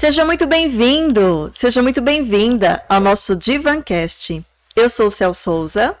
Seja 0.00 0.24
muito 0.24 0.46
bem-vindo, 0.46 1.50
seja 1.52 1.82
muito 1.82 2.00
bem-vinda 2.00 2.82
ao 2.88 2.98
nosso 2.98 3.36
Divancast. 3.36 4.42
Eu 4.74 4.88
sou 4.88 5.08
o 5.08 5.10
Cel 5.10 5.34
Souza. 5.34 5.94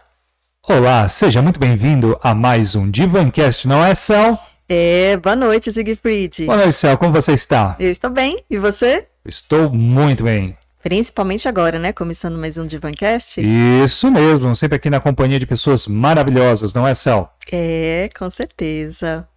Olá, 0.66 1.06
seja 1.06 1.42
muito 1.42 1.60
bem-vindo 1.60 2.18
a 2.22 2.34
mais 2.34 2.74
um 2.74 2.90
Divancast, 2.90 3.68
não 3.68 3.84
é, 3.84 3.94
Cel? 3.94 4.38
É, 4.66 5.18
boa 5.18 5.36
noite, 5.36 5.70
Siegfried. 5.70 6.46
Boa 6.46 6.56
noite, 6.56 6.72
Cel, 6.72 6.96
como 6.96 7.12
você 7.12 7.34
está? 7.34 7.76
Eu 7.78 7.90
estou 7.90 8.08
bem, 8.08 8.42
e 8.48 8.56
você? 8.56 9.06
Estou 9.22 9.68
muito 9.68 10.24
bem. 10.24 10.56
Principalmente 10.82 11.46
agora, 11.46 11.78
né? 11.78 11.92
Começando 11.92 12.38
mais 12.38 12.56
um 12.56 12.66
Divancast. 12.66 13.42
Isso 13.84 14.10
mesmo, 14.10 14.56
sempre 14.56 14.76
aqui 14.76 14.88
na 14.88 14.98
companhia 14.98 15.38
de 15.38 15.44
pessoas 15.44 15.86
maravilhosas, 15.86 16.72
não 16.72 16.88
é, 16.88 16.94
Cel? 16.94 17.30
É, 17.52 18.08
com 18.18 18.30
certeza. 18.30 19.28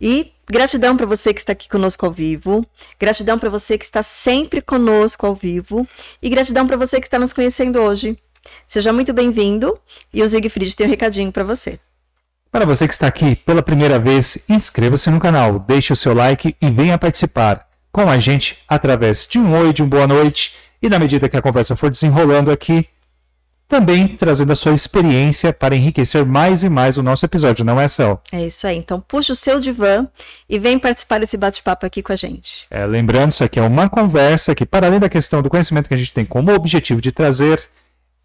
E 0.00 0.32
gratidão 0.48 0.96
para 0.96 1.06
você 1.06 1.34
que 1.34 1.40
está 1.40 1.52
aqui 1.52 1.68
conosco 1.68 2.06
ao 2.06 2.12
vivo. 2.12 2.66
Gratidão 2.98 3.38
para 3.38 3.50
você 3.50 3.76
que 3.76 3.84
está 3.84 4.02
sempre 4.02 4.60
conosco 4.60 5.26
ao 5.26 5.34
vivo. 5.34 5.86
E 6.22 6.28
gratidão 6.28 6.66
para 6.66 6.76
você 6.76 7.00
que 7.00 7.06
está 7.06 7.18
nos 7.18 7.32
conhecendo 7.32 7.80
hoje. 7.80 8.16
Seja 8.66 8.92
muito 8.92 9.12
bem-vindo. 9.12 9.78
E 10.12 10.22
o 10.22 10.28
Siegfried 10.28 10.74
tem 10.76 10.86
um 10.86 10.90
recadinho 10.90 11.32
para 11.32 11.44
você. 11.44 11.78
Para 12.50 12.64
você 12.64 12.88
que 12.88 12.94
está 12.94 13.06
aqui 13.06 13.36
pela 13.36 13.62
primeira 13.62 13.98
vez, 13.98 14.44
inscreva-se 14.48 15.10
no 15.10 15.20
canal, 15.20 15.58
deixe 15.58 15.92
o 15.92 15.96
seu 15.96 16.14
like 16.14 16.56
e 16.60 16.70
venha 16.70 16.96
participar 16.96 17.68
com 17.92 18.08
a 18.08 18.18
gente 18.18 18.58
através 18.66 19.26
de 19.26 19.38
um 19.38 19.54
oi, 19.58 19.72
de 19.72 19.82
um 19.82 19.88
boa 19.88 20.06
noite. 20.06 20.54
E 20.80 20.88
na 20.88 20.98
medida 20.98 21.28
que 21.28 21.36
a 21.36 21.42
conversa 21.42 21.76
for 21.76 21.90
desenrolando 21.90 22.50
aqui, 22.50 22.88
também 23.68 24.08
trazendo 24.08 24.50
a 24.52 24.56
sua 24.56 24.72
experiência 24.72 25.52
para 25.52 25.76
enriquecer 25.76 26.24
mais 26.24 26.62
e 26.62 26.68
mais 26.70 26.96
o 26.96 27.02
nosso 27.02 27.24
episódio, 27.26 27.64
não 27.64 27.78
é, 27.78 27.86
Cel? 27.86 28.20
É 28.32 28.46
isso 28.46 28.66
aí. 28.66 28.78
Então 28.78 28.98
puxa 28.98 29.32
o 29.32 29.36
seu 29.36 29.60
divã 29.60 30.08
e 30.48 30.58
vem 30.58 30.78
participar 30.78 31.20
desse 31.20 31.36
bate-papo 31.36 31.84
aqui 31.84 32.02
com 32.02 32.12
a 32.12 32.16
gente. 32.16 32.66
É, 32.70 32.86
lembrando, 32.86 33.30
isso 33.30 33.44
aqui 33.44 33.58
é 33.58 33.62
uma 33.62 33.88
conversa 33.88 34.54
que, 34.54 34.64
para 34.64 34.86
além 34.86 34.98
da 34.98 35.08
questão 35.08 35.42
do 35.42 35.50
conhecimento 35.50 35.88
que 35.88 35.94
a 35.94 35.98
gente 35.98 36.14
tem 36.14 36.24
como 36.24 36.52
objetivo 36.54 37.00
de 37.00 37.12
trazer, 37.12 37.62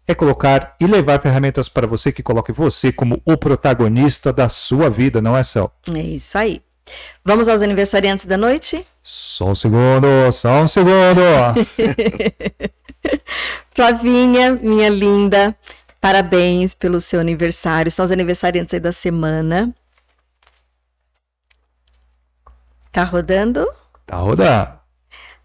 é 0.08 0.14
colocar 0.14 0.76
e 0.80 0.86
levar 0.86 1.20
ferramentas 1.20 1.68
para 1.68 1.86
você 1.86 2.10
que 2.10 2.22
coloque 2.22 2.52
você 2.52 2.90
como 2.90 3.20
o 3.24 3.36
protagonista 3.36 4.32
da 4.32 4.48
sua 4.48 4.88
vida, 4.88 5.20
não 5.20 5.36
é, 5.36 5.42
Cel? 5.42 5.70
É 5.94 5.98
isso 6.00 6.38
aí. 6.38 6.62
Vamos 7.24 7.48
aos 7.48 7.62
aniversariantes 7.62 8.26
da 8.26 8.36
noite? 8.36 8.86
Só 9.02 9.50
um 9.50 9.54
segundo, 9.54 10.06
só 10.32 10.62
um 10.62 10.66
segundo. 10.66 11.20
Flavinha, 13.74 14.52
minha 14.52 14.88
linda, 14.88 15.56
parabéns 16.00 16.74
pelo 16.74 17.00
seu 17.00 17.20
aniversário. 17.20 17.90
São 17.90 18.04
os 18.04 18.12
aniversariantes 18.12 18.74
aí 18.74 18.80
da 18.80 18.92
semana. 18.92 19.74
Tá 22.92 23.04
rodando? 23.04 23.66
Tá 24.06 24.16
rodando. 24.16 24.78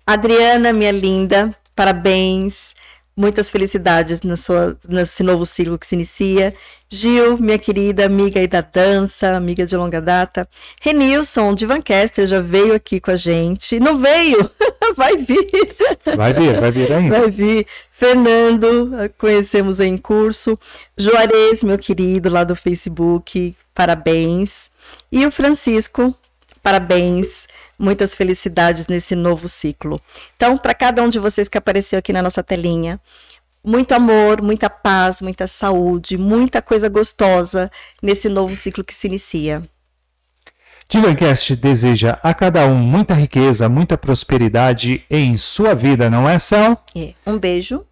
Adriana, 0.05 0.73
minha 0.73 0.91
linda, 0.91 1.55
parabéns. 1.75 2.75
Muitas 3.15 3.51
felicidades 3.51 4.21
na 4.21 4.35
sua, 4.35 4.77
nesse 4.87 5.23
novo 5.23 5.45
ciclo 5.45 5.77
que 5.77 5.85
se 5.85 5.95
inicia. 5.95 6.55
Gil, 6.91 7.37
minha 7.37 7.59
querida 7.59 8.05
amiga 8.07 8.39
aí 8.39 8.47
da 8.47 8.61
dança, 8.61 9.35
amiga 9.35 9.63
de 9.63 9.77
longa 9.77 10.01
data. 10.01 10.49
Renilson, 10.81 11.53
de 11.53 11.65
Vancaster, 11.67 12.25
já 12.25 12.41
veio 12.41 12.73
aqui 12.73 12.99
com 12.99 13.11
a 13.11 13.15
gente. 13.15 13.79
Não 13.79 13.99
veio? 13.99 14.49
vai 14.97 15.15
vir. 15.15 15.75
Vai 16.17 16.33
vir, 16.33 16.59
vai 16.59 16.71
vir 16.71 16.91
ainda. 16.91 17.19
Vai 17.19 17.29
vir. 17.29 17.67
Fernando, 17.91 18.91
conhecemos 19.19 19.79
em 19.79 19.99
curso. 19.99 20.57
Juarez, 20.97 21.63
meu 21.63 21.77
querido, 21.77 22.27
lá 22.27 22.43
do 22.43 22.55
Facebook, 22.55 23.55
parabéns. 23.75 24.71
E 25.11 25.23
o 25.27 25.31
Francisco, 25.31 26.15
parabéns. 26.63 27.47
Muitas 27.77 28.15
felicidades 28.15 28.87
nesse 28.87 29.15
novo 29.15 29.47
ciclo. 29.47 30.01
Então, 30.35 30.57
para 30.57 30.73
cada 30.73 31.03
um 31.03 31.07
de 31.07 31.19
vocês 31.19 31.47
que 31.47 31.57
apareceu 31.57 31.99
aqui 31.99 32.11
na 32.11 32.23
nossa 32.23 32.41
telinha, 32.41 32.99
muito 33.63 33.93
amor, 33.93 34.41
muita 34.41 34.69
paz, 34.69 35.21
muita 35.21 35.47
saúde, 35.47 36.17
muita 36.17 36.61
coisa 36.61 36.89
gostosa 36.89 37.71
nesse 38.01 38.29
novo 38.29 38.55
ciclo 38.55 38.83
que 38.83 38.93
se 38.93 39.07
inicia. 39.07 39.63
Divancast 40.87 41.55
deseja 41.55 42.17
a 42.23 42.33
cada 42.33 42.65
um 42.65 42.75
muita 42.75 43.13
riqueza, 43.13 43.69
muita 43.69 43.95
prosperidade 43.95 45.05
em 45.09 45.37
sua 45.37 45.75
vida, 45.75 46.09
não 46.09 46.27
é, 46.27 46.39
Sal? 46.39 46.83
É. 46.95 47.13
Um 47.27 47.37
beijo 47.37 47.85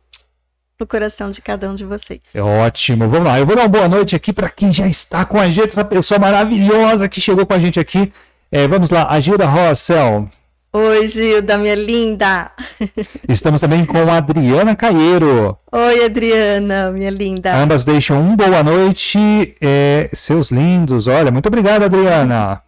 no 0.80 0.88
coração 0.88 1.32
de 1.32 1.42
cada 1.42 1.70
um 1.70 1.76
de 1.76 1.86
vocês. 1.86 2.22
É 2.34 2.42
ótimo. 2.42 3.08
Vamos 3.08 3.28
lá. 3.28 3.40
Eu 3.40 3.46
vou 3.46 3.56
dar 3.56 3.64
uma 3.64 3.68
boa 3.68 3.88
noite 3.88 4.16
aqui 4.16 4.32
para 4.32 4.50
quem 4.50 4.72
já 4.72 4.88
está 4.88 5.26
com 5.26 5.40
a 5.40 5.50
gente, 5.50 5.68
essa 5.68 5.86
pessoa 5.86 6.20
maravilhosa 6.20 7.10
que 7.10 7.22
chegou 7.22 7.46
com 7.46 7.54
a 7.54 7.60
gente 7.60 7.80
aqui. 7.80 8.12
É, 8.52 8.68
vamos 8.68 8.90
lá, 8.90 9.08
a 9.10 9.20
Gilda 9.20 9.46
Rossel. 9.46 10.30
Oi, 10.78 11.08
Gilda, 11.08 11.58
minha 11.58 11.74
linda. 11.74 12.52
Estamos 13.28 13.60
também 13.60 13.84
com 13.84 13.98
a 13.98 14.18
Adriana 14.18 14.76
Caeiro. 14.76 15.58
Oi, 15.72 16.06
Adriana, 16.06 16.92
minha 16.92 17.10
linda. 17.10 17.56
Ambas 17.56 17.84
deixam 17.84 18.22
um 18.22 18.36
boa 18.36 18.62
noite. 18.62 19.56
É, 19.60 20.08
seus 20.14 20.52
lindos. 20.52 21.08
Olha, 21.08 21.32
muito 21.32 21.48
obrigado, 21.48 21.82
Adriana. 21.82 22.62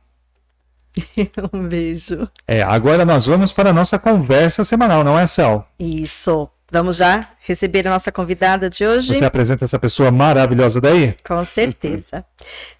um 1.53 1.67
beijo. 1.67 2.27
É, 2.47 2.63
agora 2.63 3.05
nós 3.05 3.27
vamos 3.27 3.51
para 3.51 3.69
a 3.69 3.73
nossa 3.73 3.99
conversa 3.99 4.63
semanal, 4.63 5.03
não 5.03 5.17
é, 5.17 5.27
Cel? 5.27 5.63
Isso. 5.79 6.49
Vamos 6.71 6.97
já 6.97 7.29
receber 7.41 7.87
a 7.87 7.91
nossa 7.91 8.11
convidada 8.11 8.71
de 8.71 8.87
hoje? 8.87 9.13
Você 9.13 9.23
apresenta 9.23 9.65
essa 9.65 9.77
pessoa 9.77 10.09
maravilhosa 10.09 10.81
daí? 10.81 11.15
Com 11.23 11.45
certeza. 11.45 12.25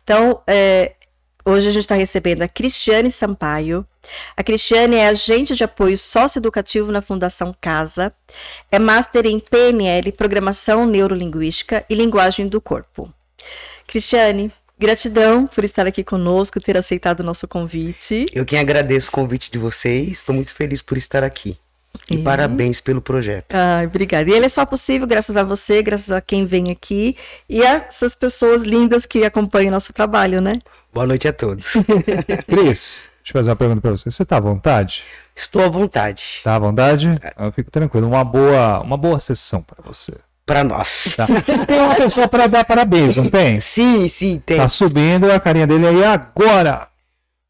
Então, 0.04 0.42
é, 0.48 0.94
Hoje 1.50 1.68
a 1.68 1.72
gente 1.72 1.82
está 1.82 1.96
recebendo 1.96 2.44
a 2.44 2.48
Cristiane 2.48 3.10
Sampaio. 3.10 3.84
A 4.38 4.44
Cristiane 4.44 4.98
é 4.98 5.08
agente 5.08 5.56
de 5.56 5.64
apoio 5.64 5.98
socioeducativo 5.98 6.92
na 6.92 7.02
Fundação 7.02 7.56
Casa, 7.60 8.14
é 8.72 8.78
master 8.78 9.26
em 9.26 9.40
PNL, 9.40 10.12
Programação 10.12 10.86
Neurolinguística 10.86 11.84
e 11.90 11.96
Linguagem 11.96 12.48
do 12.48 12.62
Corpo. 12.62 13.12
Cristiane, 13.88 14.52
gratidão 14.78 15.48
por 15.48 15.64
estar 15.64 15.88
aqui 15.88 16.04
conosco, 16.04 16.62
ter 16.62 16.78
aceitado 16.78 17.22
o 17.22 17.24
nosso 17.24 17.48
convite. 17.48 18.28
Eu 18.32 18.46
quem 18.46 18.60
agradeço 18.60 19.10
o 19.10 19.14
convite 19.14 19.52
de 19.52 19.58
vocês, 19.58 20.10
estou 20.10 20.36
muito 20.36 20.54
feliz 20.54 20.84
por 20.84 21.00
estar 21.00 21.24
aqui. 21.24 21.58
E 22.10 22.18
é. 22.18 22.24
parabéns 22.24 22.80
pelo 22.80 23.02
projeto. 23.02 23.54
Ah, 23.54 23.82
obrigada. 23.86 24.30
E 24.30 24.34
ele 24.34 24.46
é 24.46 24.50
só 24.50 24.66
possível 24.66 25.08
graças 25.08 25.38
a 25.38 25.44
você, 25.44 25.82
graças 25.82 26.12
a 26.12 26.22
quem 26.22 26.46
vem 26.46 26.72
aqui 26.72 27.16
e 27.48 27.64
a 27.64 27.86
essas 27.88 28.16
pessoas 28.16 28.64
lindas 28.64 29.06
que 29.06 29.24
acompanham 29.24 29.72
nosso 29.72 29.94
trabalho, 29.94 30.42
né? 30.42 30.60
Boa 30.94 31.06
noite 31.06 31.28
a 31.28 31.34
todos. 31.34 31.74
Cris, 32.48 33.04
deixa 33.18 33.30
eu 33.30 33.34
fazer 33.34 33.50
uma 33.50 33.56
pergunta 33.56 33.82
para 33.82 33.92
você. 33.92 34.10
Você 34.10 34.24
está 34.24 34.38
à 34.38 34.40
vontade? 34.40 35.04
Estou 35.36 35.64
à 35.64 35.70
vontade. 35.70 36.24
Está 36.38 36.56
à 36.56 36.60
vontade? 36.60 37.08
Eu 37.38 37.52
fico 37.52 37.70
tranquilo. 37.70 38.08
Uma 38.08 38.24
boa, 38.24 38.82
uma 38.82 38.98
boa 38.98 39.20
sessão 39.20 39.62
para 39.62 39.78
você. 39.86 40.14
Para 40.46 40.64
nós. 40.64 41.14
Tá. 41.16 41.28
Tem 41.68 41.80
uma 41.80 41.96
pessoa 41.96 42.28
para 42.28 42.48
dar 42.48 42.66
parabéns, 42.66 43.16
não 43.16 43.30
tem? 43.30 43.60
Sim, 43.62 44.08
sim, 44.08 44.42
tem. 44.44 44.58
Tá 44.58 44.68
subindo 44.68 45.32
a 45.32 45.40
carinha 45.40 45.68
dele 45.68 45.88
aí 45.88 46.04
agora. 46.04 46.88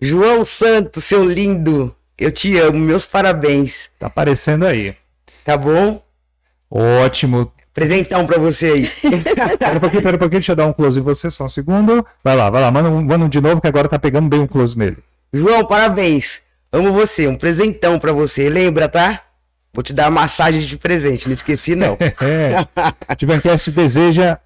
João 0.01 0.43
Santos, 0.43 1.05
seu 1.05 1.23
lindo. 1.23 1.95
Eu 2.19 2.31
te 2.31 2.57
amo, 2.57 2.77
meus 2.77 3.05
parabéns. 3.05 3.89
Tá 3.97 4.07
aparecendo 4.07 4.67
aí. 4.67 4.93
Tá 5.45 5.55
bom? 5.55 6.03
Ótimo. 6.69 7.51
Presentão 7.73 8.25
pra 8.25 8.37
você 8.37 8.65
aí. 8.65 8.91
pera 9.57 9.77
um 9.77 9.79
pouquinho, 9.79 10.03
pera 10.03 10.15
um 10.17 10.19
pouquinho, 10.19 10.39
deixa 10.41 10.51
eu 10.51 10.55
dar 10.57 10.65
um 10.65 10.73
close 10.73 10.99
em 10.99 11.03
você, 11.03 11.31
só 11.31 11.45
um 11.45 11.49
segundo. 11.49 12.05
Vai 12.21 12.35
lá, 12.35 12.49
vai 12.49 12.61
lá, 12.61 12.69
manda 12.69 12.89
um, 12.89 13.01
manda 13.01 13.23
um 13.23 13.29
de 13.29 13.39
novo 13.39 13.61
que 13.61 13.67
agora 13.67 13.87
tá 13.87 13.97
pegando 13.97 14.27
bem 14.27 14.41
um 14.41 14.47
close 14.47 14.77
nele. 14.77 14.97
João, 15.31 15.65
parabéns. 15.65 16.41
Amo 16.73 16.91
você, 16.91 17.25
um 17.25 17.37
presentão 17.37 17.97
pra 17.97 18.11
você. 18.11 18.49
Lembra, 18.49 18.89
tá? 18.89 19.21
Vou 19.73 19.81
te 19.81 19.93
dar 19.93 20.09
uma 20.09 20.21
massagem 20.21 20.61
de 20.61 20.77
presente, 20.77 21.27
não 21.27 21.33
esqueci 21.33 21.73
não. 21.73 21.97
é. 22.19 23.15
Tivencast 23.15 23.71
deseja 23.71 24.39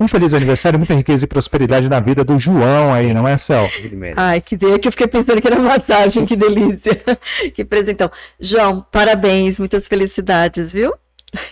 um 0.00 0.08
feliz 0.08 0.32
aniversário, 0.32 0.78
muita 0.78 0.94
riqueza 0.94 1.26
e 1.26 1.28
prosperidade 1.28 1.86
na 1.86 2.00
vida 2.00 2.24
do 2.24 2.38
João 2.38 2.94
aí, 2.94 3.12
não 3.12 3.28
é, 3.28 3.36
Cel? 3.36 3.70
Ai, 4.16 4.40
que 4.40 4.56
delícia, 4.56 4.78
que 4.78 4.88
eu 4.88 4.92
fiquei 4.92 5.06
pensando 5.06 5.42
que 5.42 5.46
era 5.46 5.58
massagem, 5.60 6.24
que 6.24 6.34
delícia. 6.34 7.02
que 7.54 7.62
presentão. 7.66 8.10
João, 8.40 8.80
parabéns, 8.90 9.58
muitas 9.58 9.86
felicidades, 9.86 10.72
viu? 10.72 10.94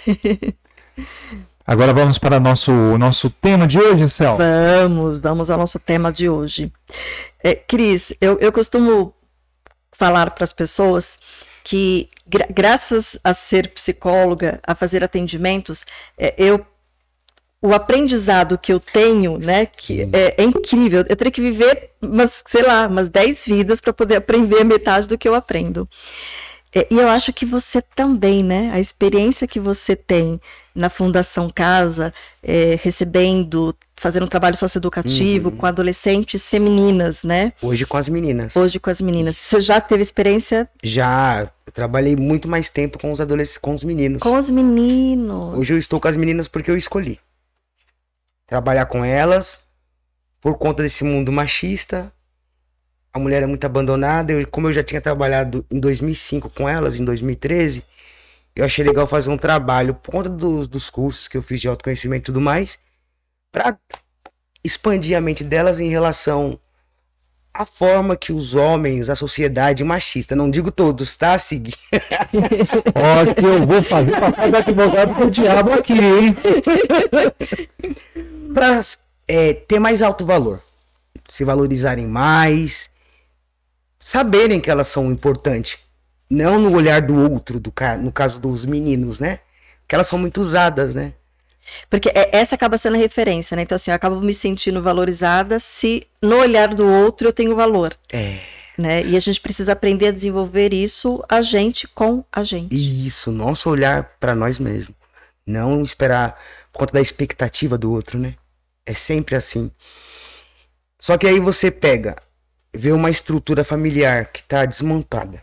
Agora 1.67 1.93
vamos 1.93 2.17
para 2.19 2.39
o 2.39 2.41
nosso, 2.41 2.73
nosso 2.97 3.29
tema 3.29 3.67
de 3.67 3.79
hoje, 3.79 4.09
Cel. 4.09 4.39
Vamos, 4.39 5.19
vamos 5.19 5.51
ao 5.51 5.59
nosso 5.59 5.79
tema 5.79 6.11
de 6.11 6.27
hoje. 6.27 6.73
É, 7.44 7.55
Cris, 7.55 8.15
eu, 8.19 8.39
eu 8.41 8.51
costumo 8.51 9.12
falar 9.93 10.31
para 10.31 10.44
as 10.44 10.55
pessoas 10.55 11.19
que, 11.62 12.09
gra 12.27 12.47
graças 12.49 13.19
a 13.23 13.35
ser 13.35 13.69
psicóloga, 13.75 14.59
a 14.67 14.75
fazer 14.75 15.05
atendimentos, 15.05 15.85
é, 16.17 16.35
eu 16.39 16.65
o 17.60 17.72
aprendizado 17.75 18.56
que 18.56 18.72
eu 18.72 18.78
tenho, 18.78 19.37
né, 19.38 19.66
que 19.66 20.02
é, 20.12 20.34
é, 20.38 20.43
incrível. 20.44 21.05
Eu 21.08 21.16
teria 21.16 21.31
que 21.32 21.40
viver, 21.40 21.90
umas, 22.00 22.43
sei 22.49 22.62
lá, 22.62 22.87
umas 22.87 23.08
10 23.08 23.44
vidas 23.44 23.81
para 23.81 23.93
poder 23.93 24.16
aprender 24.16 24.62
metade 24.64 25.08
do 25.08 25.19
que 25.19 25.28
eu 25.28 25.34
aprendo. 25.34 25.88
É, 26.75 26.87
e 26.90 26.99
eu 26.99 27.08
acho 27.08 27.32
que 27.32 27.46
você 27.46 27.81
também, 27.96 28.44
né? 28.44 28.70
A 28.75 28.78
experiência 28.78 29.46
que 29.49 29.58
você 29.58 29.96
tem 29.96 30.38
na 30.75 30.90
Fundação 30.90 31.49
Casa, 31.49 32.12
é, 32.43 32.78
recebendo, 32.82 33.75
fazendo 33.96 34.25
um 34.25 34.28
trabalho 34.28 34.55
socioeducativo 34.55 35.49
Uhum. 35.49 35.56
com 35.56 35.66
adolescentes 35.66 36.46
femininas, 36.46 37.22
né? 37.22 37.55
Hoje 37.62 37.87
com 37.87 37.96
as 37.96 38.06
meninas. 38.08 38.55
Hoje 38.55 38.78
com 38.78 38.90
as 38.90 39.00
meninas. 39.00 39.37
Você 39.38 39.60
já 39.62 39.81
teve 39.81 40.02
experiência 40.02 40.69
Já 40.84 41.49
eu 41.66 41.72
trabalhei 41.72 42.14
muito 42.14 42.46
mais 42.46 42.69
tempo 42.70 42.99
com 42.99 43.10
os 43.10 43.20
adolescentes, 43.20 43.58
com 43.58 43.75
os 43.75 43.82
meninos. 43.82 44.22
com 44.22 44.37
os 44.37 44.50
meninos? 44.50 45.56
Hoje 45.58 45.72
eu 45.72 45.78
estou 45.78 45.99
com 45.99 46.06
as 46.08 46.16
meninas 46.16 46.46
porque 46.49 46.70
eu 46.70 46.76
escolhi. 46.76 47.19
Trabalhar 48.49 48.87
com 48.87 49.05
elas 49.05 49.61
por 50.41 50.56
conta 50.56 50.83
desse 50.83 51.05
mundo 51.05 51.31
machista. 51.31 52.12
A 53.12 53.19
mulher 53.19 53.43
é 53.43 53.47
muito 53.47 53.65
abandonada. 53.65 54.33
Eu, 54.33 54.45
como 54.49 54.67
eu 54.67 54.73
já 54.73 54.83
tinha 54.83 55.00
trabalhado 55.00 55.65
em 55.71 55.79
2005 55.79 56.50
com 56.50 56.69
elas, 56.69 56.97
em 56.97 57.05
2013, 57.05 57.85
eu 58.56 58.65
achei 58.65 58.85
legal 58.85 59.06
fazer 59.06 59.31
um 59.31 59.37
trabalho 59.37 59.95
por 59.95 60.11
conta 60.11 60.29
dos, 60.29 60.67
dos 60.67 60.91
cursos 60.91 61.29
que 61.29 61.37
eu 61.37 61.43
fiz 61.43 61.61
de 61.61 61.69
autoconhecimento 61.69 62.23
e 62.23 62.27
tudo 62.27 62.41
mais, 62.41 62.79
para 63.53 63.79
expandir 64.65 65.17
a 65.17 65.21
mente 65.21 65.44
delas 65.44 65.79
em 65.79 65.89
relação 65.89 66.59
à 67.58 67.66
forma 67.66 68.16
que 68.16 68.32
os 68.32 68.55
homens, 68.55 69.08
a 69.10 69.16
sociedade 69.16 69.82
machista, 69.82 70.37
não 70.37 70.49
digo 70.49 70.70
todos, 70.70 71.16
tá, 71.16 71.37
Sig? 71.37 71.75
Ó, 72.94 73.34
que 73.34 73.44
eu 73.44 73.66
vou 73.66 73.82
fazer 73.82 74.12
papel 74.12 74.50
do 74.52 74.56
advogado 74.56 75.14
do 75.14 75.28
diabo 75.31 75.72
aqui, 75.72 75.94
hein? 75.94 76.37
para 78.55 78.78
ter 79.66 79.81
mais 79.81 80.02
alto 80.02 80.25
valor, 80.25 80.62
se 81.28 81.44
valorizarem 81.44 82.06
mais, 82.06 82.90
saberem 83.99 84.60
que 84.60 84.70
elas 84.70 84.87
são 84.87 85.10
importantes, 85.10 85.78
não 86.31 86.60
no 86.60 86.72
olhar 86.76 87.02
do 87.02 87.14
outro, 87.31 87.58
do 87.58 87.72
ca- 87.72 87.96
no 87.96 88.12
caso 88.12 88.38
dos 88.40 88.64
meninos, 88.64 89.19
né? 89.19 89.40
Que 89.88 89.96
elas 89.96 90.06
são 90.06 90.19
muito 90.19 90.40
usadas, 90.40 90.94
né? 90.94 91.12
Porque 91.91 92.09
é- 92.11 92.31
essa 92.37 92.55
acaba 92.55 92.79
sendo 92.79 92.94
a 92.97 92.99
referência, 92.99 93.55
né? 93.56 93.62
Então, 93.62 93.76
assim, 93.76 93.91
eu 93.91 93.94
acabo 93.94 94.20
me 94.20 94.35
sentindo 94.35 94.82
valorizada 94.82 95.59
se 95.59 96.06
no 96.23 96.37
olhar 96.37 96.75
do 96.75 96.87
outro 96.87 97.29
eu 97.29 97.32
tenho 97.32 97.55
valor, 97.56 97.94
É. 98.12 98.38
né? 98.76 99.05
E 99.05 99.17
a 99.17 99.20
gente 99.20 99.41
precisa 99.41 99.73
aprender 99.73 100.09
a 100.09 100.12
desenvolver 100.12 100.73
isso 100.73 101.23
a 101.29 101.41
gente 101.43 101.87
com 101.88 102.25
a 102.32 102.43
gente. 102.44 102.75
Isso, 102.75 103.31
nosso 103.31 103.69
olhar 103.70 104.17
para 104.20 104.35
nós 104.35 104.59
mesmos. 104.59 104.94
Não 105.47 105.82
esperar 105.82 106.38
por 106.73 106.81
conta 106.81 106.93
da 106.94 107.00
expectativa 107.00 107.79
do 107.79 107.91
outro, 107.93 108.19
né? 108.19 108.35
É 108.85 108.94
sempre 108.94 109.35
assim. 109.37 109.70
Só 111.00 111.17
que 111.17 111.26
aí 111.26 111.38
você 111.41 111.70
pega, 111.70 112.17
vê 112.75 112.93
uma 112.93 113.11
estrutura 113.11 113.62
familiar 113.65 114.26
que 114.26 114.43
tá 114.43 114.65
desmontada. 114.65 115.43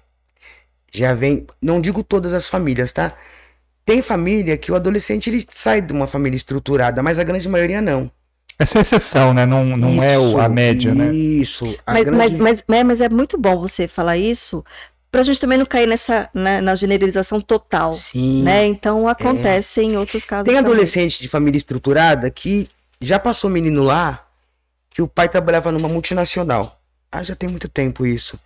Já 0.92 1.14
vem, 1.14 1.46
não 1.62 1.82
digo 1.82 2.04
todas 2.04 2.34
as 2.34 2.48
famílias, 2.48 2.94
tá? 2.94 3.14
Tem 3.86 4.02
família 4.02 4.58
que 4.58 4.72
o 4.72 4.76
adolescente 4.76 5.30
ele 5.30 5.46
sai 5.48 5.82
de 5.82 5.94
uma 5.94 6.08
família 6.08 6.36
estruturada, 6.36 7.04
mas 7.04 7.20
a 7.20 7.24
grande 7.24 7.48
maioria 7.48 7.82
não. 7.82 8.10
Essa 8.58 8.78
é 8.78 8.80
a 8.80 8.82
exceção, 8.82 9.34
né? 9.34 9.46
Não, 9.46 9.66
não 9.78 10.02
é 10.02 10.18
o, 10.18 10.40
a 10.40 10.46
Isso, 10.46 10.54
média, 10.54 10.96
né? 10.96 11.14
Isso. 11.14 11.78
a 11.86 11.94
Mas, 11.94 12.04
grande- 12.06 12.38
mas, 12.38 12.64
mas, 12.68 12.84
mas- 12.84 13.02
é 13.02 13.10
muito 13.10 13.38
bom 13.38 13.60
você 13.60 13.88
falar 13.88 14.18
isso 14.18 14.64
para 15.12 15.22
a 15.22 15.24
gente 15.24 15.40
também 15.40 15.58
não 15.58 15.66
cair 15.66 15.88
nessa 15.88 16.30
na, 16.34 16.62
na 16.62 16.76
generalização 16.76 17.40
total, 17.40 17.94
Sim. 17.94 18.44
né? 18.44 18.66
Então 18.66 19.08
acontece 19.08 19.82
em 19.82 19.96
outros 19.98 20.26
casos. 20.26 20.46
Tem 20.46 20.56
também. 20.56 20.72
adolescente 20.72 21.22
de 21.22 21.28
família 21.28 21.58
estruturada 21.58 22.30
que 22.32 22.68
já 23.00 23.20
passou 23.20 23.50
menino 23.50 23.84
lá 23.84 24.26
que 24.90 25.02
o 25.02 25.08
pai 25.08 25.30
trabalhava 25.30 25.72
numa 25.72 25.88
multinacional. 25.90 26.82
Ah, 27.12 27.22
já 27.24 27.36
tem 27.36 27.48
muito 27.48 27.68
tempo 27.70 28.06
isso. 28.06 28.40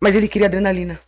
Mas 0.00 0.14
ele 0.14 0.28
queria 0.28 0.46
adrenalina. 0.48 1.00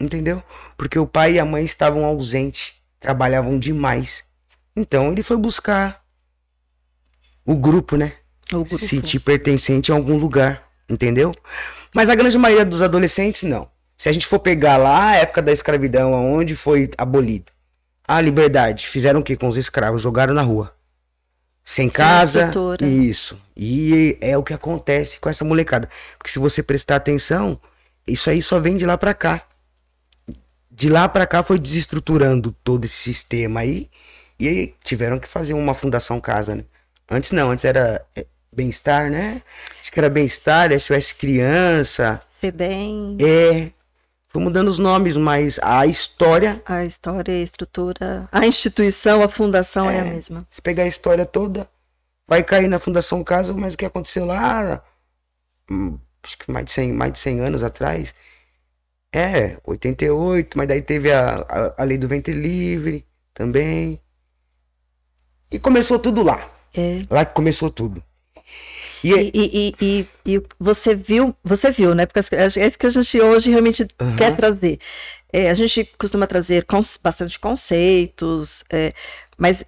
Entendeu? 0.00 0.42
Porque 0.76 0.98
o 0.98 1.06
pai 1.06 1.34
e 1.34 1.38
a 1.38 1.44
mãe 1.44 1.64
estavam 1.64 2.04
ausentes, 2.04 2.72
trabalhavam 3.00 3.58
demais. 3.58 4.24
Então 4.76 5.10
ele 5.10 5.22
foi 5.22 5.36
buscar 5.36 6.04
o 7.44 7.56
grupo, 7.56 7.96
né? 7.96 8.12
O 8.52 8.64
Se 8.64 8.70
grupo. 8.70 8.78
sentir 8.78 9.20
pertencente 9.20 9.90
a 9.90 9.94
algum 9.94 10.16
lugar, 10.16 10.62
entendeu? 10.88 11.34
Mas 11.94 12.08
a 12.08 12.14
grande 12.14 12.38
maioria 12.38 12.64
dos 12.64 12.80
adolescentes 12.82 13.42
não. 13.42 13.68
Se 13.96 14.08
a 14.08 14.12
gente 14.12 14.26
for 14.26 14.38
pegar 14.38 14.76
lá 14.76 15.10
a 15.10 15.16
época 15.16 15.42
da 15.42 15.52
escravidão, 15.52 16.14
aonde 16.14 16.54
foi 16.54 16.90
abolido 16.96 17.50
a 18.08 18.22
liberdade, 18.22 18.88
fizeram 18.88 19.20
o 19.20 19.22
que 19.22 19.36
com 19.36 19.48
os 19.48 19.58
escravos? 19.58 20.00
Jogaram 20.00 20.32
na 20.32 20.40
rua. 20.40 20.74
Sem 21.62 21.90
casa. 21.90 22.46
estrutura. 22.46 22.86
Isso. 22.86 23.38
E 23.54 24.16
é 24.22 24.38
o 24.38 24.42
que 24.42 24.54
acontece 24.54 25.20
com 25.20 25.28
essa 25.28 25.44
molecada. 25.44 25.90
Porque 26.16 26.30
se 26.30 26.38
você 26.38 26.62
prestar 26.62 26.96
atenção, 26.96 27.60
isso 28.06 28.30
aí 28.30 28.40
só 28.40 28.58
vem 28.58 28.78
de 28.78 28.86
lá 28.86 28.96
pra 28.96 29.12
cá. 29.12 29.42
De 30.78 30.88
lá 30.88 31.08
pra 31.08 31.26
cá 31.26 31.42
foi 31.42 31.58
desestruturando 31.58 32.52
todo 32.62 32.84
esse 32.84 32.94
sistema 32.94 33.58
aí. 33.58 33.90
E 34.38 34.46
aí 34.46 34.74
tiveram 34.84 35.18
que 35.18 35.26
fazer 35.26 35.52
uma 35.54 35.74
fundação 35.74 36.20
casa, 36.20 36.54
né? 36.54 36.64
Antes 37.10 37.32
não, 37.32 37.50
antes 37.50 37.64
era 37.64 38.06
é, 38.14 38.24
bem-estar, 38.52 39.10
né? 39.10 39.42
Acho 39.82 39.90
que 39.90 39.98
era 39.98 40.08
bem-estar, 40.08 40.70
SOS 40.78 41.10
criança. 41.10 42.22
Febem, 42.40 43.16
É. 43.20 43.72
Foi 44.28 44.40
mudando 44.40 44.68
os 44.68 44.78
nomes, 44.78 45.16
mas 45.16 45.58
a 45.60 45.84
história, 45.84 46.62
a 46.64 46.84
história, 46.84 47.34
a 47.34 47.42
estrutura, 47.42 48.28
a 48.30 48.46
instituição, 48.46 49.20
a 49.20 49.28
fundação 49.28 49.90
é, 49.90 49.96
É. 49.96 50.00
a 50.00 50.04
mesma. 50.04 50.46
se 50.48 50.62
pegar 50.62 50.84
a 50.84 50.86
história 50.86 51.26
toda, 51.26 51.68
vai 52.24 52.44
cair 52.44 52.68
na 52.68 52.78
Fundação 52.78 53.24
Casa, 53.24 53.52
mas 53.52 53.74
o 53.74 53.76
que 53.76 53.84
aconteceu 53.84 54.24
lá, 54.26 54.80
hum, 55.68 55.98
acho 56.22 56.38
que 56.38 56.52
mais 56.52 56.66
de 56.66 56.70
100, 56.70 56.92
mais 56.92 57.10
de 57.12 57.18
100 57.18 57.40
anos 57.40 57.64
atrás, 57.64 58.14
é, 59.12 59.58
88, 59.64 60.56
mas 60.56 60.68
daí 60.68 60.82
teve 60.82 61.10
a, 61.12 61.36
a, 61.48 61.82
a 61.82 61.84
lei 61.84 61.98
do 61.98 62.08
ventre 62.08 62.34
livre 62.34 63.06
também. 63.34 64.00
E 65.50 65.58
começou 65.58 65.98
tudo 65.98 66.22
lá. 66.22 66.50
É. 66.74 67.00
Lá 67.10 67.24
que 67.24 67.34
começou 67.34 67.70
tudo. 67.70 68.02
E, 69.02 69.12
E, 69.12 69.30
e, 69.34 69.74
e, 69.80 70.06
e, 70.36 70.42
você 70.58 70.94
viu, 70.94 71.34
você 71.42 71.70
viu, 71.70 71.94
né? 71.94 72.04
Porque 72.06 72.34
é 72.34 72.46
isso 72.66 72.78
que 72.78 72.86
a 72.86 72.90
gente 72.90 73.20
hoje 73.20 73.50
realmente 73.50 73.86
Aham. 74.00 74.16
quer 74.16 74.36
trazer. 74.36 74.78
É, 75.32 75.50
a 75.50 75.54
gente 75.54 75.84
costuma 75.98 76.26
trazer 76.26 76.64
cons- 76.64 76.98
bastante 77.02 77.38
conceitos, 77.38 78.64
é, 78.70 78.92
mas 79.36 79.64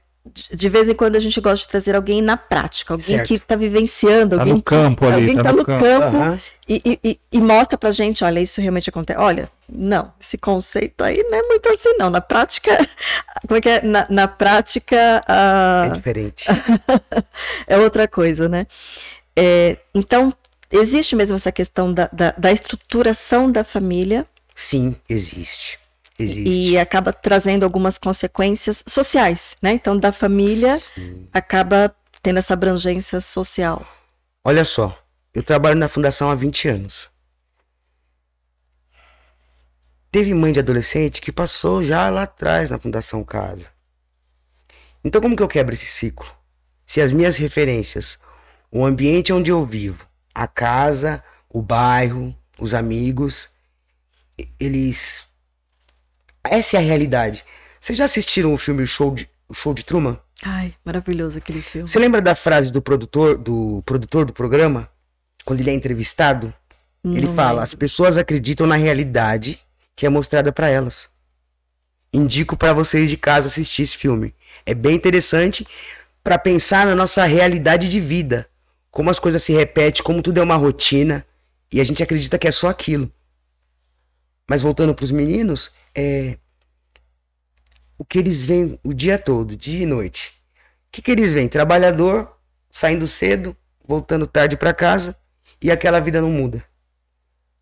de 0.52 0.68
vez 0.68 0.88
em 0.88 0.94
quando 0.94 1.16
a 1.16 1.18
gente 1.20 1.40
gosta 1.40 1.64
de 1.64 1.68
trazer 1.70 1.94
alguém 1.96 2.20
na 2.22 2.36
prática, 2.36 2.94
alguém 2.94 3.06
Certo. 3.16 3.26
que 3.28 3.34
está 3.34 3.56
vivenciando, 3.56 4.36
Tá 4.36 4.42
alguém 4.42 4.54
no 4.54 4.62
campo 4.62 5.06
que, 5.06 5.12
ali, 5.12 5.14
alguém 5.14 5.36
tá 5.36 5.42
que 5.42 5.46
tá 5.46 5.52
no 5.52 5.58
no 5.58 5.64
campo. 5.64 5.84
campo, 5.84 6.16
Aham. 6.16 6.40
e, 6.68 6.98
e, 7.04 7.20
e- 7.32 7.40
mostra 7.40 7.76
pra 7.76 7.90
gente, 7.90 8.22
olha, 8.22 8.40
isso 8.40 8.60
realmente 8.60 8.88
acontece. 8.88 9.18
Olha, 9.18 9.48
não, 9.68 10.12
esse 10.20 10.38
conceito 10.38 11.02
aí 11.02 11.22
não 11.24 11.38
é 11.38 11.42
muito 11.42 11.68
assim, 11.72 11.92
não. 11.98 12.08
Na 12.10 12.20
prática, 12.20 12.70
como 13.48 13.58
é 13.58 13.60
que 13.60 13.68
é? 13.68 13.82
Na, 13.82 14.06
na 14.08 14.28
prática, 14.28 15.22
ah, 15.26 15.84
é 15.86 15.90
diferente. 15.96 16.44
é 17.66 17.76
outra 17.78 18.06
coisa, 18.06 18.48
né? 18.48 18.66
É, 19.36 19.76
então, 19.94 20.32
existe 20.70 21.16
mesmo 21.16 21.36
essa 21.36 21.50
questão 21.50 21.92
da, 21.92 22.08
da, 22.12 22.34
da 22.38 22.52
estruturação 22.52 23.50
da 23.50 23.64
família 23.64 24.26
Sim, 24.54 24.94
existe. 25.08 25.79
Existe. 26.22 26.70
e 26.70 26.78
acaba 26.78 27.12
trazendo 27.12 27.64
algumas 27.64 27.98
consequências 27.98 28.84
sociais, 28.86 29.56
né? 29.62 29.72
Então, 29.72 29.96
da 29.96 30.12
família 30.12 30.78
Sim. 30.78 31.28
acaba 31.32 31.94
tendo 32.22 32.38
essa 32.38 32.54
abrangência 32.54 33.20
social. 33.20 33.84
Olha 34.44 34.64
só, 34.64 34.96
eu 35.34 35.42
trabalho 35.42 35.78
na 35.78 35.88
fundação 35.88 36.30
há 36.30 36.34
20 36.34 36.68
anos. 36.68 37.10
Teve 40.10 40.34
mãe 40.34 40.52
de 40.52 40.58
adolescente 40.58 41.20
que 41.20 41.30
passou 41.30 41.84
já 41.84 42.10
lá 42.10 42.24
atrás 42.24 42.70
na 42.70 42.78
Fundação 42.78 43.22
Casa. 43.22 43.68
Então 45.04 45.20
como 45.20 45.36
que 45.36 45.42
eu 45.42 45.48
quebro 45.48 45.72
esse 45.72 45.86
ciclo? 45.86 46.26
Se 46.84 47.00
as 47.00 47.12
minhas 47.12 47.36
referências, 47.36 48.18
o 48.72 48.84
ambiente 48.84 49.32
onde 49.32 49.52
eu 49.52 49.64
vivo, 49.64 50.04
a 50.34 50.48
casa, 50.48 51.22
o 51.48 51.62
bairro, 51.62 52.36
os 52.58 52.74
amigos, 52.74 53.54
eles 54.58 55.24
essa 56.44 56.76
é 56.76 56.80
a 56.80 56.82
realidade. 56.82 57.44
Vocês 57.80 57.96
já 57.98 58.04
assistiram 58.04 58.52
o 58.52 58.58
filme 58.58 58.86
Show 58.86 59.14
de, 59.14 59.28
Show 59.52 59.74
de 59.74 59.84
Truman? 59.84 60.18
Ai, 60.42 60.74
maravilhoso 60.84 61.38
aquele 61.38 61.60
filme. 61.62 61.88
Você 61.88 61.98
lembra 61.98 62.20
da 62.22 62.34
frase 62.34 62.72
do 62.72 62.80
produtor 62.80 63.36
do 63.36 63.82
produtor 63.84 64.24
do 64.24 64.32
programa 64.32 64.88
quando 65.44 65.60
ele 65.60 65.70
é 65.70 65.74
entrevistado? 65.74 66.52
Ele 67.04 67.26
Não 67.26 67.34
fala: 67.34 67.48
lembro. 67.50 67.62
as 67.64 67.74
pessoas 67.74 68.16
acreditam 68.18 68.66
na 68.66 68.76
realidade 68.76 69.58
que 69.94 70.06
é 70.06 70.08
mostrada 70.08 70.50
pra 70.52 70.68
elas. 70.68 71.08
Indico 72.12 72.56
pra 72.56 72.72
vocês 72.72 73.08
de 73.08 73.16
casa 73.16 73.46
assistir 73.48 73.82
esse 73.82 73.96
filme. 73.96 74.34
É 74.64 74.74
bem 74.74 74.94
interessante 74.96 75.66
pra 76.24 76.38
pensar 76.38 76.86
na 76.86 76.94
nossa 76.94 77.24
realidade 77.24 77.88
de 77.88 78.00
vida, 78.00 78.48
como 78.90 79.10
as 79.10 79.18
coisas 79.18 79.42
se 79.42 79.52
repetem, 79.52 80.02
como 80.02 80.22
tudo 80.22 80.38
é 80.38 80.42
uma 80.42 80.56
rotina 80.56 81.24
e 81.72 81.80
a 81.80 81.84
gente 81.84 82.02
acredita 82.02 82.38
que 82.38 82.48
é 82.48 82.50
só 82.50 82.68
aquilo. 82.68 83.10
Mas 84.48 84.60
voltando 84.60 84.94
pros 84.94 85.10
meninos, 85.10 85.70
é 85.94 86.38
o 87.98 88.04
que 88.04 88.18
eles 88.18 88.42
veem 88.42 88.78
o 88.82 88.94
dia 88.94 89.18
todo, 89.18 89.56
dia 89.56 89.82
e 89.82 89.86
noite. 89.86 90.34
O 90.88 90.92
que, 90.92 91.02
que 91.02 91.10
eles 91.10 91.32
veem? 91.32 91.48
Trabalhador 91.48 92.36
saindo 92.70 93.06
cedo, 93.06 93.56
voltando 93.86 94.26
tarde 94.26 94.56
pra 94.56 94.72
casa 94.72 95.16
e 95.60 95.70
aquela 95.70 96.00
vida 96.00 96.20
não 96.20 96.30
muda. 96.30 96.64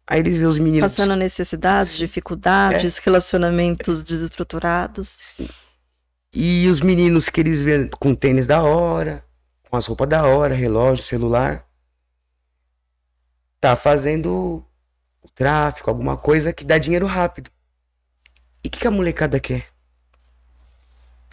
Aí 0.06 0.20
eles 0.20 0.38
vê 0.38 0.46
os 0.46 0.58
meninos. 0.58 0.92
Passando 0.92 1.16
necessidades, 1.16 1.96
dificuldades, 1.96 2.98
relacionamentos 2.98 4.02
desestruturados. 4.02 5.18
Sim. 5.20 5.48
E 6.32 6.68
os 6.68 6.80
meninos 6.80 7.28
que 7.28 7.40
eles 7.40 7.60
vê 7.60 7.88
com 7.88 8.14
tênis 8.14 8.46
da 8.46 8.62
hora, 8.62 9.24
com 9.68 9.76
as 9.76 9.86
roupas 9.86 10.08
da 10.08 10.24
hora, 10.26 10.54
relógio, 10.54 11.04
celular. 11.04 11.66
Tá 13.60 13.74
fazendo 13.76 14.64
o 15.20 15.28
tráfico, 15.34 15.90
alguma 15.90 16.16
coisa 16.16 16.52
que 16.52 16.64
dá 16.64 16.78
dinheiro 16.78 17.06
rápido. 17.06 17.50
E 18.68 18.70
o 18.70 18.70
que, 18.70 18.80
que 18.80 18.86
a 18.86 18.90
molecada 18.90 19.40
quer? 19.40 19.64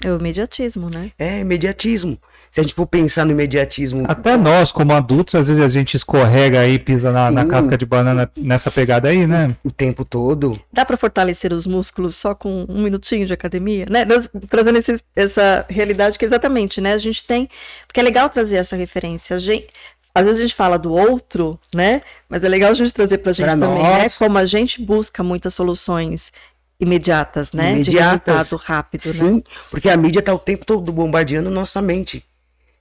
É 0.01 0.09
o 0.09 0.17
imediatismo, 0.17 0.89
né? 0.89 1.11
É, 1.19 1.41
imediatismo. 1.41 2.17
Se 2.49 2.61
a 2.61 2.63
gente 2.63 2.73
for 2.73 2.87
pensar 2.87 3.25
no 3.25 3.31
imediatismo. 3.33 4.05
Até 4.07 4.37
nós, 4.37 4.71
como 4.71 4.93
adultos, 4.93 5.35
às 5.35 5.49
vezes 5.49 5.61
a 5.61 5.67
gente 5.67 5.95
escorrega 5.97 6.61
aí, 6.61 6.79
pisa 6.79 7.11
na, 7.11 7.29
na 7.29 7.45
casca 7.45 7.77
de 7.77 7.85
banana 7.85 8.31
nessa 8.37 8.71
pegada 8.71 9.09
aí, 9.09 9.27
né? 9.27 9.53
O 9.65 9.69
tempo 9.69 10.05
todo. 10.05 10.57
Dá 10.71 10.85
para 10.85 10.95
fortalecer 10.95 11.51
os 11.51 11.65
músculos 11.67 12.15
só 12.15 12.33
com 12.33 12.65
um 12.69 12.81
minutinho 12.83 13.27
de 13.27 13.33
academia, 13.33 13.85
né? 13.89 14.05
Nós, 14.05 14.29
trazendo 14.49 14.77
esse- 14.77 15.03
essa 15.13 15.65
realidade 15.69 16.17
que 16.17 16.23
exatamente, 16.23 16.79
né? 16.79 16.93
A 16.93 16.97
gente 16.97 17.21
tem, 17.25 17.49
porque 17.85 17.99
é 17.99 18.03
legal 18.03 18.29
trazer 18.29 18.55
essa 18.55 18.77
referência. 18.77 19.35
A 19.35 19.39
gente, 19.39 19.67
às 20.13 20.23
vezes 20.23 20.39
a 20.39 20.43
gente 20.43 20.55
fala 20.55 20.79
do 20.79 20.93
outro, 20.93 21.59
né? 21.73 22.01
Mas 22.29 22.45
é 22.45 22.47
legal 22.47 22.71
a 22.71 22.73
gente 22.73 22.93
trazer 22.93 23.17
pra 23.17 23.33
gente 23.33 23.43
Pra 23.45 23.57
também, 23.57 23.83
né? 23.83 24.03
nós. 24.03 24.17
Como 24.17 24.37
a 24.37 24.45
gente 24.45 24.81
busca 24.81 25.21
muitas 25.21 25.53
soluções 25.53 26.31
imediatas, 26.79 27.51
né? 27.53 27.69
De 27.81 27.89
Imediatas. 27.91 28.35
resultado 28.35 28.61
rápido, 28.63 29.05
né? 29.07 29.13
Sim, 29.13 29.43
porque 29.71 29.89
a 29.89 29.97
mídia 29.97 30.21
tá 30.21 30.33
o 30.33 30.39
tempo 30.39 30.65
todo 30.65 30.91
bombardeando 30.91 31.49
nossa 31.49 31.81
mente. 31.81 32.23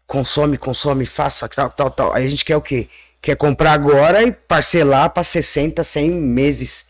Consome, 0.06 0.58
consome, 0.58 1.06
faça, 1.06 1.48
tal, 1.48 1.70
tal, 1.70 1.90
tal. 1.90 2.12
Aí 2.12 2.24
a 2.24 2.28
gente 2.28 2.44
quer 2.44 2.56
o 2.56 2.60
quê? 2.60 2.88
Quer 3.22 3.36
comprar 3.36 3.72
agora 3.72 4.22
e 4.22 4.30
parcelar 4.32 5.08
para 5.10 5.22
60, 5.22 5.82
100 5.82 6.10
meses. 6.10 6.86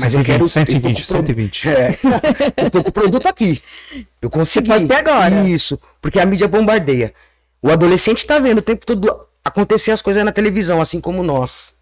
Mas 0.00 0.14
eu 0.14 0.24
quero. 0.24 0.48
120, 0.48 1.00
eu 1.00 1.06
tô 1.06 1.14
com 1.14 1.20
o 1.20 1.24
pro- 1.24 1.24
120. 1.24 1.68
É. 1.68 1.98
eu 2.64 2.70
tô 2.70 2.82
com 2.82 2.88
o 2.90 2.92
produto 2.92 3.26
aqui. 3.26 3.62
Eu 4.20 4.28
consegui. 4.30 4.68
pode 4.68 4.86
ter 4.86 4.94
agora. 4.94 5.48
Isso. 5.48 5.78
Porque 6.00 6.18
a 6.18 6.26
mídia 6.26 6.48
bombardeia. 6.48 7.14
O 7.62 7.70
adolescente 7.70 8.24
tá 8.26 8.38
vendo 8.38 8.58
o 8.58 8.62
tempo 8.62 8.84
todo 8.86 9.26
acontecer 9.44 9.90
as 9.92 10.02
coisas 10.02 10.24
na 10.24 10.32
televisão, 10.32 10.80
assim 10.80 11.00
como 11.00 11.22
nós. 11.22 11.74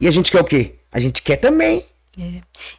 E 0.00 0.06
a 0.06 0.10
gente 0.10 0.30
quer 0.30 0.40
o 0.40 0.44
quê? 0.44 0.74
A 0.92 0.98
gente 1.00 1.22
quer 1.22 1.36
também. 1.36 1.84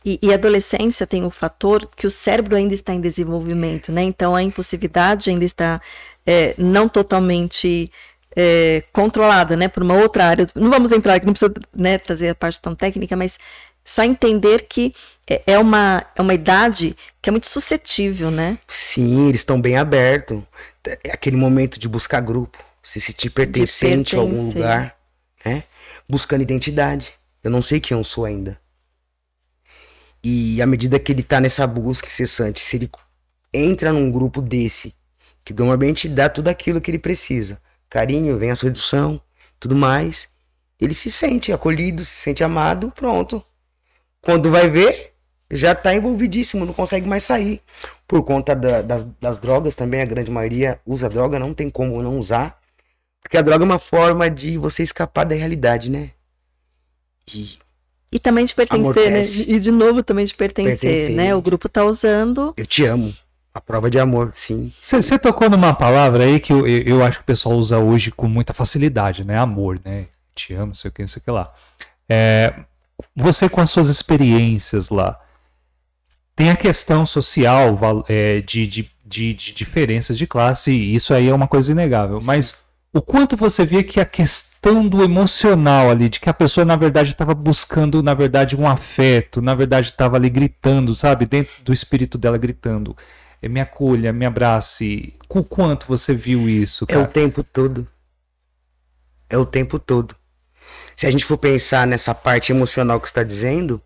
E, 0.06 0.20
e 0.22 0.32
a 0.32 0.36
adolescência 0.36 1.08
tem 1.08 1.26
o 1.26 1.30
fator 1.30 1.90
que 1.96 2.06
o 2.06 2.10
cérebro 2.10 2.56
ainda 2.56 2.74
está 2.74 2.94
em 2.94 3.02
desenvolvimento, 3.02 3.92
né? 3.92 4.04
Então 4.04 4.36
a 4.36 4.44
impulsividade 4.44 5.30
ainda 5.30 5.46
está 5.46 5.82
é, 6.26 6.54
não 6.58 6.90
totalmente 6.90 7.92
é, 8.36 8.84
controlada, 8.92 9.56
né? 9.56 9.68
Por 9.68 9.84
uma 9.84 9.96
outra 9.96 10.26
área. 10.26 10.48
Não 10.56 10.70
vamos 10.70 10.92
entrar 10.92 11.16
aqui, 11.16 11.26
não 11.26 11.34
precisa 11.34 11.54
né, 11.74 11.98
trazer 11.98 12.30
a 12.30 12.36
parte 12.36 12.62
tão 12.62 12.76
técnica, 12.76 13.16
mas 13.16 13.40
só 13.84 14.04
entender 14.04 14.68
que 14.68 14.94
é, 15.28 15.42
é 15.48 15.60
uma, 15.60 16.06
é 16.16 16.22
uma 16.22 16.34
idade 16.34 16.96
que 17.22 17.30
é 17.30 17.32
muito 17.32 17.48
suscetível, 17.48 18.30
né? 18.30 18.58
Sim, 18.68 19.30
eles 19.30 19.42
estão 19.42 19.60
bem 19.60 19.78
abertos. 19.78 20.42
É 21.04 21.12
aquele 21.12 21.38
momento 21.38 21.80
de 21.80 21.88
buscar 21.88 22.22
grupo, 22.22 22.58
se 22.84 23.02
sentir 23.02 23.30
pertencente 23.30 24.16
a 24.16 24.20
algum 24.20 24.48
lugar, 24.48 24.96
né? 25.46 25.64
Buscando 26.08 26.42
identidade. 26.42 27.14
Eu 27.44 27.52
não 27.52 27.62
sei 27.62 27.80
quem 27.80 27.98
eu 27.98 28.04
sou 28.04 28.26
ainda. 28.26 28.60
E 30.24 30.62
à 30.62 30.66
medida 30.66 31.00
que 31.00 31.12
ele 31.12 31.24
tá 31.24 31.40
nessa 31.40 31.66
busca 31.66 32.08
incessante, 32.08 32.60
se 32.60 32.76
ele 32.78 32.90
entra 33.54 33.94
num 33.94 34.12
grupo 34.12 34.42
desse, 34.42 34.94
que 35.44 35.54
normalmente 35.54 36.10
dá 36.10 36.30
tudo 36.30 36.50
aquilo 36.50 36.82
que 36.82 36.92
ele 36.92 37.00
precisa, 37.00 37.60
carinho, 37.90 38.38
vem 38.38 38.52
a 38.52 38.56
sedução, 38.56 39.22
tudo 39.60 39.76
mais, 39.76 40.28
ele 40.80 40.94
se 40.94 41.10
sente 41.10 41.52
acolhido, 41.52 42.04
se 42.06 42.16
sente 42.16 42.44
amado, 42.44 42.92
pronto. 42.92 43.44
Quando 44.22 44.52
vai 44.52 44.70
ver, 44.70 45.14
já 45.52 45.74
tá 45.74 45.94
envolvidíssimo, 45.94 46.66
não 46.66 46.74
consegue 46.74 47.08
mais 47.08 47.24
sair 47.24 47.62
por 48.08 48.24
conta 48.24 48.56
da- 48.56 48.82
das, 48.82 49.04
das 49.20 49.38
drogas 49.38 49.76
também, 49.76 50.02
a 50.02 50.06
grande 50.06 50.30
maioria 50.32 50.80
usa 50.86 51.10
droga, 51.10 51.40
não 51.40 51.54
tem 51.54 51.70
como 51.70 52.02
não 52.04 52.20
usar. 52.20 52.60
Porque 53.22 53.38
a 53.38 53.42
droga 53.42 53.64
é 53.64 53.66
uma 53.66 53.80
forma 53.80 54.30
de 54.30 54.58
você 54.58 54.84
escapar 54.84 55.26
da 55.26 55.36
realidade, 55.36 55.90
né? 55.90 56.12
E 57.34 57.60
E 58.12 58.20
também 58.20 58.46
de 58.46 58.56
pertencer, 58.56 59.12
né? 59.12 59.22
E 59.48 59.60
de 59.60 59.72
novo 59.72 60.02
também 60.02 60.26
de 60.26 60.34
pertencer, 60.34 60.80
Pertencer. 60.80 61.16
né? 61.16 61.36
O 61.36 61.42
grupo 61.42 61.70
tá 61.70 61.84
usando. 61.86 62.54
eu 62.58 62.66
te 62.66 62.84
amo. 62.86 63.14
A 63.54 63.60
prova 63.62 63.90
de 63.90 64.00
amor, 64.00 64.32
sim. 64.34 64.72
Você 64.82 65.18
tocou 65.18 65.50
numa 65.50 65.74
palavra 65.74 66.24
aí 66.24 66.40
que 66.40 66.54
eu, 66.54 66.68
eu 66.68 67.04
acho 67.04 67.18
que 67.18 67.24
o 67.24 67.26
pessoal 67.26 67.56
usa 67.56 67.80
hoje 67.80 68.12
com 68.12 68.28
muita 68.28 68.54
facilidade, 68.54 69.26
né? 69.26 69.38
Amor, 69.38 69.80
né? 69.84 70.06
Te 70.36 70.54
amo, 70.54 70.68
não 70.68 70.74
sei 70.76 70.90
o 70.90 70.92
que, 70.92 71.02
não 71.02 71.08
sei 71.08 71.20
o 71.20 71.24
que 71.24 71.32
lá. 71.32 71.52
É, 72.08 72.54
você 73.16 73.50
com 73.50 73.60
as 73.60 73.70
suas 73.70 73.90
experiências 73.90 74.90
lá, 74.90 75.20
tem 76.36 76.50
a 76.50 76.56
questão 76.56 77.06
social 77.06 77.78
é, 78.08 78.40
de, 78.42 78.66
de, 78.66 78.92
de, 79.06 79.34
de 79.34 79.54
diferenças 79.54 80.18
de 80.18 80.26
classe, 80.26 80.72
e 80.72 80.96
isso 80.96 81.14
aí 81.14 81.28
é 81.28 81.34
uma 81.34 81.48
coisa 81.48 81.72
inegável. 81.72 82.20
Mas 82.24 82.56
o 82.94 83.02
quanto 83.02 83.38
você 83.38 83.66
via 83.66 83.84
que 83.84 84.00
a 84.00 84.06
questão 84.06 84.88
do 84.88 85.04
emocional 85.04 85.90
ali, 85.92 86.10
de 86.10 86.20
que 86.20 86.30
a 86.30 86.34
pessoa 86.34 86.66
na 86.66 86.76
verdade 86.76 87.12
estava 87.12 87.34
buscando, 87.36 88.02
na 88.02 88.14
verdade, 88.14 88.56
um 88.56 88.68
afeto, 88.68 89.42
na 89.42 89.54
verdade 89.56 89.88
estava 89.90 90.18
ali 90.18 90.30
gritando, 90.30 90.96
sabe? 90.96 91.26
Dentro 91.26 91.56
do 91.64 91.72
espírito 91.72 92.18
dela 92.18 92.38
gritando. 92.38 92.98
"Eh, 93.42 93.48
Me 93.48 93.60
acolha, 93.62 94.12
me 94.12 94.26
abrace. 94.26 95.14
Com 95.28 95.44
quanto 95.44 95.86
você 95.88 96.14
viu 96.14 96.50
isso, 96.50 96.86
É 96.88 96.94
o 96.98 97.02
cara? 97.02 97.08
tempo 97.08 97.44
todo. 97.44 97.88
É 99.30 99.38
o 99.38 99.46
tempo 99.46 99.78
todo. 99.78 100.16
Se 100.96 101.06
a 101.06 101.12
gente 101.12 101.24
for 101.24 101.38
pensar 101.38 101.86
nessa 101.88 102.14
parte 102.14 102.52
emocional 102.52 103.00
que 103.00 103.08
você 103.08 103.12
está 103.12 103.24
dizendo, 103.24 103.82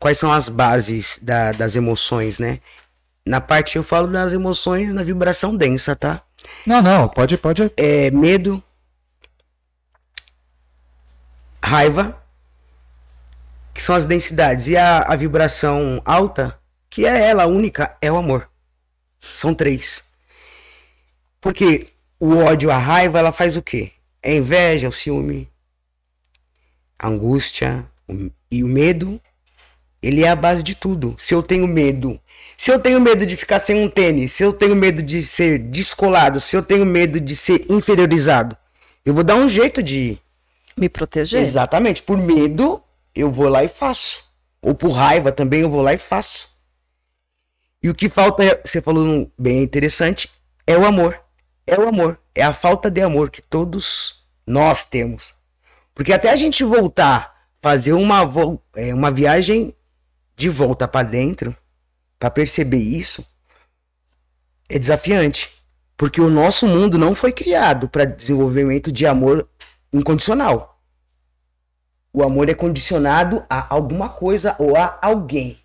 quais 0.00 0.18
são 0.18 0.32
as 0.32 0.48
bases 0.48 1.18
da- 1.22 1.52
das 1.52 1.76
emoções, 1.76 2.38
né? 2.38 2.58
Na 3.24 3.40
parte 3.40 3.76
eu 3.76 3.82
falo 3.84 4.08
das 4.08 4.32
emoções 4.32 4.94
na 4.94 5.02
vibração 5.02 5.54
densa, 5.56 5.94
tá? 5.94 6.22
Não, 6.66 6.82
não, 6.82 7.08
pode, 7.08 7.36
pode. 7.38 7.70
é 7.76 8.10
medo, 8.10 8.62
raiva, 11.62 12.22
que 13.74 13.82
são 13.82 13.94
as 13.94 14.06
densidades, 14.06 14.68
e 14.68 14.76
a, 14.76 15.00
a 15.02 15.16
vibração 15.16 16.00
alta, 16.04 16.58
que 16.88 17.04
é 17.04 17.22
ela, 17.28 17.46
única, 17.46 17.96
é 18.00 18.10
o 18.10 18.16
amor. 18.16 18.48
São 19.34 19.54
três. 19.54 20.04
Porque 21.40 21.88
o 22.18 22.36
ódio, 22.36 22.70
a 22.70 22.78
raiva, 22.78 23.18
ela 23.18 23.32
faz 23.32 23.56
o 23.56 23.62
quê? 23.62 23.92
É 24.22 24.34
inveja, 24.34 24.88
o 24.88 24.92
ciúme, 24.92 25.48
a 26.98 27.08
angústia 27.08 27.84
o- 28.08 28.30
e 28.50 28.64
o 28.64 28.68
medo. 28.68 29.20
Ele 30.02 30.24
é 30.24 30.28
a 30.28 30.36
base 30.36 30.62
de 30.62 30.74
tudo. 30.74 31.16
Se 31.18 31.34
eu 31.34 31.42
tenho 31.42 31.66
medo, 31.66 32.20
se 32.56 32.70
eu 32.70 32.78
tenho 32.78 33.00
medo 33.00 33.26
de 33.26 33.36
ficar 33.36 33.58
sem 33.58 33.84
um 33.84 33.88
tênis, 33.88 34.32
se 34.32 34.42
eu 34.42 34.52
tenho 34.52 34.74
medo 34.74 35.02
de 35.02 35.22
ser 35.22 35.58
descolado, 35.58 36.40
se 36.40 36.56
eu 36.56 36.62
tenho 36.62 36.86
medo 36.86 37.20
de 37.20 37.36
ser 37.36 37.66
inferiorizado, 37.70 38.56
eu 39.04 39.14
vou 39.14 39.22
dar 39.22 39.34
um 39.36 39.48
jeito 39.48 39.82
de 39.82 40.18
Me 40.76 40.88
proteger? 40.88 41.40
Exatamente. 41.40 42.02
Por 42.02 42.18
medo, 42.18 42.82
eu 43.14 43.30
vou 43.30 43.48
lá 43.48 43.64
e 43.64 43.68
faço. 43.68 44.24
Ou 44.60 44.74
por 44.74 44.90
raiva 44.90 45.32
também, 45.32 45.60
eu 45.62 45.70
vou 45.70 45.80
lá 45.80 45.94
e 45.94 45.98
faço. 45.98 46.50
E 47.82 47.88
o 47.88 47.94
que 47.94 48.08
falta, 48.08 48.44
é- 48.44 48.60
você 48.64 48.82
falou 48.82 49.30
bem 49.38 49.62
interessante, 49.62 50.30
é 50.66 50.76
o 50.76 50.84
amor. 50.84 51.18
É 51.66 51.78
o 51.78 51.88
amor. 51.88 52.18
É 52.34 52.42
a 52.42 52.52
falta 52.52 52.90
de 52.90 53.00
amor 53.00 53.30
que 53.30 53.40
todos 53.40 54.24
nós 54.46 54.84
temos. 54.84 55.34
Porque 55.94 56.12
até 56.12 56.30
a 56.30 56.36
gente 56.36 56.62
voltar, 56.62 57.46
fazer 57.62 57.92
uma, 57.92 58.20
é, 58.74 58.92
uma 58.92 59.10
viagem 59.10 59.74
de 60.36 60.48
volta 60.48 60.86
para 60.86 61.06
dentro, 61.06 61.56
para 62.18 62.30
perceber 62.30 62.78
isso, 62.78 63.26
é 64.68 64.78
desafiante. 64.78 65.50
Porque 65.96 66.20
o 66.20 66.28
nosso 66.28 66.66
mundo 66.66 66.98
não 66.98 67.14
foi 67.14 67.32
criado 67.32 67.88
para 67.88 68.04
desenvolvimento 68.04 68.92
de 68.92 69.06
amor 69.06 69.48
incondicional. 69.92 70.78
O 72.12 72.22
amor 72.22 72.48
é 72.48 72.54
condicionado 72.54 73.44
a 73.48 73.74
alguma 73.74 74.08
coisa 74.08 74.54
ou 74.58 74.76
a 74.76 74.98
alguém. 75.00 75.58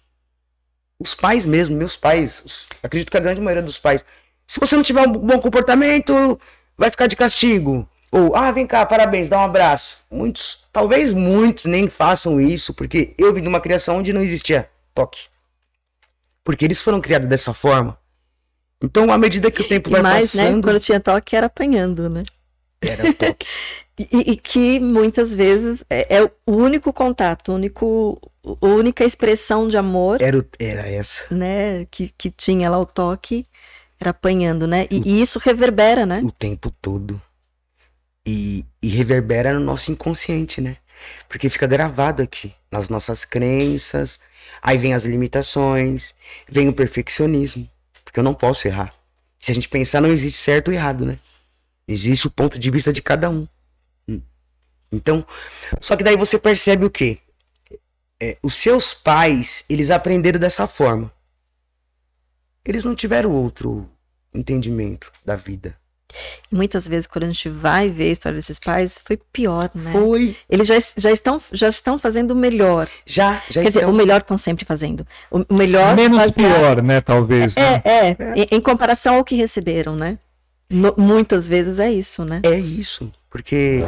Os 0.99 1.13
pais 1.13 1.45
mesmo, 1.45 1.75
meus 1.75 1.97
pais, 1.97 2.41
os- 2.45 2.65
acredito 2.81 3.09
que 3.11 3.17
a 3.17 3.21
grande 3.21 3.41
maioria 3.41 3.63
dos 3.63 3.79
pais, 3.79 4.05
se 4.47 4.59
você 4.59 4.75
não 4.75 4.83
tiver 4.83 5.01
um 5.07 5.11
bom 5.11 5.39
comportamento, 5.39 6.39
vai 6.77 6.89
ficar 6.91 7.07
de 7.07 7.15
castigo. 7.15 7.87
Ou, 8.11 8.35
ah, 8.35 8.51
vem 8.51 8.67
cá, 8.67 8.85
parabéns, 8.85 9.29
dá 9.29 9.37
um 9.39 9.43
abraço. 9.45 9.97
Muitos, 10.11 10.65
talvez 10.71 11.11
muitos 11.11 11.65
nem 11.65 11.89
façam 11.89 12.39
isso, 12.39 12.73
porque 12.73 13.13
eu 13.17 13.33
vim 13.33 13.41
de 13.41 13.47
uma 13.47 13.61
criação 13.61 13.97
onde 13.97 14.13
não 14.13 14.21
existia 14.21 14.69
toque. 14.93 15.25
Porque 16.43 16.65
eles 16.65 16.81
foram 16.81 16.99
criados 17.01 17.27
dessa 17.27 17.53
forma. 17.53 17.97
Então, 18.83 19.11
à 19.11 19.17
medida 19.17 19.51
que 19.51 19.61
o 19.61 19.67
tempo 19.67 19.89
E 19.89 19.93
vai 19.93 20.01
mais, 20.01 20.33
né? 20.33 20.43
passando, 20.45 20.61
Quando 20.63 20.79
tinha 20.79 20.99
toque 20.99 21.35
era 21.35 21.45
apanhando, 21.47 22.09
né? 22.09 22.23
era 22.81 23.09
o 23.09 23.13
toque. 23.13 23.45
E, 23.99 24.31
e 24.31 24.37
que 24.37 24.79
muitas 24.79 25.35
vezes 25.35 25.83
é, 25.87 26.17
é 26.17 26.23
o 26.23 26.31
único 26.47 26.91
contato, 26.91 27.51
o 27.51 27.55
único, 27.55 28.19
a 28.43 28.65
única 28.65 29.03
expressão 29.05 29.67
de 29.67 29.77
amor, 29.77 30.19
Era, 30.19 30.39
o- 30.39 30.45
era 30.57 30.87
essa. 30.89 31.25
né? 31.35 31.85
Que, 31.91 32.11
que 32.17 32.31
tinha 32.31 32.67
lá 32.67 32.79
o 32.79 32.85
toque, 32.85 33.45
era 33.99 34.09
apanhando, 34.09 34.65
né? 34.65 34.87
E, 34.89 35.07
e 35.07 35.21
isso 35.21 35.37
reverbera, 35.37 36.05
né? 36.05 36.19
o 36.23 36.31
tempo 36.31 36.71
todo. 36.81 37.21
E, 38.25 38.65
e 38.81 38.87
reverbera 38.87 39.53
no 39.53 39.59
nosso 39.59 39.91
inconsciente, 39.91 40.61
né? 40.61 40.77
Porque 41.27 41.49
fica 41.49 41.67
gravado 41.67 42.21
aqui, 42.23 42.53
nas 42.71 42.89
nossas 42.89 43.25
crenças. 43.25 44.19
Aí 44.61 44.77
vem 44.77 44.93
as 44.93 45.05
limitações, 45.05 46.13
vem 46.47 46.69
o 46.69 46.73
perfeccionismo. 46.73 47.69
Porque 48.03 48.19
eu 48.19 48.23
não 48.23 48.33
posso 48.33 48.67
errar. 48.67 48.93
Se 49.39 49.51
a 49.51 49.55
gente 49.55 49.67
pensar, 49.69 50.01
não 50.01 50.11
existe 50.11 50.37
certo 50.37 50.67
ou 50.67 50.73
errado, 50.73 51.05
né? 51.05 51.17
Existe 51.87 52.27
o 52.27 52.31
ponto 52.31 52.59
de 52.59 52.69
vista 52.69 52.93
de 52.93 53.01
cada 53.01 53.29
um. 53.29 53.47
Hum. 54.07 54.21
Então, 54.91 55.25
só 55.79 55.95
que 55.95 56.03
daí 56.03 56.15
você 56.15 56.37
percebe 56.37 56.85
o 56.85 56.89
quê? 56.89 57.19
É, 58.19 58.37
os 58.43 58.55
seus 58.55 58.93
pais, 58.93 59.65
eles 59.67 59.89
aprenderam 59.89 60.39
dessa 60.39 60.67
forma. 60.67 61.11
Eles 62.63 62.85
não 62.85 62.93
tiveram 62.93 63.31
outro 63.31 63.89
entendimento 64.33 65.11
da 65.25 65.35
vida. 65.35 65.75
E 66.51 66.55
muitas 66.55 66.87
vezes, 66.87 67.07
quando 67.07 67.23
a 67.23 67.27
gente 67.27 67.49
vai 67.49 67.89
ver 67.89 68.09
a 68.09 68.11
história 68.11 68.35
desses 68.37 68.59
pais, 68.59 68.99
foi 69.03 69.17
pior, 69.31 69.69
né? 69.73 69.91
Foi. 69.91 70.35
Eles 70.49 70.67
já, 70.67 70.75
já, 70.97 71.11
estão, 71.11 71.41
já 71.51 71.67
estão 71.69 71.97
fazendo 71.99 72.31
o 72.31 72.35
melhor. 72.35 72.87
Já, 73.05 73.41
já 73.49 73.61
Quer 73.61 73.67
dizer, 73.69 73.87
o 73.87 73.93
melhor 73.93 74.21
estão 74.21 74.37
sempre 74.37 74.65
fazendo. 74.65 75.05
O 75.29 75.45
melhor. 75.53 75.95
Menos 75.95 76.31
pior, 76.31 76.81
né? 76.81 77.01
Talvez. 77.01 77.55
né? 77.55 77.81
É, 77.83 78.09
é, 78.09 78.17
Em, 78.35 78.47
em 78.57 78.61
comparação 78.61 79.15
ao 79.15 79.23
que 79.23 79.35
receberam, 79.35 79.95
né? 79.95 80.17
No- 80.69 80.95
muitas 80.97 81.47
vezes 81.47 81.79
é 81.79 81.91
isso, 81.91 82.23
né? 82.23 82.41
É 82.43 82.57
isso. 82.57 83.11
Porque 83.29 83.83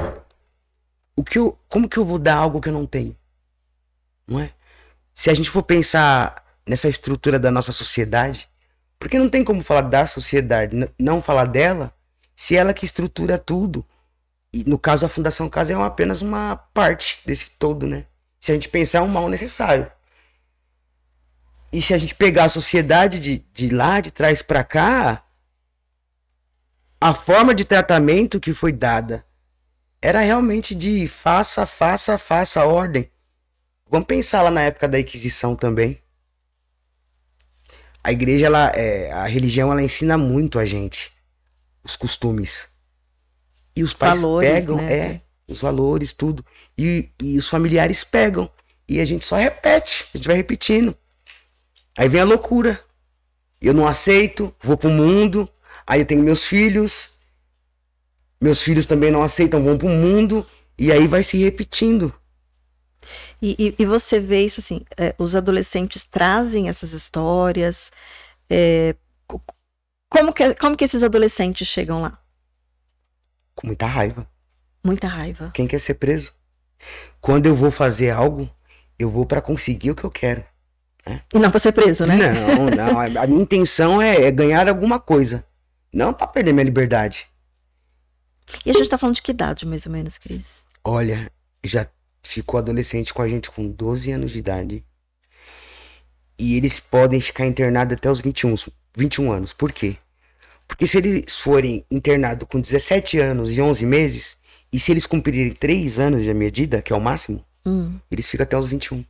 o 1.15 1.24
que 1.24 1.38
eu, 1.38 1.58
como 1.70 1.88
que 1.88 1.98
eu 1.98 2.06
vou 2.06 2.18
dar 2.20 2.36
algo 2.36 2.60
que 2.60 2.70
eu 2.70 2.74
não 2.74 2.86
tenho? 2.86 3.15
Não 4.27 4.39
é? 4.39 4.50
Se 5.13 5.30
a 5.30 5.34
gente 5.34 5.50
for 5.50 5.63
pensar 5.63 6.44
nessa 6.68 6.88
estrutura 6.89 7.38
da 7.38 7.51
nossa 7.51 7.72
sociedade, 7.72 8.50
porque 8.98 9.20
não 9.20 9.30
tem 9.30 9.44
como 9.44 9.62
falar 9.63 9.82
da 9.82 10.08
sociedade, 10.08 10.75
não 10.98 11.22
falar 11.22 11.46
dela, 11.46 11.94
se 12.43 12.57
ela 12.57 12.73
que 12.73 12.85
estrutura 12.85 13.38
tudo. 13.38 13.85
E 14.51 14.65
no 14.65 14.77
caso 14.77 15.05
a 15.05 15.09
Fundação 15.09 15.47
Casa 15.50 15.71
é 15.71 15.77
uma- 15.77 15.85
apenas 15.85 16.21
uma 16.21 16.57
parte 16.57 17.21
desse 17.25 17.51
todo, 17.51 17.88
né? 17.88 18.05
Se 18.38 18.51
a 18.51 18.53
gente 18.53 18.67
pensar 18.67 18.97
é 18.97 19.01
um 19.01 19.07
mal 19.07 19.29
necessário. 19.29 19.89
E 21.71 21.81
se 21.81 21.93
a 21.93 21.97
gente 21.97 22.13
pegar 22.13 22.43
a 22.43 22.50
sociedade 22.50 23.17
de, 23.17 23.38
de 23.53 23.69
lá, 23.69 24.01
de 24.01 24.12
trás 24.12 24.41
pra 24.41 24.62
cá, 24.62 25.23
a 27.00 27.13
forma 27.13 27.55
de 27.55 27.63
tratamento 27.63 28.41
que 28.41 28.53
foi 28.53 28.73
dada 28.73 29.25
era 30.01 30.19
realmente 30.19 30.75
de 30.75 31.07
faça, 31.07 31.65
faça, 31.65 32.17
faça 32.17 32.65
ordem. 32.65 33.09
Vamos 33.89 34.05
pensar 34.05 34.41
lá 34.41 34.51
na 34.51 34.63
época 34.63 34.89
da 34.89 35.00
Inquisição 35.00 35.55
também. 35.55 35.97
A 38.03 38.12
igreja, 38.12 38.47
ela, 38.47 38.67
é, 38.75 39.13
a 39.13 39.23
religião, 39.27 39.71
ela 39.71 39.81
ensina 39.81 40.17
muito 40.17 40.59
a 40.59 40.65
gente 40.65 41.12
os 41.83 41.95
costumes. 41.95 42.67
E 43.75 43.83
os 43.83 43.93
pais 43.93 44.19
Valores, 44.21 44.49
pegam, 44.49 44.77
né? 44.77 44.93
é, 44.93 45.21
os 45.47 45.59
valores, 45.59 46.13
tudo. 46.13 46.45
E, 46.77 47.09
e 47.21 47.37
os 47.37 47.49
familiares 47.49 48.03
pegam. 48.03 48.49
E 48.87 48.99
a 48.99 49.05
gente 49.05 49.25
só 49.25 49.35
repete, 49.35 50.07
a 50.13 50.17
gente 50.17 50.27
vai 50.27 50.37
repetindo. 50.37 50.95
Aí 51.97 52.07
vem 52.07 52.21
a 52.21 52.25
loucura. 52.25 52.79
Eu 53.61 53.73
não 53.73 53.87
aceito, 53.87 54.53
vou 54.61 54.77
pro 54.77 54.89
mundo. 54.89 55.49
Aí 55.87 56.01
eu 56.01 56.05
tenho 56.05 56.21
meus 56.23 56.43
filhos. 56.43 57.17
Meus 58.41 58.61
filhos 58.61 58.85
também 58.85 59.09
não 59.09 59.23
aceitam, 59.23 59.63
vão 59.63 59.77
pro 59.77 59.87
mundo. 59.87 60.45
E 60.77 60.91
aí 60.91 61.07
vai 61.07 61.23
se 61.23 61.37
repetindo. 61.37 62.13
E, 63.41 63.55
e- 63.59 63.75
e 63.79 63.85
você 63.85 64.19
vê 64.19 64.45
isso 64.45 64.59
assim, 64.59 64.85
é, 64.97 65.13
os 65.17 65.35
adolescentes 65.35 66.03
trazem 66.03 66.69
essas 66.69 66.93
histórias. 66.93 67.91
é, 68.49 68.95
como, 70.13 70.34
que, 70.34 70.53
como 70.55 70.77
que 70.77 70.86
esses 70.86 71.03
adolescentes 71.03 71.67
chegam 71.67 72.01
lá? 72.01 72.20
Com 73.55 73.67
muita 73.67 73.86
raiva. 73.86 74.27
Muita 74.84 75.08
raiva. 75.08 75.51
Quem 75.53 75.67
quer 75.67 75.79
ser 75.79 75.96
preso? 75.96 76.32
Quando 77.20 77.46
eu 77.48 77.55
vou 77.55 77.72
fazer 77.72 78.12
algo, 78.12 78.50
eu 78.98 79.10
vou 79.10 79.25
pra 79.25 79.41
conseguir 79.41 79.91
o 79.91 79.96
que 79.96 80.03
eu 80.03 80.11
quero. 80.11 80.44
E 81.33 81.40
não 81.40 81.50
pra 81.50 81.59
ser 81.59 81.72
preso, 81.72 82.05
né? 82.05 82.16
Não, 82.16 82.66
não. 82.70 83.00
A 83.20 83.27
minha 83.27 83.42
intenção 83.42 84.01
é, 84.01 84.24
é 84.24 84.31
ganhar 84.31 84.68
alguma 84.70 85.00
coisa. 85.00 85.46
Não 85.92 86.14
pra 86.14 86.27
perder 86.27 86.53
minha 86.53 86.64
liberdade. 86.64 87.27
E 88.66 88.70
a 88.70 88.74
gente 88.74 88.90
tá 88.90 88.98
falando 88.98 89.16
de 89.16 89.22
que 89.22 89.31
idade, 89.31 89.66
mais 89.66 89.85
ou 89.85 89.92
menos, 89.92 90.18
Cris? 90.18 90.64
Olha, 90.83 91.31
já 91.64 91.87
ficou 92.22 92.57
adolescente 92.57 93.14
com 93.14 93.22
a 93.22 93.27
gente 93.27 93.50
com 93.51 93.70
12 93.70 94.11
anos 94.11 94.31
de 94.31 94.40
idade. 94.40 94.85
E 96.37 96.57
eles 96.57 96.79
podem 96.79 97.22
ficar 97.22 97.46
internados 97.46 97.96
até 97.96 98.09
os 98.09 98.20
21, 98.20 98.55
21 98.96 99.31
anos. 99.31 99.53
Por 99.53 99.72
quê? 99.72 99.98
Porque 100.67 100.87
se 100.87 100.97
eles 100.97 101.37
forem 101.37 101.85
internados 101.91 102.47
com 102.49 102.59
17 102.59 103.19
anos 103.19 103.51
e 103.51 103.61
11 103.61 103.85
meses, 103.85 104.37
e 104.71 104.79
se 104.79 104.91
eles 104.91 105.05
cumprirem 105.05 105.53
3 105.53 105.99
anos 105.99 106.23
de 106.23 106.33
medida, 106.33 106.81
que 106.81 106.91
é 106.91 106.95
o 106.95 107.01
máximo, 107.01 107.43
Hum. 107.65 107.97
eles 108.11 108.29
ficam 108.29 108.43
até 108.43 108.57
os 108.57 108.67
21. 108.67 109.03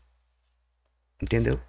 Entendeu? 1.22 1.60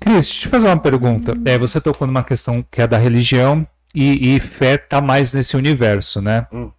Cris, 0.00 0.26
deixa 0.26 0.38
eu 0.38 0.40
te 0.42 0.48
fazer 0.48 0.66
uma 0.66 0.78
pergunta. 0.78 1.34
É, 1.44 1.58
você 1.58 1.80
tocou 1.80 2.06
numa 2.06 2.22
questão 2.22 2.64
que 2.70 2.82
é 2.82 2.86
da 2.86 2.98
religião 2.98 3.66
e, 3.94 4.36
e 4.36 4.40
fé 4.40 4.76
tá 4.76 5.00
mais 5.00 5.32
nesse 5.32 5.56
universo, 5.56 6.20
né? 6.20 6.46
Hum. 6.52 6.70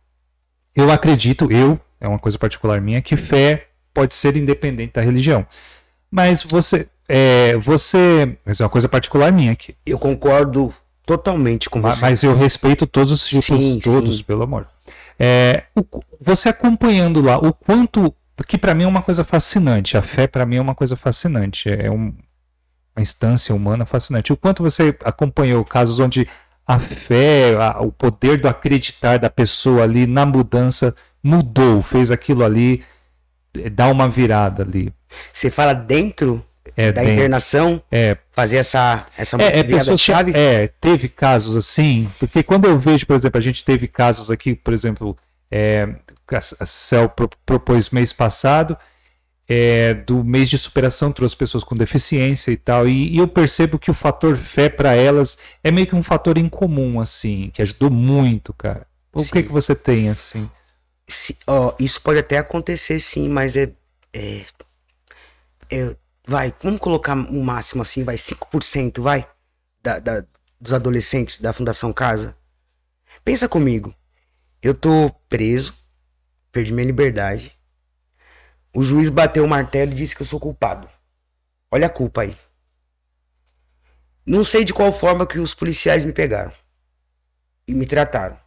Eu 0.76 0.92
acredito, 0.92 1.52
eu, 1.52 1.80
é 2.00 2.08
uma 2.08 2.20
coisa 2.20 2.38
particular 2.38 2.80
minha, 2.80 3.02
que 3.02 3.18
fé 3.18 3.70
pode 3.94 4.14
ser 4.14 4.38
independente 4.38 4.94
da 4.94 5.02
religião. 5.02 5.46
Mas 6.12 6.44
você, 6.44 6.88
é, 7.10 7.58
você, 7.58 8.38
mas 8.46 8.62
é 8.62 8.64
uma 8.64 8.70
coisa 8.70 8.88
particular 8.88 9.32
minha 9.32 9.54
aqui. 9.54 9.76
Eu 9.84 9.98
concordo 9.98 10.72
totalmente 11.08 11.70
com 11.70 11.82
você. 11.82 12.02
Mas 12.02 12.22
eu 12.22 12.36
respeito 12.36 12.86
todos 12.86 13.12
os 13.14 13.26
tipos, 13.26 13.46
Sim, 13.46 13.80
todos, 13.82 14.18
sim. 14.18 14.24
pelo 14.24 14.44
amor. 14.44 14.68
É, 15.18 15.64
o 15.74 15.84
você 16.20 16.50
acompanhando 16.50 17.22
lá, 17.22 17.38
o 17.40 17.52
quanto. 17.54 18.14
Porque 18.36 18.56
para 18.58 18.76
mim 18.76 18.84
é 18.84 18.88
uma 18.88 19.02
coisa 19.02 19.24
fascinante. 19.24 19.98
A 19.98 20.02
fé 20.04 20.28
para 20.28 20.46
mim 20.46 20.58
é 20.58 20.62
uma 20.62 20.76
coisa 20.76 20.96
fascinante. 20.96 21.70
É 21.70 21.90
um- 21.90 22.14
uma 22.96 23.02
instância 23.02 23.56
humana 23.56 23.86
fascinante. 23.86 24.32
O 24.34 24.38
quanto 24.38 24.62
você 24.62 24.96
acompanhou 25.04 25.64
casos 25.66 25.98
onde 26.00 26.28
a 26.68 26.78
fé, 26.78 27.56
a- 27.56 27.80
o 27.82 27.92
poder 27.92 28.40
do 28.40 28.48
acreditar 28.48 29.18
da 29.18 29.30
pessoa 29.30 29.84
ali 29.84 30.06
na 30.06 30.26
mudança 30.26 30.94
mudou, 31.24 31.82
fez 31.82 32.12
aquilo 32.12 32.44
ali 32.44 32.84
eh, 33.58 33.70
dar 33.70 33.88
uma 33.92 34.08
virada 34.08 34.62
ali. 34.64 34.94
Você 35.34 35.50
fala 35.50 35.74
dentro 35.74 36.44
É, 36.78 36.92
da 36.92 37.02
bem- 37.04 37.14
internação, 37.14 37.82
é, 37.92 38.16
fazer 38.32 38.58
essa, 38.58 39.06
essa 39.18 39.36
É, 39.42 39.60
é 39.60 39.64
pessoas 39.64 40.00
chave? 40.00 40.32
é, 40.36 40.68
teve 40.80 41.10
casos 41.10 41.58
assim, 41.58 42.08
porque 42.20 42.44
quando 42.44 42.66
eu 42.66 42.78
vejo, 42.78 43.04
por 43.08 43.16
exemplo, 43.16 43.40
a 43.40 43.42
gente 43.42 43.66
teve 43.66 43.88
casos 43.88 44.30
aqui, 44.30 44.54
por 44.54 44.74
exemplo, 44.74 45.18
é, 45.50 45.90
a 46.60 46.66
Cel 46.68 47.10
pro- 47.10 47.30
propôs 47.44 47.90
mês 47.90 48.14
passado, 48.14 48.78
é, 49.50 49.94
do 49.96 50.24
mês 50.24 50.50
de 50.52 50.58
superação, 50.58 51.12
trouxe 51.12 51.36
pessoas 51.36 51.64
com 51.64 51.74
deficiência 51.74 52.52
e 52.52 52.58
tal, 52.58 52.88
e, 52.88 53.16
e 53.16 53.18
eu 53.18 53.28
percebo 53.28 53.80
que 53.80 53.90
o 53.90 53.94
fator 53.96 54.38
fé 54.38 54.70
para 54.70 54.94
elas 54.94 55.38
é 55.64 55.72
meio 55.72 55.88
que 55.88 55.96
um 55.96 56.04
fator 56.04 56.38
incomum, 56.38 57.00
assim, 57.00 57.50
que 57.54 57.62
ajudou 57.64 57.90
muito, 57.90 58.54
cara. 58.54 58.86
O 59.12 59.22
Sim. 59.22 59.32
que, 59.32 59.44
que 59.44 59.52
você 59.52 59.74
tem, 59.74 60.10
assim? 60.10 60.48
Se- 61.08 61.38
ó, 61.48 61.74
isso 61.80 62.00
pode 62.02 62.20
até 62.20 62.38
acontecer 62.38 63.00
sim, 63.00 63.28
mas 63.30 63.56
é, 63.58 63.72
é, 64.14 64.42
é- 65.72 65.96
Vai, 66.28 66.54
vamos 66.62 66.80
colocar 66.82 67.16
um 67.16 67.42
máximo 67.42 67.82
assim, 67.82 68.04
vai, 68.04 68.18
5%, 68.18 69.02
vai, 69.02 69.28
da, 69.82 70.00
da- 70.00 70.26
dos 70.60 70.74
adolescentes 70.74 71.40
da 71.40 71.54
Fundação 71.54 71.94
Casa. 71.94 72.36
Pensa 73.26 73.50
comigo, 73.50 73.96
eu 74.62 74.74
tô 74.74 75.12
preso, 75.30 75.74
perdi 76.52 76.74
minha 76.74 76.88
liberdade, 76.88 77.54
o 78.74 78.84
juiz 78.84 79.10
bateu 79.10 79.44
o 79.44 79.48
martelo 79.48 79.92
e 79.92 79.96
disse 79.96 80.16
que 80.16 80.22
eu 80.22 80.26
sou 80.26 80.40
culpado. 80.40 80.88
Olha 81.72 81.88
a 81.88 81.90
culpa 81.90 82.22
aí. 82.22 82.38
Não 84.26 84.44
sei 84.46 84.64
de 84.64 84.74
qual 84.76 84.94
forma 84.94 85.26
que 85.26 85.40
os 85.40 85.56
policiais 85.56 86.04
me 86.06 86.14
pegaram 86.14 86.52
e 87.68 87.74
me 87.74 87.86
trataram. 87.86 88.38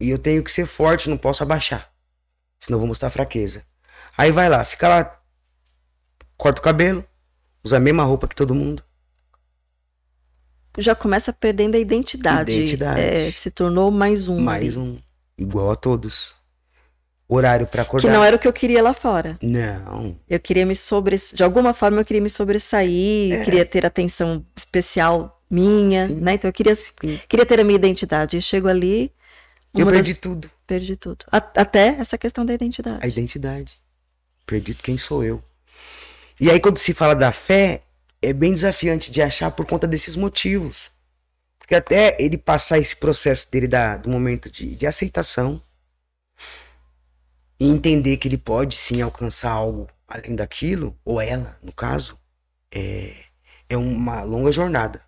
E 0.00 0.10
eu 0.10 0.18
tenho 0.18 0.44
que 0.44 0.52
ser 0.52 0.66
forte, 0.66 1.08
não 1.10 1.16
posso 1.18 1.42
abaixar. 1.42 1.90
Senão 2.60 2.78
vou 2.78 2.88
mostrar 2.88 3.10
fraqueza. 3.10 3.64
Aí 4.16 4.32
vai 4.32 4.48
lá, 4.48 4.64
fica 4.64 4.88
lá, 4.88 5.20
corta 6.36 6.60
o 6.60 6.64
cabelo, 6.64 7.04
usa 7.66 7.76
a 7.76 7.80
mesma 7.80 8.04
roupa 8.04 8.28
que 8.28 8.34
todo 8.36 8.54
mundo. 8.54 8.82
Já 10.78 10.94
começa 10.94 11.32
perdendo 11.32 11.74
a 11.74 11.78
identidade. 11.78 12.52
Identidade. 12.52 13.00
É, 13.00 13.30
se 13.30 13.50
tornou 13.50 13.90
mais 13.90 14.28
um. 14.28 14.38
Mais 14.40 14.76
um, 14.76 14.98
igual 15.36 15.70
a 15.70 15.76
todos. 15.76 16.34
Horário 17.28 17.66
pra 17.66 17.82
Que 17.82 17.88
acordar. 17.88 18.12
não 18.12 18.22
era 18.22 18.36
o 18.36 18.38
que 18.38 18.46
eu 18.46 18.52
queria 18.52 18.80
lá 18.82 18.94
fora. 18.94 19.36
Não. 19.42 20.16
Eu 20.28 20.38
queria 20.38 20.64
me 20.64 20.76
sobre, 20.76 21.16
de 21.34 21.42
alguma 21.42 21.74
forma 21.74 22.00
eu 22.00 22.04
queria 22.04 22.22
me 22.22 22.30
sobressair, 22.30 23.32
É. 23.32 23.44
queria 23.44 23.64
ter 23.64 23.84
atenção 23.84 24.44
especial 24.54 25.42
minha, 25.50 26.06
Sim. 26.06 26.14
né? 26.20 26.34
Então 26.34 26.48
eu 26.48 26.52
queria, 26.52 26.74
Sim. 26.76 26.92
queria 27.28 27.44
ter 27.44 27.58
a 27.58 27.64
minha 27.64 27.74
identidade. 27.76 28.36
E 28.36 28.42
chego 28.42 28.68
ali, 28.68 29.10
Eu 29.74 29.86
perdi 29.86 30.12
das- 30.12 30.20
tudo. 30.20 30.48
perdi 30.68 30.94
tudo. 30.94 31.24
A- 31.32 31.38
até 31.56 31.96
essa 31.98 32.16
questão 32.16 32.46
da 32.46 32.54
identidade. 32.54 32.98
A 33.02 33.08
identidade. 33.08 33.72
Perdi 34.46 34.74
quem 34.74 34.96
sou 34.96 35.24
eu. 35.24 35.42
E 36.38 36.50
aí, 36.50 36.60
quando 36.60 36.78
se 36.78 36.92
fala 36.92 37.14
da 37.14 37.32
fé, 37.32 37.82
é 38.20 38.32
bem 38.32 38.52
desafiante 38.52 39.10
de 39.10 39.22
achar 39.22 39.50
por 39.50 39.66
conta 39.66 39.86
desses 39.86 40.16
motivos. 40.16 40.92
Porque 41.58 41.74
até 41.74 42.16
ele 42.20 42.36
passar 42.36 42.78
esse 42.78 42.94
processo 42.94 43.50
dele 43.50 43.66
da, 43.66 43.96
do 43.96 44.08
momento 44.08 44.50
de, 44.50 44.76
de 44.76 44.86
aceitação, 44.86 45.62
e 47.58 47.68
entender 47.68 48.18
que 48.18 48.28
ele 48.28 48.38
pode 48.38 48.76
sim 48.76 49.00
alcançar 49.00 49.50
algo 49.50 49.88
além 50.06 50.36
daquilo, 50.36 50.96
ou 51.04 51.20
ela, 51.20 51.58
no 51.62 51.72
caso, 51.72 52.18
é, 52.70 53.14
é 53.68 53.76
uma 53.76 54.22
longa 54.22 54.52
jornada. 54.52 55.02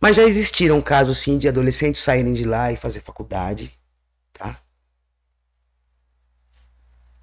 Mas 0.00 0.16
já 0.16 0.24
existiram 0.24 0.82
casos 0.82 1.18
sim 1.18 1.38
de 1.38 1.48
adolescentes 1.48 2.02
saírem 2.02 2.34
de 2.34 2.44
lá 2.44 2.72
e 2.72 2.76
fazer 2.76 3.00
faculdade, 3.00 3.78
tá? 4.32 4.60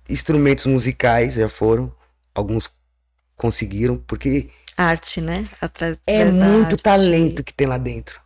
Instrumentos 0.10 0.66
musicais 0.66 1.36
já 1.36 1.48
foram, 1.48 1.94
alguns 2.34 2.70
conseguiram, 3.36 3.98
porque 3.98 4.50
Arte, 4.80 5.20
né? 5.20 5.46
Atrás, 5.60 6.00
é 6.08 6.24
muito 6.24 6.72
arte. 6.72 6.84
talento 6.84 7.44
que 7.44 7.54
tem 7.54 7.68
lá 7.68 7.78
dentro. 7.78 8.22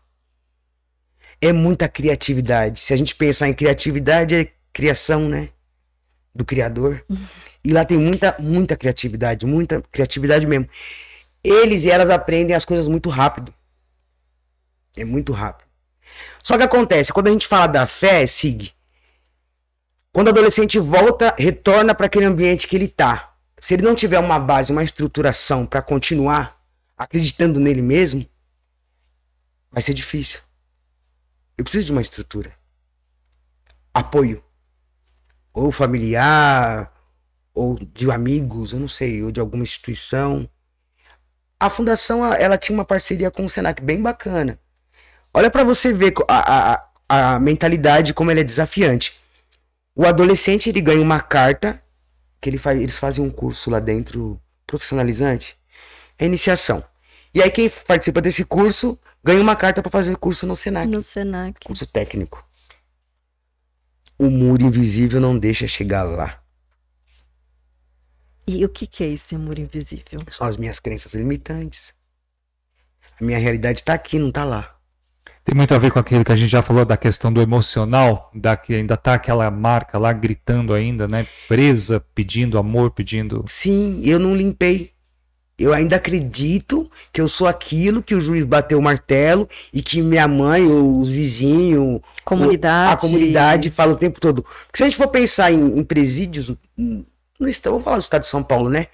É 1.41 1.51
muita 1.51 1.89
criatividade. 1.89 2.79
Se 2.79 2.93
a 2.93 2.95
gente 2.95 3.15
pensar 3.15 3.49
em 3.49 3.55
criatividade, 3.55 4.35
é 4.35 4.51
criação, 4.71 5.27
né? 5.27 5.49
Do 6.33 6.45
criador. 6.45 7.03
E 7.63 7.73
lá 7.73 7.83
tem 7.83 7.97
muita, 7.97 8.35
muita 8.39 8.75
criatividade, 8.75 9.47
muita 9.47 9.81
criatividade 9.91 10.45
mesmo. 10.45 10.69
Eles 11.43 11.85
e 11.85 11.89
elas 11.89 12.11
aprendem 12.11 12.55
as 12.55 12.65
coisas 12.65 12.87
muito 12.87 13.09
rápido. 13.09 13.51
É 14.95 15.03
muito 15.03 15.33
rápido. 15.33 15.67
Só 16.43 16.55
que 16.55 16.63
acontece, 16.63 17.11
quando 17.11 17.29
a 17.29 17.31
gente 17.31 17.47
fala 17.47 17.65
da 17.65 17.87
fé, 17.87 18.27
Sig, 18.27 18.73
quando 20.13 20.27
o 20.27 20.29
adolescente 20.29 20.77
volta, 20.77 21.35
retorna 21.37 21.95
para 21.95 22.05
aquele 22.05 22.25
ambiente 22.25 22.67
que 22.67 22.75
ele 22.75 22.87
tá. 22.87 23.33
Se 23.59 23.73
ele 23.73 23.81
não 23.81 23.95
tiver 23.95 24.19
uma 24.19 24.39
base, 24.39 24.71
uma 24.71 24.83
estruturação 24.83 25.65
para 25.65 25.81
continuar 25.81 26.61
acreditando 26.95 27.59
nele 27.59 27.81
mesmo, 27.81 28.23
vai 29.71 29.81
ser 29.81 29.95
difícil. 29.95 30.39
Eu 31.57 31.63
preciso 31.63 31.87
de 31.87 31.91
uma 31.93 32.01
estrutura. 32.01 32.53
Apoio. 33.91 34.43
Ou 35.51 35.71
familiar, 35.71 36.93
ou 37.53 37.75
de 37.79 38.11
amigos, 38.11 38.71
eu 38.71 38.79
não 38.79 38.87
sei, 38.87 39.23
ou 39.23 39.31
de 39.31 39.39
alguma 39.39 39.63
instituição. 39.63 40.47
A 41.59 41.69
fundação, 41.71 42.31
ela- 42.33 42.57
tinha 42.57 42.75
uma 42.77 42.85
parceria 42.85 43.31
com 43.31 43.45
o 43.45 43.49
Senac 43.49 43.81
bem 43.81 44.01
bacana. 44.01 44.59
Olha 45.33 45.49
para 45.49 45.63
você 45.63 45.91
ver 45.91 46.13
a, 46.27 46.73
a, 47.09 47.35
a 47.35 47.39
mentalidade, 47.39 48.13
como 48.13 48.29
ela 48.29 48.41
é 48.41 48.43
desafiante. 48.43 49.22
O 49.95 50.05
adolescente, 50.05 50.69
ele 50.69 50.81
ganha 50.81 51.01
uma 51.01 51.21
carta, 51.21 51.81
que 52.41 52.49
ele 52.49 52.57
faz, 52.57 52.79
eles 52.79 52.97
fazem 52.97 53.23
um 53.23 53.29
curso 53.29 53.69
lá 53.69 53.79
dentro, 53.79 54.41
profissionalizante, 54.65 55.57
é 56.17 56.25
iniciação. 56.25 56.83
E 57.33 57.41
aí 57.41 57.49
quem 57.49 57.69
participa 57.69 58.21
desse 58.21 58.43
curso 58.45 58.99
ganha 59.23 59.41
uma 59.41 59.55
carta 59.55 59.81
para 59.81 59.91
fazer 59.91 60.15
curso 60.17 60.45
no 60.45 60.55
Senac 60.55 60.87
No 60.87 61.01
Senac. 61.01 61.65
curso 61.65 61.85
técnico. 61.85 62.45
O 64.17 64.29
muro 64.29 64.63
invisível 64.65 65.19
não 65.19 65.37
deixa 65.37 65.67
chegar 65.67 66.03
lá. 66.03 66.41
E 68.45 68.63
o 68.65 68.69
que, 68.69 68.85
que 68.85 69.03
é 69.03 69.07
esse 69.09 69.37
muro 69.37 69.59
invisível? 69.61 70.21
São 70.29 70.45
as 70.45 70.57
minhas 70.57 70.79
crenças 70.79 71.13
limitantes. 71.13 71.93
A 73.19 73.23
minha 73.23 73.39
realidade 73.39 73.83
tá 73.83 73.93
aqui, 73.93 74.19
não 74.19 74.31
tá 74.31 74.43
lá. 74.43 74.72
Tem 75.45 75.53
muito 75.53 75.73
a 75.73 75.77
ver 75.77 75.91
com 75.91 75.99
aquilo 75.99 76.23
que 76.23 76.31
a 76.31 76.35
gente 76.35 76.49
já 76.49 76.61
falou 76.61 76.85
da 76.85 76.95
questão 76.95 77.31
do 77.31 77.41
emocional, 77.41 78.31
da 78.33 78.55
que 78.55 78.73
ainda 78.73 78.95
tá 78.95 79.15
aquela 79.15 79.51
marca 79.51 79.97
lá 79.97 80.13
gritando 80.13 80.73
ainda, 80.73 81.05
né? 81.05 81.27
Presa, 81.49 82.03
pedindo 82.15 82.57
amor, 82.57 82.91
pedindo. 82.91 83.43
Sim, 83.47 84.01
eu 84.05 84.17
não 84.17 84.33
limpei. 84.33 84.91
Eu 85.59 85.73
ainda 85.73 85.97
acredito 85.97 86.89
que 87.11 87.21
eu 87.21 87.27
sou 87.27 87.45
aquilo 87.45 88.01
que 88.01 88.15
o 88.15 88.21
juiz 88.21 88.43
bateu 88.45 88.79
o 88.79 88.81
martelo 88.81 89.47
e 89.71 89.81
que 89.81 90.01
minha 90.01 90.27
mãe, 90.27 90.65
ou 90.65 90.99
os 90.99 91.09
vizinhos, 91.09 92.01
Comunidade. 92.23 92.93
a 92.93 92.97
comunidade 92.97 93.69
fala 93.69 93.93
o 93.93 93.97
tempo 93.97 94.19
todo. 94.19 94.43
Porque 94.43 94.77
se 94.77 94.83
a 94.83 94.85
gente 94.87 94.97
for 94.97 95.09
pensar 95.09 95.51
em, 95.51 95.77
em 95.77 95.83
presídios, 95.83 96.55
hum, 96.77 97.05
estado, 97.41 97.73
vamos 97.73 97.83
falar 97.83 97.97
do 97.97 98.01
estado 98.01 98.21
de 98.21 98.27
São 98.27 98.41
Paulo, 98.41 98.69
né? 98.69 98.87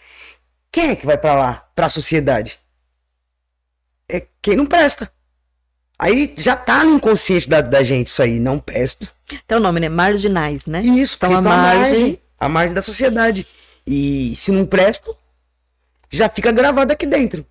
Quem 0.72 0.90
é 0.90 0.96
que 0.96 1.06
vai 1.06 1.18
pra 1.18 1.36
lá, 1.36 1.70
pra 1.76 1.88
sociedade? 1.88 2.58
É 4.08 4.26
quem 4.42 4.56
não 4.56 4.66
presta. 4.66 5.12
Aí 6.00 6.34
já 6.38 6.56
tá 6.56 6.84
no 6.86 6.96
inconsciente 6.96 7.50
da, 7.50 7.60
da 7.60 7.84
gente 7.84 8.08
isso 8.08 8.22
aí, 8.24 8.40
não 8.40 8.58
presto. 8.58 9.08
Tem 9.46 9.58
o 9.58 9.60
nome, 9.62 9.82
né? 9.82 9.90
Marginais, 9.90 10.66
né? 10.66 10.82
Isso, 10.82 11.18
Então, 11.18 11.30
porque 11.30 11.34
a 11.36 11.38
estão 11.40 11.52
à 11.52 11.58
margem- 11.58 12.20
a 12.40 12.50
margem 12.50 12.74
da 12.74 12.82
sociedade. 12.82 13.46
E 13.86 14.34
se 14.36 14.50
não 14.52 14.66
presto, 14.66 15.16
já 16.10 16.30
fica 16.30 16.52
gravado 16.54 16.94
aqui 16.94 17.06
dentro. 17.06 17.46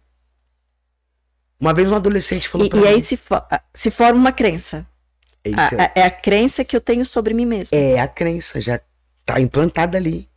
Uma 1.61 1.75
vez 1.75 1.91
um 1.91 1.95
adolescente 1.97 2.49
falou 2.49 2.67
E, 2.67 2.71
pra 2.71 2.79
e 2.79 2.83
mim. 2.83 2.89
aí 2.89 3.01
se, 3.03 3.17
fo- 3.17 3.43
se 3.75 3.91
forma 3.91 4.19
uma 4.19 4.33
crença. 4.33 4.87
é, 5.45 5.51
isso, 5.51 5.75
A- 5.81 5.85
a- 5.85 5.93
é 5.95 6.03
a 6.05 6.11
crença 6.11 6.65
que 6.65 6.75
eu 6.77 6.81
tenho 6.81 7.05
sobre 7.05 7.35
mim 7.35 7.45
mesmo. 7.47 7.77
é 7.77 7.99
a 8.01 8.09
crença, 8.09 8.61
já 8.61 8.81
tá 9.27 9.41
implantada 9.41 9.99
ali. 9.99 10.29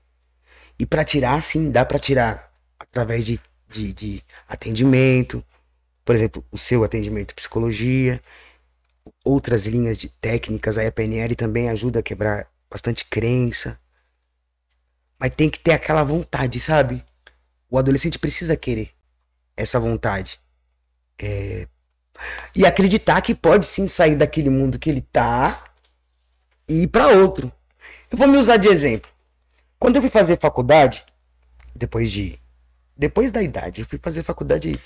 E 0.78 0.86
pra 0.86 1.04
tirar, 1.06 1.39
sim, 1.41 1.69
dá 1.71 1.86
pra 1.86 2.00
tirar 2.00 2.52
através 2.80 3.26
de, 3.26 3.39
de, 3.69 3.93
de 3.93 4.24
atendimento. 4.50 5.43
Por 6.05 6.15
exemplo, 6.15 6.45
o 6.51 6.57
seu 6.57 6.83
atendimento 6.83 7.35
psicologia. 7.35 8.21
Outras 9.23 9.65
linhas 9.65 9.97
de 9.97 10.09
técnicas, 10.09 10.77
a 10.77 10.83
EPNL 10.85 11.35
também 11.35 11.69
ajuda 11.69 11.99
a 11.99 12.03
quebrar 12.03 12.47
bastante 12.69 13.05
crença. 13.05 13.79
Mas 15.19 15.31
tem 15.35 15.49
que 15.49 15.59
ter 15.59 15.71
aquela 15.73 16.03
vontade, 16.03 16.59
sabe? 16.59 17.03
O 17.69 17.77
adolescente 17.77 18.19
precisa 18.19 18.57
querer 18.57 18.91
essa 19.57 19.79
vontade. 19.79 20.39
É, 21.19 21.67
E 22.55 22.65
acreditar 22.65 23.21
que 23.21 23.35
pode 23.35 23.65
sim 23.65 23.87
sair 23.87 24.15
daquele 24.15 24.49
mundo 24.49 24.79
que 24.79 24.89
ele 24.89 25.01
tá 25.01 25.63
e 26.67 26.83
ir 26.83 26.87
pra 26.87 27.07
outro. 27.09 27.51
Eu 28.11 28.17
vou 28.17 28.27
me 28.27 28.37
usar 28.37 28.57
de 28.57 28.67
exemplo. 28.67 29.09
Quando 29.79 29.97
eu 29.97 30.01
fui 30.01 30.11
fazer 30.11 30.39
faculdade, 30.39 31.05
depois 31.75 32.11
de. 32.11 32.39
Depois 32.97 33.31
da 33.31 33.41
idade, 33.43 33.81
eu 33.81 33.87
fui 33.87 33.99
fazer 33.99 34.23
faculdade. 34.23 34.79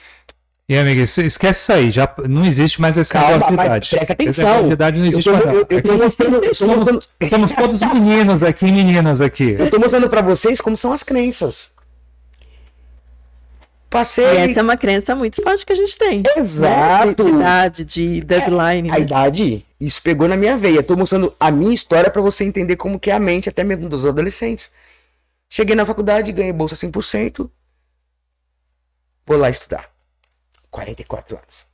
E 0.67 0.75
amiga, 0.77 1.01
es- 1.03 1.17
esquece 1.19 1.59
isso 1.61 1.73
aí, 1.73 1.91
já 1.91 2.11
não 2.27 2.43
existe 2.43 2.81
mais 2.81 2.97
esse 2.97 3.11
Calma, 3.13 3.51
mas 3.51 3.87
presta 3.87 4.13
atenção. 4.13 4.71
idade 4.71 4.97
não 4.97 5.05
Eu 5.05 5.09
existe 5.09 5.29
tô, 5.29 5.33
mais. 5.33 5.45
eu, 5.45 5.67
eu 5.69 5.83
tô 5.83 5.93
mostrando, 5.97 6.35
eu 6.43 6.55
tô 6.55 6.65
mostrando, 6.67 7.03
Estamos 7.19 7.51
todos 7.53 7.81
meninos 7.81 8.41
aqui, 8.41 8.65
meninas 8.71 9.21
aqui. 9.21 9.55
eu 9.59 9.69
tô 9.69 9.77
mostrando 9.77 10.09
pra 10.09 10.21
vocês 10.23 10.59
como 10.59 10.75
são 10.75 10.91
as 10.91 11.03
crenças. 11.03 11.69
E 13.95 13.97
Passei. 13.97 14.25
essa 14.25 14.59
é 14.59 14.63
uma 14.63 14.75
crença 14.75 15.15
muito 15.15 15.41
forte 15.41 15.65
que 15.65 15.71
a 15.71 15.75
gente 15.75 15.97
tem. 15.97 16.21
Exato. 16.35 17.23
Né? 17.23 17.31
De 17.31 17.37
idade, 17.37 17.85
de 17.85 18.21
deadline. 18.21 18.89
A 18.89 18.93
né? 18.95 18.99
idade, 18.99 19.65
isso 19.79 20.01
pegou 20.01 20.27
na 20.27 20.35
minha 20.35 20.57
veia. 20.57 20.83
Tô 20.83 20.97
mostrando 20.97 21.33
a 21.39 21.49
minha 21.51 21.73
história 21.73 22.09
pra 22.09 22.21
você 22.21 22.43
entender 22.43 22.75
como 22.75 22.99
que 22.99 23.09
é 23.11 23.13
a 23.13 23.19
mente, 23.19 23.47
até 23.47 23.63
mesmo 23.63 23.87
dos 23.87 24.05
adolescentes. 24.05 24.71
Cheguei 25.49 25.75
na 25.75 25.85
faculdade, 25.85 26.31
ganhei 26.33 26.51
bolsa 26.51 26.75
100%. 26.75 27.49
Vou 29.25 29.37
lá 29.37 29.49
estudar. 29.49 29.94
44 30.75 31.37
anos. 31.37 31.65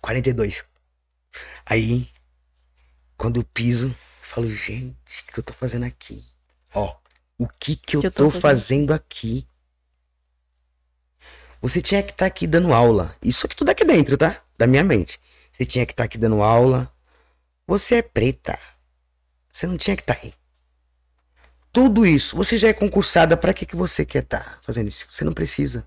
42. 0.00 0.64
Aí, 1.64 2.08
quando 3.16 3.38
eu 3.38 3.44
piso, 3.44 3.86
eu 3.88 4.28
falo, 4.34 4.52
gente, 4.52 5.22
o 5.22 5.32
que 5.32 5.38
eu 5.38 5.44
tô 5.44 5.52
fazendo 5.52 5.84
aqui? 5.84 6.24
Ó, 6.74 6.96
o 7.38 7.46
que 7.46 7.76
que 7.76 7.96
eu, 7.96 8.00
Que 8.00 8.08
eu 8.08 8.10
tô 8.10 8.24
tô, 8.24 8.30
fazendo? 8.32 8.42
fazendo 8.42 8.94
aqui? 8.94 9.46
Você 11.62 11.80
tinha 11.80 12.02
que 12.02 12.10
estar 12.10 12.26
aqui 12.26 12.48
dando 12.48 12.74
aula. 12.74 13.16
Isso 13.22 13.46
aqui 13.46 13.54
tudo 13.54 13.70
aqui 13.70 13.84
dentro, 13.84 14.18
tá? 14.18 14.42
Da 14.58 14.66
minha 14.66 14.82
mente. 14.82 15.20
Você 15.52 15.64
tinha 15.64 15.86
que 15.86 15.92
estar 15.92 16.04
aqui 16.04 16.18
dando 16.18 16.42
aula. 16.42 16.92
Você 17.64 17.96
é 17.96 18.02
preta. 18.02 18.58
Você 19.52 19.68
não 19.68 19.78
tinha 19.78 19.94
que 19.96 20.02
estar 20.02 20.18
aí. 20.20 20.34
Tudo 21.72 22.04
isso, 22.04 22.36
você 22.36 22.58
já 22.58 22.68
é 22.68 22.72
concursada, 22.72 23.36
pra 23.36 23.54
que 23.54 23.64
que 23.64 23.76
você 23.76 24.04
quer 24.04 24.24
estar 24.24 24.58
fazendo 24.62 24.88
isso? 24.88 25.06
Você 25.10 25.24
não 25.24 25.32
precisa. 25.32 25.86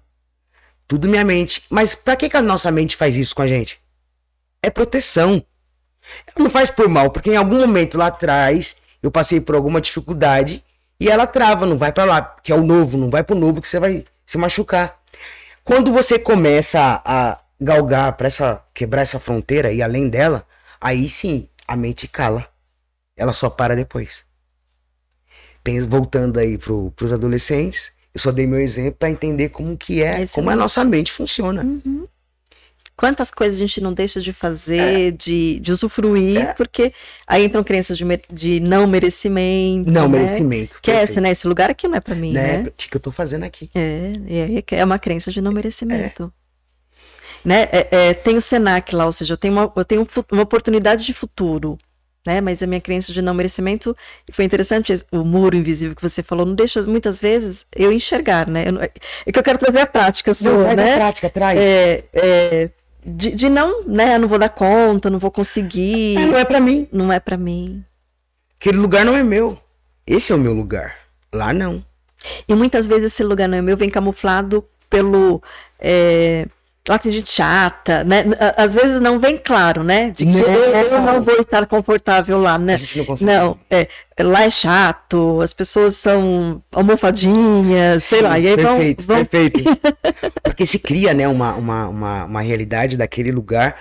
Tudo 0.88 1.08
minha 1.08 1.26
mente. 1.26 1.64
Mas 1.70 1.94
pra 1.94 2.16
que 2.16 2.30
que 2.30 2.38
a 2.38 2.42
nossa 2.42 2.72
mente 2.72 2.96
faz 2.96 3.18
isso 3.18 3.36
com 3.36 3.42
a 3.42 3.48
gente? 3.48 3.82
É 4.62 4.70
proteção. 4.70 5.44
Ela 6.28 6.44
não 6.44 6.50
faz 6.50 6.70
por 6.72 6.88
mal, 6.88 7.10
porque 7.10 7.32
em 7.32 7.36
algum 7.36 7.60
momento 7.60 7.98
lá 7.98 8.08
atrás 8.08 8.78
eu 9.04 9.12
passei 9.12 9.42
por 9.42 9.56
alguma 9.56 9.82
dificuldade 9.82 10.64
e 11.00 11.10
ela 11.10 11.28
trava, 11.28 11.66
não 11.66 11.78
vai 11.78 11.92
pra 11.92 12.06
lá, 12.06 12.22
que 12.22 12.52
é 12.52 12.56
o 12.56 12.64
novo, 12.64 12.98
não 12.98 13.10
vai 13.10 13.24
pro 13.24 13.36
novo 13.36 13.62
que 13.62 13.68
você 13.68 13.80
vai 13.80 14.06
se 14.26 14.38
machucar. 14.38 15.00
Quando 15.64 15.92
você 15.92 16.18
começa 16.18 17.02
a, 17.04 17.40
galgar 17.60 18.14
para 18.14 18.28
essa 18.28 18.64
quebrar 18.74 19.02
essa 19.02 19.20
fronteira 19.20 19.72
e 19.72 19.82
além 19.82 20.08
dela, 20.08 20.46
aí 20.80 21.10
sim 21.10 21.50
a 21.68 21.76
mente 21.76 22.08
cala. 22.08 22.48
Ela 23.16 23.34
só 23.34 23.50
para 23.50 23.76
depois. 23.76 24.26
Voltando 25.90 26.40
aí 26.40 26.58
pro, 26.58 26.92
pros 26.96 27.12
adolescentes, 27.12 27.92
eu 28.18 28.20
só 28.20 28.32
dei 28.32 28.48
meu 28.48 28.60
exemplo 28.60 28.96
para 28.98 29.12
entender 29.12 29.50
como 29.50 29.78
que 29.78 30.02
é, 30.02 30.14
Excelente. 30.14 30.32
como 30.32 30.50
a 30.50 30.56
nossa 30.56 30.84
mente 30.84 31.12
funciona. 31.12 31.64
Quantas 32.96 33.30
coisas 33.30 33.58
a 33.58 33.60
gente 33.60 33.80
não 33.80 33.94
deixa 33.94 34.20
de 34.20 34.34
fazer, 34.34 35.12
de, 35.12 35.60
de 35.60 35.72
usufruir, 35.72 36.56
porque 36.58 36.92
aí 37.28 37.46
entram 37.46 37.64
crenças 37.64 37.96
de, 37.96 38.04
de 38.34 38.60
não 38.60 38.88
merecimento. 38.88 39.92
Não, 39.92 40.10
né? 40.10 40.18
merecimento. 40.18 40.80
Que 40.82 40.90
é 40.90 40.96
essa, 40.96 41.22
né? 41.22 41.30
Esse 41.30 41.48
lugar 41.48 41.70
aqui 41.70 41.88
não 41.88 41.96
é 41.96 42.00
pra 42.00 42.16
mim, 42.16 42.34
né? 42.34 42.64
né? 42.64 42.70
O 42.70 42.72
que 42.72 42.90
que 42.90 42.98
eu 42.98 43.00
tô 43.00 43.12
fazendo 43.12 43.44
aqui? 43.44 43.70
É, 43.76 44.14
aí 44.28 44.64
é 44.72 44.84
uma 44.84 44.98
crença 44.98 45.30
de 45.30 45.40
não 45.40 45.52
merecimento. 45.52 46.34
Né? 47.46 47.70
É, 47.72 47.88
é, 47.92 48.14
tem 48.16 48.36
o 48.36 48.42
Senac 48.42 48.96
lá, 48.96 49.06
ou 49.06 49.12
seja, 49.12 49.36
eu 49.36 49.38
tenho, 49.38 49.54
uma, 49.54 49.72
eu 49.76 49.86
tenho 49.86 50.02
um 50.02 50.24
uma 50.32 50.42
oportunidade 50.42 51.06
de 51.06 51.14
futuro. 51.14 51.78
Né? 52.28 52.42
Mas 52.42 52.62
a 52.62 52.68
minha 52.68 52.82
crença 52.82 53.14
de 53.14 53.22
não 53.22 53.34
merecimento 53.34 53.96
foi 54.34 54.44
interessante 54.44 54.94
o 55.10 55.24
muro 55.24 55.56
invisível 55.56 55.96
que 55.96 56.02
você 56.02 56.22
falou, 56.22 56.46
não 56.46 56.54
deixa 56.54 56.84
muitas 56.84 57.22
vezes 57.22 57.66
eu 57.74 57.90
enxergar, 57.90 58.48
né? 58.48 58.68
Eu 58.68 58.74
não, 58.74 58.82
é 58.82 58.90
que 58.90 59.40
eu 59.40 59.44
quero 59.44 59.58
trazer 59.58 59.80
a 59.80 59.88
prática 59.88 60.34
sua, 60.34 60.52
não, 60.52 60.64
traz 60.64 60.78
né? 60.78 60.94
a 60.94 60.98
prática, 60.98 61.30
traz. 61.30 61.58
É, 61.58 62.04
é, 62.14 62.70
de, 63.06 63.32
de, 63.32 63.50
não, 63.50 63.86
né? 63.86 64.18
Não 64.18 64.28
vou 64.28 64.38
dar 64.38 64.50
conta, 64.50 65.10
não 65.10 65.18
vou 65.18 65.32
conseguir. 65.32 66.18
É, 66.18 66.26
não 66.26 66.38
é 66.38 66.44
para 66.44 66.60
mim. 66.60 66.88
Não 66.92 67.14
é 67.14 67.20
para 67.20 67.38
mim. 67.38 67.84
Aquele 68.60 68.78
lugar 68.78 69.06
não 69.06 69.16
é 69.16 69.24
meu. 69.24 69.58
Esse 70.06 70.34
é 70.34 70.36
o 70.36 70.40
meu 70.40 70.54
lugar. 70.54 70.94
Lá 71.34 71.54
não. 71.54 71.82
E 72.46 72.54
muitas 72.54 72.86
vezes 72.86 73.14
esse 73.14 73.24
lugar 73.24 73.48
não 73.48 73.58
é 73.58 73.62
meu, 73.62 73.78
vem 73.78 73.90
camuflado 73.90 74.66
pelo. 74.90 75.42
É, 75.80 76.46
lá 76.88 76.98
tem 76.98 77.12
gente 77.12 77.30
chata, 77.30 78.04
né? 78.04 78.26
Às 78.56 78.74
vezes 78.74 79.02
não 79.02 79.20
vem 79.20 79.38
claro, 79.38 79.84
né? 79.84 80.12
De 80.12 80.26
que 80.26 80.32
não, 80.32 80.40
eu 80.40 81.02
não 81.02 81.22
vou 81.22 81.36
estar 81.36 81.66
confortável 81.66 82.40
lá, 82.40 82.58
né? 82.58 82.76
A 82.76 82.78
gente 82.78 82.98
não 82.98 83.06
consegue. 83.06 83.32
Não, 83.32 83.58
é, 83.70 83.88
lá 84.20 84.44
é 84.44 84.50
chato, 84.50 85.42
as 85.42 85.54
pessoas 85.54 85.96
são 85.96 86.62
almofadinhas, 86.72 88.04
Sim, 88.04 88.16
sei 88.16 88.22
lá. 88.22 88.40
E 88.40 88.48
aí 88.48 88.56
perfeito, 88.56 89.06
vão, 89.06 89.18
vão... 89.18 89.26
perfeito. 89.26 89.64
Porque 90.44 90.66
se 90.66 90.80
cria, 90.80 91.14
né, 91.14 91.28
uma, 91.28 91.54
uma, 91.56 91.88
uma, 91.88 92.26
uma 92.26 92.42
realidade 92.42 92.98
daquele 92.98 93.32
lugar, 93.32 93.76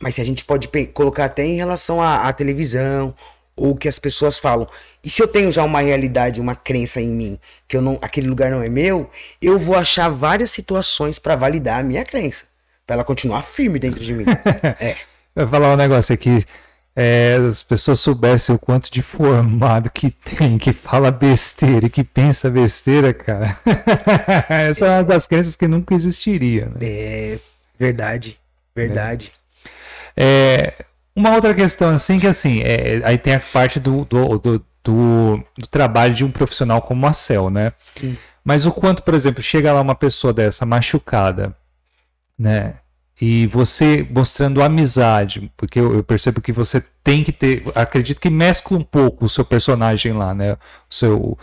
mas 0.00 0.18
a 0.18 0.24
gente 0.24 0.44
pode 0.44 0.68
colocar 0.92 1.24
até 1.24 1.44
em 1.44 1.56
relação 1.56 2.00
à, 2.00 2.28
à 2.28 2.32
televisão, 2.32 3.14
ou 3.56 3.76
que 3.76 3.88
as 3.88 3.98
pessoas 3.98 4.38
falam. 4.38 4.66
E 5.02 5.10
se 5.10 5.22
eu 5.22 5.28
tenho 5.28 5.52
já 5.52 5.62
uma 5.62 5.80
realidade, 5.80 6.40
uma 6.40 6.56
crença 6.56 7.00
em 7.00 7.08
mim, 7.08 7.38
que 7.68 7.76
eu 7.76 7.82
não, 7.82 7.98
aquele 8.02 8.26
lugar 8.26 8.50
não 8.50 8.62
é 8.62 8.68
meu, 8.68 9.10
eu 9.40 9.58
vou 9.58 9.76
achar 9.76 10.08
várias 10.08 10.50
situações 10.50 11.18
para 11.18 11.36
validar 11.36 11.80
a 11.80 11.82
minha 11.82 12.04
crença, 12.04 12.46
para 12.86 12.94
ela 12.94 13.04
continuar 13.04 13.42
firme 13.42 13.78
dentro 13.78 14.02
de 14.02 14.12
mim. 14.12 14.24
é. 14.80 14.96
Eu 15.34 15.46
vou 15.46 15.60
falar 15.60 15.74
um 15.74 15.76
negócio 15.76 16.14
aqui. 16.14 16.44
É, 16.96 17.36
as 17.48 17.60
pessoas 17.60 17.98
soubessem 17.98 18.54
o 18.54 18.58
quanto 18.58 18.88
de 18.88 19.02
formado 19.02 19.90
que 19.90 20.12
tem, 20.12 20.58
que 20.58 20.72
fala 20.72 21.10
besteira 21.10 21.86
e 21.86 21.90
que 21.90 22.04
pensa 22.04 22.48
besteira, 22.48 23.12
cara. 23.12 23.58
Essa 24.48 24.86
é 24.86 24.90
uma 24.90 25.04
das 25.04 25.26
crenças 25.26 25.56
que 25.56 25.66
nunca 25.66 25.92
existiria. 25.92 26.66
Né? 26.66 26.76
É 26.82 27.38
verdade, 27.76 28.38
verdade. 28.74 29.32
É. 30.16 30.72
É, 30.78 30.84
uma 31.14 31.34
outra 31.34 31.54
questão, 31.54 31.90
assim, 31.90 32.18
que 32.18 32.26
assim, 32.26 32.60
é, 32.62 33.00
aí 33.04 33.18
tem 33.18 33.34
a 33.34 33.40
parte 33.40 33.78
do, 33.78 34.04
do, 34.04 34.38
do 34.38 34.64
do, 34.84 35.42
do 35.56 35.66
trabalho 35.66 36.14
de 36.14 36.24
um 36.24 36.30
profissional 36.30 36.82
como 36.82 37.06
a 37.06 37.12
Cel, 37.12 37.48
né? 37.48 37.72
Sim. 37.98 38.16
Mas 38.44 38.66
o 38.66 38.70
quanto, 38.70 39.02
por 39.02 39.14
exemplo, 39.14 39.42
chega 39.42 39.72
lá 39.72 39.80
uma 39.80 39.94
pessoa 39.94 40.32
dessa 40.32 40.66
machucada, 40.66 41.56
né? 42.38 42.74
E 43.18 43.46
você 43.46 44.06
mostrando 44.10 44.62
amizade, 44.62 45.50
porque 45.56 45.80
eu, 45.80 45.94
eu, 45.94 46.04
percebo 46.04 46.42
que 46.42 46.52
você 46.52 46.84
tem 47.02 47.24
que 47.24 47.32
ter, 47.32 47.64
acredito 47.74 48.20
que 48.20 48.28
mescla 48.28 48.76
um 48.76 48.82
pouco 48.82 49.24
o 49.24 49.28
seu 49.28 49.44
personagem 49.44 50.12
lá, 50.12 50.34
né? 50.34 50.52
O 50.90 50.94
seu 50.94 51.38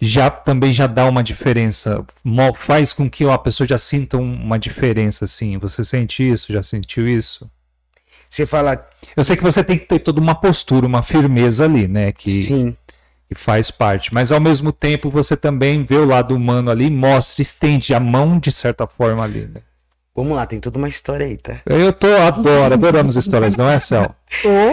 já 0.00 0.28
também 0.28 0.74
já 0.74 0.86
dá 0.86 1.06
uma 1.06 1.22
diferença, 1.22 2.04
faz 2.56 2.92
com 2.92 3.08
que 3.08 3.24
a 3.24 3.38
pessoa 3.38 3.66
já 3.66 3.78
sinta 3.78 4.18
uma 4.18 4.58
diferença 4.58 5.24
assim. 5.24 5.56
Você 5.58 5.84
sente 5.84 6.28
isso? 6.28 6.52
Já 6.52 6.62
sentiu 6.62 7.08
isso? 7.08 7.48
Você 8.34 8.46
fala. 8.46 8.84
Eu 9.16 9.22
sei 9.22 9.36
que 9.36 9.44
você 9.44 9.62
tem 9.62 9.78
que 9.78 9.86
ter 9.86 10.00
toda 10.00 10.20
uma 10.20 10.34
postura, 10.34 10.86
uma 10.86 11.04
firmeza 11.04 11.66
ali, 11.66 11.86
né? 11.86 12.10
Que, 12.10 12.42
Sim. 12.42 12.76
que 13.28 13.34
faz 13.36 13.70
parte. 13.70 14.12
Mas 14.12 14.32
ao 14.32 14.40
mesmo 14.40 14.72
tempo 14.72 15.08
você 15.08 15.36
também 15.36 15.84
vê 15.84 15.94
o 15.94 16.04
lado 16.04 16.34
humano 16.34 16.68
ali, 16.68 16.90
mostra, 16.90 17.40
estende 17.40 17.94
a 17.94 18.00
mão 18.00 18.40
de 18.40 18.50
certa 18.50 18.88
forma 18.88 19.22
ali, 19.22 19.46
né? 19.46 19.60
Vamos 20.12 20.34
lá, 20.34 20.46
tem 20.46 20.58
toda 20.58 20.78
uma 20.78 20.88
história 20.88 21.26
aí, 21.26 21.36
tá? 21.36 21.60
Eu 21.64 21.92
tô, 21.92 22.08
adoro, 22.08 22.74
adoramos 22.74 23.14
histórias, 23.14 23.54
não 23.54 23.70
é, 23.70 23.78
Céu? 23.78 24.12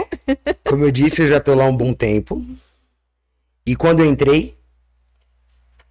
Como 0.67 0.83
eu 0.83 0.91
disse, 0.91 1.21
eu 1.21 1.29
já 1.29 1.39
tô 1.39 1.53
lá 1.53 1.65
um 1.65 1.77
bom 1.77 1.93
tempo. 1.93 2.43
E 3.63 3.75
quando 3.75 3.99
eu 3.99 4.07
entrei, 4.07 4.57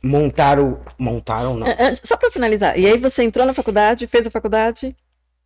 montaram. 0.03 0.81
Montaram, 0.99 1.57
não. 1.57 1.69
É, 1.69 1.77
é, 1.79 1.97
só 2.03 2.17
pra 2.17 2.33
finalizar. 2.33 2.77
E 2.77 2.85
aí 2.85 2.99
você 2.99 3.23
entrou 3.23 3.47
na 3.47 3.55
faculdade, 3.55 4.09
fez 4.09 4.27
a 4.27 4.31
faculdade? 4.31 4.97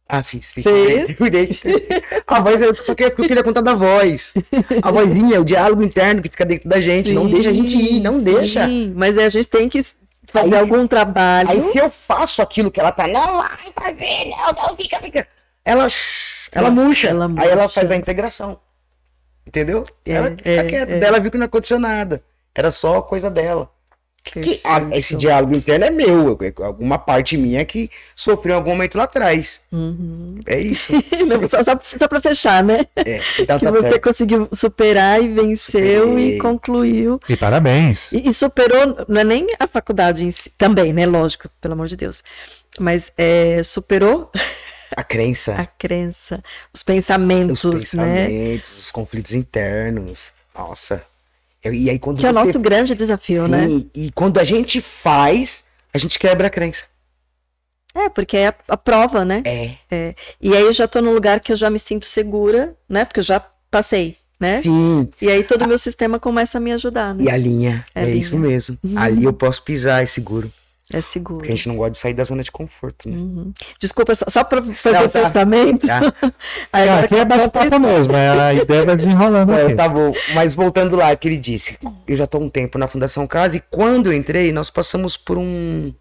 Ah, 0.08 0.22
fiz, 0.22 0.52
fiz. 0.52 0.64
Terminei. 0.64 1.58
A 2.26 2.40
voz, 2.40 2.60
eu 2.60 2.74
só 2.76 2.94
queria, 2.94 3.12
eu 3.16 3.24
queria 3.24 3.42
contar 3.42 3.62
da 3.62 3.74
voz. 3.74 4.34
A 4.82 4.90
vozinha, 4.90 5.40
o 5.40 5.44
diálogo 5.44 5.82
interno 5.82 6.20
que 6.20 6.28
fica 6.28 6.44
dentro 6.44 6.68
da 6.68 6.80
gente. 6.80 7.08
Sim, 7.08 7.14
não 7.14 7.28
deixa 7.28 7.50
a 7.50 7.52
gente 7.52 7.76
ir, 7.76 8.00
não 8.00 8.16
sim, 8.16 8.24
deixa. 8.24 8.68
Mas 8.94 9.16
a 9.16 9.28
gente 9.28 9.48
tem 9.48 9.68
que 9.68 9.82
fazer 10.26 10.54
aí, 10.54 10.60
algum 10.60 10.86
trabalho. 10.86 11.50
Aí 11.50 11.72
se 11.72 11.78
eu 11.78 11.90
faço 11.90 12.42
aquilo 12.42 12.70
que 12.70 12.80
ela 12.80 12.92
tá, 12.92 13.06
não, 13.06 13.38
vai 13.38 13.72
fazer, 13.74 14.30
não, 14.30 14.52
não, 14.52 14.76
fica, 14.76 14.98
fica. 15.00 15.26
Ela, 15.64 15.84
ela, 15.84 15.90
ela 16.52 16.70
murcha. 16.70 17.08
Ela 17.08 17.28
murcha. 17.28 17.44
Aí 17.44 17.50
ela 17.50 17.68
faz 17.68 17.90
a 17.90 17.96
integração. 17.96 18.58
Entendeu? 19.46 19.84
É, 20.04 20.12
ela 20.12 20.30
fica 20.30 20.50
é, 20.50 20.64
quieta. 20.64 20.92
É. 20.92 21.04
Ela 21.04 21.20
viu 21.20 21.30
que 21.30 21.38
não 21.38 21.46
aconteceu 21.46 21.78
nada. 21.78 22.22
Era 22.54 22.70
só 22.70 23.00
coisa 23.00 23.30
dela. 23.30 23.70
Que, 24.24 24.62
esse 24.92 25.14
diálogo 25.16 25.54
interno 25.54 25.84
é 25.84 25.90
meu, 25.90 26.38
alguma 26.62 26.98
parte 26.98 27.36
minha 27.36 27.62
que 27.64 27.90
sofreu 28.16 28.54
em 28.54 28.56
algum 28.56 28.70
momento 28.70 28.96
lá 28.96 29.04
atrás. 29.04 29.60
Uhum. 29.70 30.40
É 30.46 30.58
isso. 30.58 30.92
Não, 31.28 31.46
só, 31.46 31.62
só, 31.62 31.78
só 31.82 32.08
para 32.08 32.22
fechar, 32.22 32.64
né? 32.64 32.86
É, 32.96 33.20
então 33.38 33.58
que 33.58 33.66
tá 33.66 33.70
você 33.70 33.80
certo. 33.82 34.00
conseguiu 34.00 34.48
superar 34.50 35.22
e 35.22 35.28
venceu 35.28 36.08
Superei. 36.08 36.36
e 36.36 36.38
concluiu. 36.38 37.20
E 37.28 37.36
parabéns. 37.36 38.12
E, 38.12 38.26
e, 38.28 38.32
superou, 38.32 39.04
não 39.06 39.20
é 39.20 39.24
nem 39.24 39.46
a 39.60 39.66
faculdade 39.66 40.24
em 40.24 40.30
si, 40.30 40.50
também, 40.56 40.92
né? 40.94 41.04
Lógico, 41.04 41.48
pelo 41.60 41.74
amor 41.74 41.86
de 41.86 41.96
Deus. 41.96 42.22
Mas 42.80 43.12
é, 43.18 43.62
superou. 43.62 44.30
A 44.96 45.04
crença. 45.04 45.54
A 45.60 45.66
crença. 45.66 46.42
Os 46.72 46.82
pensamentos, 46.82 47.62
os 47.62 47.82
pensamentos, 47.82 48.70
né? 48.72 48.78
os 48.78 48.90
conflitos 48.90 49.34
internos. 49.34 50.32
Nossa. 50.54 51.04
E 51.72 51.88
aí, 51.90 51.98
quando 51.98 52.18
que 52.18 52.26
é 52.26 52.30
o 52.30 52.32
nosso 52.32 52.58
grande 52.58 52.94
desafio, 52.94 53.44
Sim, 53.44 53.50
né? 53.50 53.84
E 53.94 54.10
quando 54.12 54.38
a 54.38 54.44
gente 54.44 54.80
faz, 54.80 55.66
a 55.92 55.98
gente 55.98 56.18
quebra 56.18 56.48
a 56.48 56.50
crença. 56.50 56.84
É, 57.94 58.08
porque 58.08 58.36
é 58.36 58.48
a, 58.48 58.54
a 58.68 58.76
prova, 58.76 59.24
né? 59.24 59.42
É. 59.44 59.70
é. 59.90 60.14
E 60.40 60.54
aí 60.54 60.62
eu 60.62 60.72
já 60.72 60.88
tô 60.88 61.00
num 61.00 61.14
lugar 61.14 61.40
que 61.40 61.52
eu 61.52 61.56
já 61.56 61.70
me 61.70 61.78
sinto 61.78 62.06
segura, 62.06 62.74
né? 62.88 63.04
Porque 63.04 63.20
eu 63.20 63.24
já 63.24 63.40
passei, 63.70 64.16
né? 64.38 64.62
Sim. 64.62 65.08
E 65.22 65.30
aí 65.30 65.44
todo 65.44 65.62
o 65.62 65.68
meu 65.68 65.78
sistema 65.78 66.18
começa 66.18 66.58
a 66.58 66.60
me 66.60 66.72
ajudar, 66.72 67.14
né? 67.14 67.24
E 67.24 67.30
a 67.30 67.36
linha, 67.36 67.84
é, 67.94 68.02
é 68.02 68.06
linha. 68.06 68.16
isso 68.16 68.36
mesmo. 68.36 68.76
Uhum. 68.82 68.98
Ali 68.98 69.24
eu 69.24 69.32
posso 69.32 69.62
pisar, 69.62 70.02
é 70.02 70.06
seguro. 70.06 70.52
É 70.92 71.00
seguro. 71.00 71.38
Porque 71.38 71.52
a 71.52 71.54
gente 71.56 71.68
não 71.68 71.76
gosta 71.76 71.92
de 71.92 71.98
sair 71.98 72.12
da 72.12 72.24
zona 72.24 72.42
de 72.42 72.50
conforto, 72.50 73.08
né? 73.08 73.16
Uhum. 73.16 73.54
Desculpa, 73.80 74.14
só, 74.14 74.26
só 74.28 74.44
para 74.44 74.62
fazer 74.74 74.98
não, 74.98 75.06
o 75.06 75.08
tá. 75.08 75.20
tratamento. 75.20 75.86
Tá. 75.86 76.00
Aí, 76.72 76.88
aqui 76.88 77.16
é 77.16 77.24
batata 77.24 77.78
mesmo, 77.78 78.14
é 78.14 78.28
a 78.28 78.54
ideia 78.54 78.84
vai 78.84 78.94
desenrolando 78.94 79.52
é, 79.54 79.62
aqui. 79.62 79.74
Tá 79.74 79.88
bom, 79.88 80.12
mas 80.34 80.54
voltando 80.54 80.96
lá, 80.96 81.14
que 81.16 81.26
ele 81.26 81.38
disse, 81.38 81.78
eu 82.06 82.16
já 82.16 82.24
estou 82.24 82.42
um 82.42 82.50
tempo 82.50 82.76
na 82.76 82.86
Fundação 82.86 83.26
Casa 83.26 83.56
e 83.56 83.60
quando 83.60 84.12
eu 84.12 84.12
entrei, 84.12 84.52
nós 84.52 84.68
passamos 84.68 85.16
por 85.16 85.38
um 85.38 85.92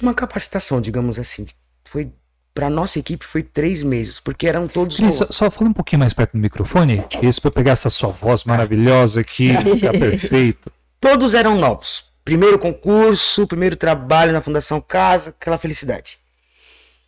uma 0.00 0.12
capacitação, 0.12 0.80
digamos 0.80 1.18
assim. 1.18 1.46
Foi 1.84 2.12
para 2.52 2.68
nossa 2.68 2.98
equipe 2.98 3.24
foi 3.24 3.42
três 3.42 3.82
meses, 3.82 4.20
porque 4.20 4.46
eram 4.46 4.68
todos. 4.68 4.98
só, 4.98 5.26
só 5.30 5.50
fala 5.50 5.70
um 5.70 5.72
pouquinho 5.72 6.00
mais 6.00 6.12
perto 6.12 6.32
do 6.32 6.38
microfone, 6.38 7.02
isso 7.22 7.40
para 7.40 7.50
pegar 7.50 7.72
essa 7.72 7.88
sua 7.88 8.10
voz 8.10 8.44
maravilhosa 8.44 9.22
aqui, 9.22 9.56
ficar 9.74 9.92
perfeito. 9.92 10.70
Todos 11.00 11.34
eram 11.34 11.56
novos 11.56 12.11
primeiro 12.24 12.58
concurso, 12.58 13.46
primeiro 13.46 13.76
trabalho 13.76 14.32
na 14.32 14.40
Fundação 14.40 14.80
Casa, 14.80 15.30
aquela 15.30 15.58
felicidade. 15.58 16.18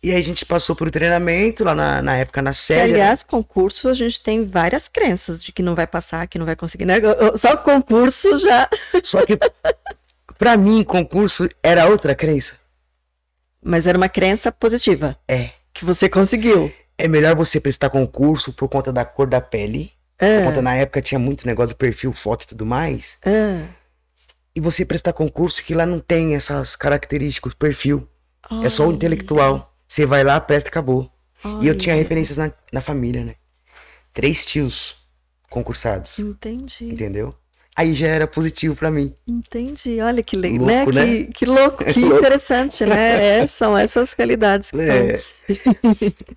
E 0.03 0.11
aí 0.11 0.17
a 0.19 0.23
gente 0.23 0.45
passou 0.45 0.75
por 0.75 0.87
um 0.87 0.91
treinamento 0.91 1.63
lá 1.63 1.73
na, 1.73 2.01
na 2.01 2.15
época 2.17 2.41
na 2.41 2.53
série. 2.53 2.93
Aliás, 2.93 3.23
concurso 3.23 3.89
a 3.89 3.93
gente 3.93 4.21
tem 4.21 4.45
várias 4.45 4.87
crenças 4.87 5.43
de 5.43 5.51
que 5.51 5.63
não 5.63 5.73
vai 5.73 5.87
passar, 5.87 6.27
que 6.27 6.37
não 6.37 6.45
vai 6.45 6.55
conseguir. 6.55 6.85
Né? 6.85 6.95
Só 7.37 7.57
concurso 7.57 8.37
já. 8.37 8.69
Só 9.03 9.25
que 9.25 9.39
para 10.37 10.57
mim 10.57 10.83
concurso 10.83 11.49
era 11.63 11.87
outra 11.87 12.13
crença. 12.13 12.53
Mas 13.63 13.87
era 13.87 13.97
uma 13.97 14.09
crença 14.09 14.51
positiva. 14.51 15.17
É. 15.27 15.49
Que 15.73 15.83
você 15.83 16.07
conseguiu. 16.07 16.71
É 16.99 17.07
melhor 17.07 17.35
você 17.35 17.59
prestar 17.59 17.89
concurso 17.89 18.53
por 18.53 18.69
conta 18.69 18.93
da 18.93 19.03
cor 19.03 19.25
da 19.25 19.41
pele. 19.41 19.91
É. 20.19 20.37
Por 20.37 20.45
conta 20.49 20.61
na 20.61 20.75
época 20.75 21.01
tinha 21.01 21.17
muito 21.17 21.47
negócio 21.47 21.69
do 21.69 21.77
perfil, 21.77 22.13
foto 22.13 22.43
e 22.43 22.47
tudo 22.47 22.63
mais. 22.63 23.17
É 23.25 23.63
e 24.55 24.59
você 24.61 24.85
prestar 24.85 25.13
concurso 25.13 25.63
que 25.63 25.73
lá 25.73 25.85
não 25.85 25.99
tem 25.99 26.33
essas 26.33 26.75
características, 26.75 27.53
perfil. 27.53 28.07
É 28.63 28.69
só 28.69 28.87
o 28.87 28.91
intelectual. 28.91 29.75
Você 29.87 30.05
vai 30.05 30.23
lá, 30.23 30.39
presta 30.39 30.69
e 30.69 30.71
acabou. 30.71 31.11
E 31.61 31.67
eu 31.67 31.77
tinha 31.77 31.93
referências 31.93 32.37
na, 32.37 32.51
na 32.71 32.81
família, 32.81 33.23
né? 33.23 33.35
Três 34.13 34.45
tios 34.45 34.95
concursados. 35.49 36.17
Entendi. 36.17 36.85
Entendeu? 36.85 37.35
Aí 37.75 37.93
já 37.93 38.07
era 38.07 38.25
positivo 38.25 38.73
para 38.73 38.89
mim. 38.89 39.13
Entendi. 39.27 39.99
Olha 40.01 40.23
que 40.23 40.37
legal, 40.37 40.65
né? 40.65 40.85
né? 40.85 41.05
Que, 41.05 41.25
que 41.33 41.45
louco, 41.45 41.83
que 41.83 41.99
interessante, 41.99 42.85
né? 42.85 43.41
É, 43.41 43.45
são 43.45 43.77
essas 43.77 44.13
realidades 44.13 44.71
que 44.71 44.79
é. 44.79 45.21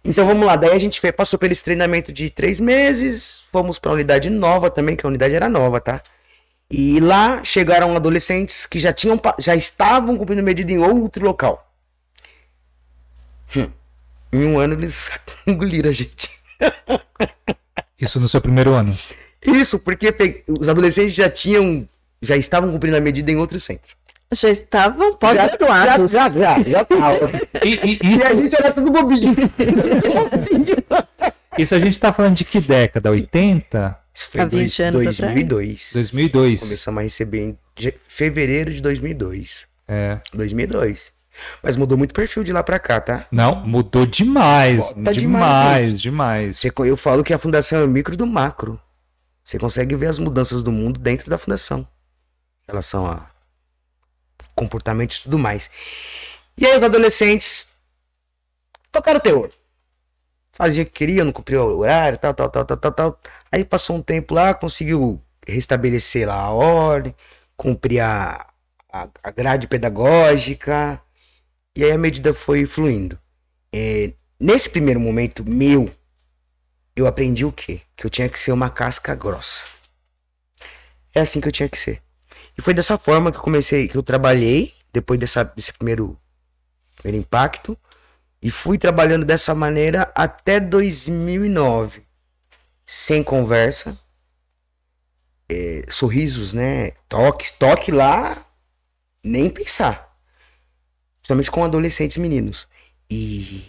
Então 0.05 0.27
vamos 0.27 0.45
lá. 0.45 0.57
Daí 0.57 0.73
a 0.73 0.79
gente 0.79 1.01
foi, 1.01 1.13
passou 1.13 1.39
pelo 1.39 1.55
treinamento 1.55 2.13
de 2.13 2.29
três 2.29 2.59
meses, 2.59 3.45
fomos 3.53 3.79
para 3.79 3.93
unidade 3.93 4.29
nova 4.29 4.69
também, 4.69 4.97
que 4.97 5.07
a 5.07 5.09
unidade 5.09 5.35
era 5.35 5.49
nova, 5.49 5.81
tá? 5.81 6.03
E 6.71 7.01
lá 7.01 7.43
chegaram 7.45 7.97
adolescentes 7.97 8.67
que 8.67 8.79
já 8.79 8.93
tinham 8.93 9.19
já 9.39 9.57
estavam 9.57 10.17
cumprindo 10.19 10.43
medida 10.43 10.71
em 10.71 10.79
outro 10.79 11.25
local. 11.25 11.67
Hum. 13.57 13.71
Em 14.33 14.45
um 14.47 14.59
ano 14.59 14.75
eles 14.75 15.11
engoliram 15.47 15.89
a 15.89 15.93
gente. 15.93 16.31
Isso 17.99 18.21
no 18.21 18.29
seu 18.29 18.41
primeiro 18.41 18.75
ano. 18.75 18.95
Isso, 19.47 19.79
porque 19.79 20.45
os 20.47 20.69
adolescentes 20.69 21.15
já 21.15 21.31
tinham, 21.31 21.89
já 22.21 22.37
estavam 22.37 22.71
cumprindo 22.71 22.97
a 22.97 23.01
medida 23.01 23.31
em 23.31 23.37
outro 23.37 23.59
centro. 23.59 23.97
Já 24.31 24.51
estavam 24.51 25.13
Já, 25.13 25.17
pós-graduados. 25.17 26.13
já, 26.13 26.29
já, 26.29 26.63
já 26.63 26.85
tava. 26.85 27.31
E, 27.65 27.75
e- 27.93 27.99
E 28.03 28.23
a 28.23 28.35
gente 28.35 28.55
era 28.55 28.71
tudo 28.71 28.91
bobinho. 28.91 29.35
isso 31.59 31.75
a 31.75 31.79
gente 31.81 31.99
tá 31.99 32.13
falando 32.13 32.37
de 32.37 32.45
que 32.45 32.61
década? 32.61 33.11
80? 33.11 33.99
Isso 34.15 34.31
foi 34.31 34.41
em 34.41 34.49
dois- 34.49 34.63
20 34.65 34.83
anos 34.83 35.05
2002. 35.05 35.91
2002. 35.95 36.61
Começamos 36.61 36.99
a 36.99 37.03
receber 37.03 37.41
em 37.41 37.59
fevereiro 38.09 38.73
de 38.73 38.81
2002. 38.81 39.67
É. 39.87 40.21
2002. 40.35 41.13
Mas 41.63 41.77
mudou 41.77 41.97
muito 41.97 42.11
o 42.11 42.15
perfil 42.15 42.43
de 42.43 42.53
lá 42.53 42.63
pra 42.65 42.79
cá, 42.81 43.01
tá? 43.01 43.27
Não, 43.31 43.65
mudou 43.65 44.05
demais. 44.05 44.93
Bota 44.93 45.15
demais, 45.15 46.01
demais. 46.01 46.57
Você, 46.59 46.73
eu 46.85 46.97
falo 46.97 47.23
que 47.23 47.33
a 47.33 47.39
fundação 47.39 47.79
é 47.81 47.85
o 47.85 47.89
micro 47.89 48.17
do 48.17 48.27
macro. 48.27 48.81
Você 49.45 49.57
consegue 49.59 49.95
ver 49.95 50.07
as 50.09 50.19
mudanças 50.19 50.63
do 50.65 50.73
mundo 50.73 50.99
dentro 50.99 51.31
da 51.31 51.39
fundação. 51.39 51.81
Em 52.69 52.73
relação 52.73 53.07
a 53.07 53.31
comportamentos 54.55 55.19
e 55.19 55.23
tudo 55.23 55.39
mais. 55.39 55.71
E 56.57 56.67
aí 56.67 56.77
os 56.77 56.83
adolescentes 56.83 57.69
tocaram 58.91 59.19
o 59.19 59.23
terror. 59.23 59.51
Fazia 60.59 60.83
o 60.83 60.87
que 60.87 60.91
queria, 60.91 61.23
não 61.23 61.31
cumpriu 61.31 61.63
o 61.63 61.79
horário, 61.79 62.19
tal, 62.19 62.35
tal, 62.35 62.51
tal, 62.51 62.65
tal, 62.65 62.77
tal, 62.77 62.93
tal. 62.93 63.21
Aí 63.53 63.65
passou 63.65 63.95
um 63.95 64.03
tempo 64.03 64.35
lá, 64.35 64.53
conseguiu 64.53 65.23
restabelecer 65.47 66.27
lá 66.27 66.35
a 66.35 66.51
ordem, 66.51 67.15
cumprir 67.57 68.01
a, 68.01 68.45
a, 68.93 69.09
a 69.23 69.31
grade 69.31 69.69
pedagógica. 69.69 71.01
E 71.77 71.85
aí 71.85 71.93
a 71.93 71.97
medida 71.97 72.35
foi 72.35 72.67
fluindo. 72.67 73.17
É, 73.73 74.13
nesse 74.41 74.69
primeiro 74.69 74.99
momento 74.99 75.49
meu, 75.49 75.89
eu 76.97 77.07
aprendi 77.07 77.45
o 77.45 77.53
quê? 77.53 77.83
Que 77.95 78.05
eu 78.05 78.11
tinha 78.11 78.29
que 78.29 78.37
ser 78.37 78.51
uma 78.51 78.69
casca 78.69 79.15
grossa. 79.15 79.65
É 81.15 81.21
assim 81.21 81.41
que 81.41 81.47
eu 81.47 81.53
tinha 81.53 81.69
que 81.69 81.79
ser. 81.79 82.03
E 82.59 82.63
foi 82.63 82.75
dessa 82.75 82.99
forma 82.99 83.31
que 83.31 83.39
eu 83.39 83.43
comecei, 83.43 83.87
que 83.87 83.97
eu 83.97 84.03
trabalhei, 84.03 84.75
depois 84.93 85.21
dessa, 85.21 85.45
desse 85.45 85.73
primeiro, 85.73 86.19
primeiro 86.97 87.23
impacto, 87.23 87.79
e 88.41 88.51
fui 88.51 88.79
trabalhando 88.79 89.25
dessa 89.25 89.55
maneira 89.55 90.11
até 90.15 90.61
2009. 90.61 92.07
Sem 92.87 93.23
conversa, 93.23 93.99
é, 95.49 95.83
sorrisos, 95.89 96.53
né? 96.53 96.93
Toques, 97.09 97.51
toque 97.51 97.91
lá, 97.91 98.47
nem 99.23 99.51
pensar. 99.51 100.17
Principalmente 101.21 101.51
com 101.51 101.65
adolescentes 101.65 102.17
meninos. 102.17 102.69
E 103.11 103.65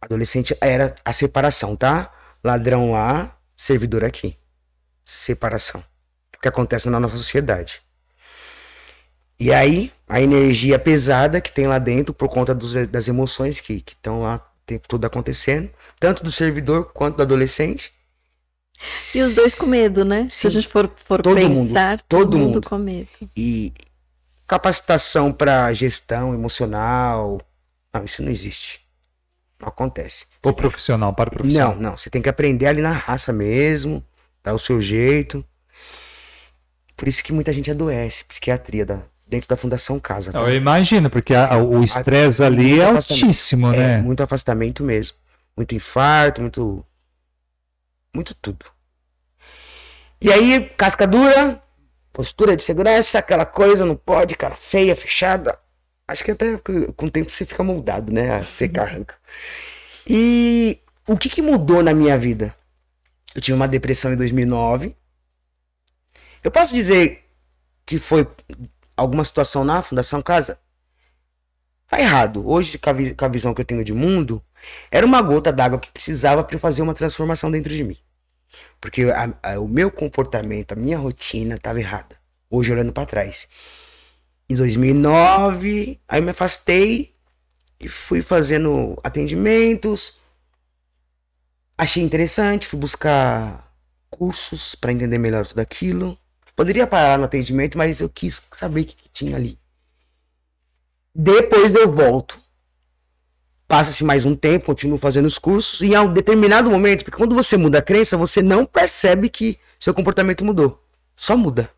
adolescente 0.00 0.56
era 0.60 0.94
a 1.04 1.12
separação, 1.12 1.76
tá? 1.76 2.12
Ladrão 2.42 2.92
lá, 2.92 3.36
servidor 3.56 4.04
aqui. 4.04 4.36
Separação. 5.04 5.84
O 6.36 6.40
que 6.40 6.48
acontece 6.48 6.88
na 6.88 6.98
nossa 6.98 7.16
sociedade. 7.16 7.81
E 9.44 9.52
aí, 9.52 9.90
a 10.08 10.20
energia 10.20 10.78
pesada 10.78 11.40
que 11.40 11.50
tem 11.50 11.66
lá 11.66 11.80
dentro, 11.80 12.14
por 12.14 12.28
conta 12.28 12.54
dos- 12.54 12.86
das 12.86 13.08
emoções 13.08 13.58
que 13.60 13.82
estão 13.84 14.22
lá 14.22 14.36
o 14.36 14.40
tempo 14.64 14.86
todo 14.86 15.04
acontecendo, 15.04 15.68
tanto 15.98 16.22
do 16.22 16.30
servidor 16.30 16.92
quanto 16.92 17.16
do 17.16 17.24
adolescente. 17.24 17.92
E 19.12 19.20
os 19.20 19.34
dois 19.34 19.52
com 19.52 19.66
medo, 19.66 20.04
né? 20.04 20.28
Se 20.30 20.46
a 20.46 20.50
Sim. 20.50 20.60
gente 20.60 20.68
for, 20.68 20.88
for 21.08 21.20
Todo 21.20 21.34
pensar, 21.34 21.48
mundo, 21.50 21.74
todo, 21.74 22.04
todo 22.06 22.38
mundo, 22.38 22.54
mundo. 22.54 22.68
com 22.68 22.78
medo. 22.78 23.08
E 23.36 23.72
capacitação 24.46 25.32
para 25.32 25.72
gestão 25.72 26.32
emocional. 26.32 27.40
Não, 27.92 28.04
isso 28.04 28.22
não 28.22 28.30
existe. 28.30 28.80
Não 29.60 29.66
acontece. 29.68 30.26
O 30.44 30.52
profissional 30.52 31.12
para 31.12 31.30
o 31.30 31.32
profissional. 31.32 31.74
Não, 31.74 31.82
não. 31.82 31.96
Você 31.98 32.08
tem 32.08 32.22
que 32.22 32.28
aprender 32.28 32.66
ali 32.68 32.80
na 32.80 32.92
raça 32.92 33.32
mesmo, 33.32 34.04
dar 34.40 34.54
o 34.54 34.58
seu 34.58 34.80
jeito. 34.80 35.44
Por 36.96 37.08
isso 37.08 37.24
que 37.24 37.32
muita 37.32 37.52
gente 37.52 37.72
adoece, 37.72 38.24
psiquiatria 38.24 38.86
da, 38.86 39.02
dentro 39.32 39.48
da 39.48 39.56
Fundação 39.56 39.98
Casa. 39.98 40.30
tá? 40.30 40.38
Eu 40.40 40.54
imagino, 40.54 41.08
porque 41.08 41.34
a- 41.34 41.56
o 41.56 41.82
estresse 41.82 42.44
ali 42.44 42.78
é 42.78 42.84
altíssimo, 42.84 43.72
É, 43.72 43.76
né? 43.78 43.98
muito 44.02 44.22
afastamento 44.22 44.84
mesmo. 44.84 45.16
Muito 45.56 45.74
infarto, 45.74 46.42
muito. 46.42 46.84
Muito 48.14 48.34
tudo. 48.34 48.66
E 50.20 50.30
aí, 50.30 50.68
casca 50.76 51.06
dura, 51.06 51.62
postura 52.12 52.54
de 52.54 52.62
segurança, 52.62 53.18
aquela 53.18 53.46
coisa, 53.46 53.86
não 53.86 53.96
pode, 53.96 54.36
cara 54.36 54.54
feia, 54.54 54.94
fechada. 54.94 55.58
Acho 56.06 56.22
que 56.22 56.30
até 56.32 56.58
com 56.58 57.06
o 57.06 57.10
tempo 57.10 57.30
você 57.30 57.46
fica 57.46 57.64
moldado, 57.64 58.12
né? 58.12 58.36
A 58.36 58.44
secar 58.44 58.82
arranca. 58.86 59.14
E 60.06 60.78
o 61.08 61.16
que, 61.16 61.30
que 61.30 61.40
mudou 61.40 61.82
na 61.82 61.94
minha 61.94 62.18
vida? 62.18 62.54
Eu 63.34 63.40
tive 63.40 63.54
uma 63.56 63.66
depressão 63.66 64.12
em 64.12 64.16
2009. 64.16 64.94
Eu 66.44 66.50
posso 66.50 66.74
dizer 66.74 67.24
que 67.86 67.98
foi 67.98 68.26
alguma 69.02 69.24
situação 69.24 69.64
na 69.64 69.82
Fundação 69.82 70.22
Casa? 70.22 70.58
Tá 71.88 72.00
errado. 72.00 72.48
Hoje, 72.48 72.78
com 72.78 72.90
a, 73.24 73.28
visão 73.28 73.52
que 73.54 73.60
eu 73.60 73.64
tenho 73.64 73.84
de 73.84 73.92
mundo, 73.92 74.42
era 74.90 75.04
uma 75.04 75.20
gota 75.20 75.52
d'água 75.52 75.78
que 75.78 75.90
precisava 75.90 76.42
para 76.42 76.58
fazer 76.58 76.82
uma 76.82 76.94
transformação 76.94 77.50
dentro 77.50 77.74
de 77.74 77.84
mim. 77.84 77.98
Porque 78.80 79.04
a- 79.04 79.34
a- 79.42 79.60
o 79.60 79.68
meu 79.68 79.90
comportamento, 79.90 80.72
a 80.72 80.76
minha 80.76 80.98
rotina 80.98 81.56
estava 81.56 81.80
errada. 81.80 82.16
Hoje, 82.50 82.72
olhando 82.72 82.92
para 82.92 83.06
trás. 83.06 83.48
Em 84.48 84.54
2009, 84.54 86.00
aí 86.08 86.20
me 86.20 86.30
afastei 86.30 87.14
e 87.80 87.88
fui 87.88 88.22
fazendo 88.22 88.98
atendimentos. 89.04 90.20
Achei 91.76 92.02
interessante, 92.02 92.66
fui 92.66 92.78
buscar 92.78 93.72
cursos 94.10 94.74
para 94.74 94.92
entender 94.92 95.18
melhor 95.18 95.46
tudo 95.46 95.60
aquilo. 95.60 96.18
Poderia 96.54 96.86
parar 96.86 97.18
no 97.18 97.24
atendimento, 97.24 97.76
mas 97.78 98.00
eu 98.00 98.08
quis 98.08 98.40
saber 98.54 98.82
o 98.82 98.84
que, 98.84 98.94
que 98.96 99.08
tinha 99.12 99.36
ali. 99.36 99.58
Depois 101.14 101.74
eu 101.74 101.90
volto. 101.90 102.38
Passa-se 103.66 104.04
mais 104.04 104.24
um 104.24 104.34
tempo, 104.36 104.66
continuo 104.66 104.98
fazendo 104.98 105.24
os 105.26 105.38
cursos, 105.38 105.80
e 105.80 105.94
a 105.94 106.02
um 106.02 106.12
determinado 106.12 106.70
momento, 106.70 107.04
porque 107.04 107.16
quando 107.16 107.34
você 107.34 107.56
muda 107.56 107.78
a 107.78 107.82
crença, 107.82 108.16
você 108.18 108.42
não 108.42 108.66
percebe 108.66 109.30
que 109.30 109.58
seu 109.80 109.94
comportamento 109.94 110.44
mudou. 110.44 110.82
Só 111.16 111.36
muda. 111.36 111.70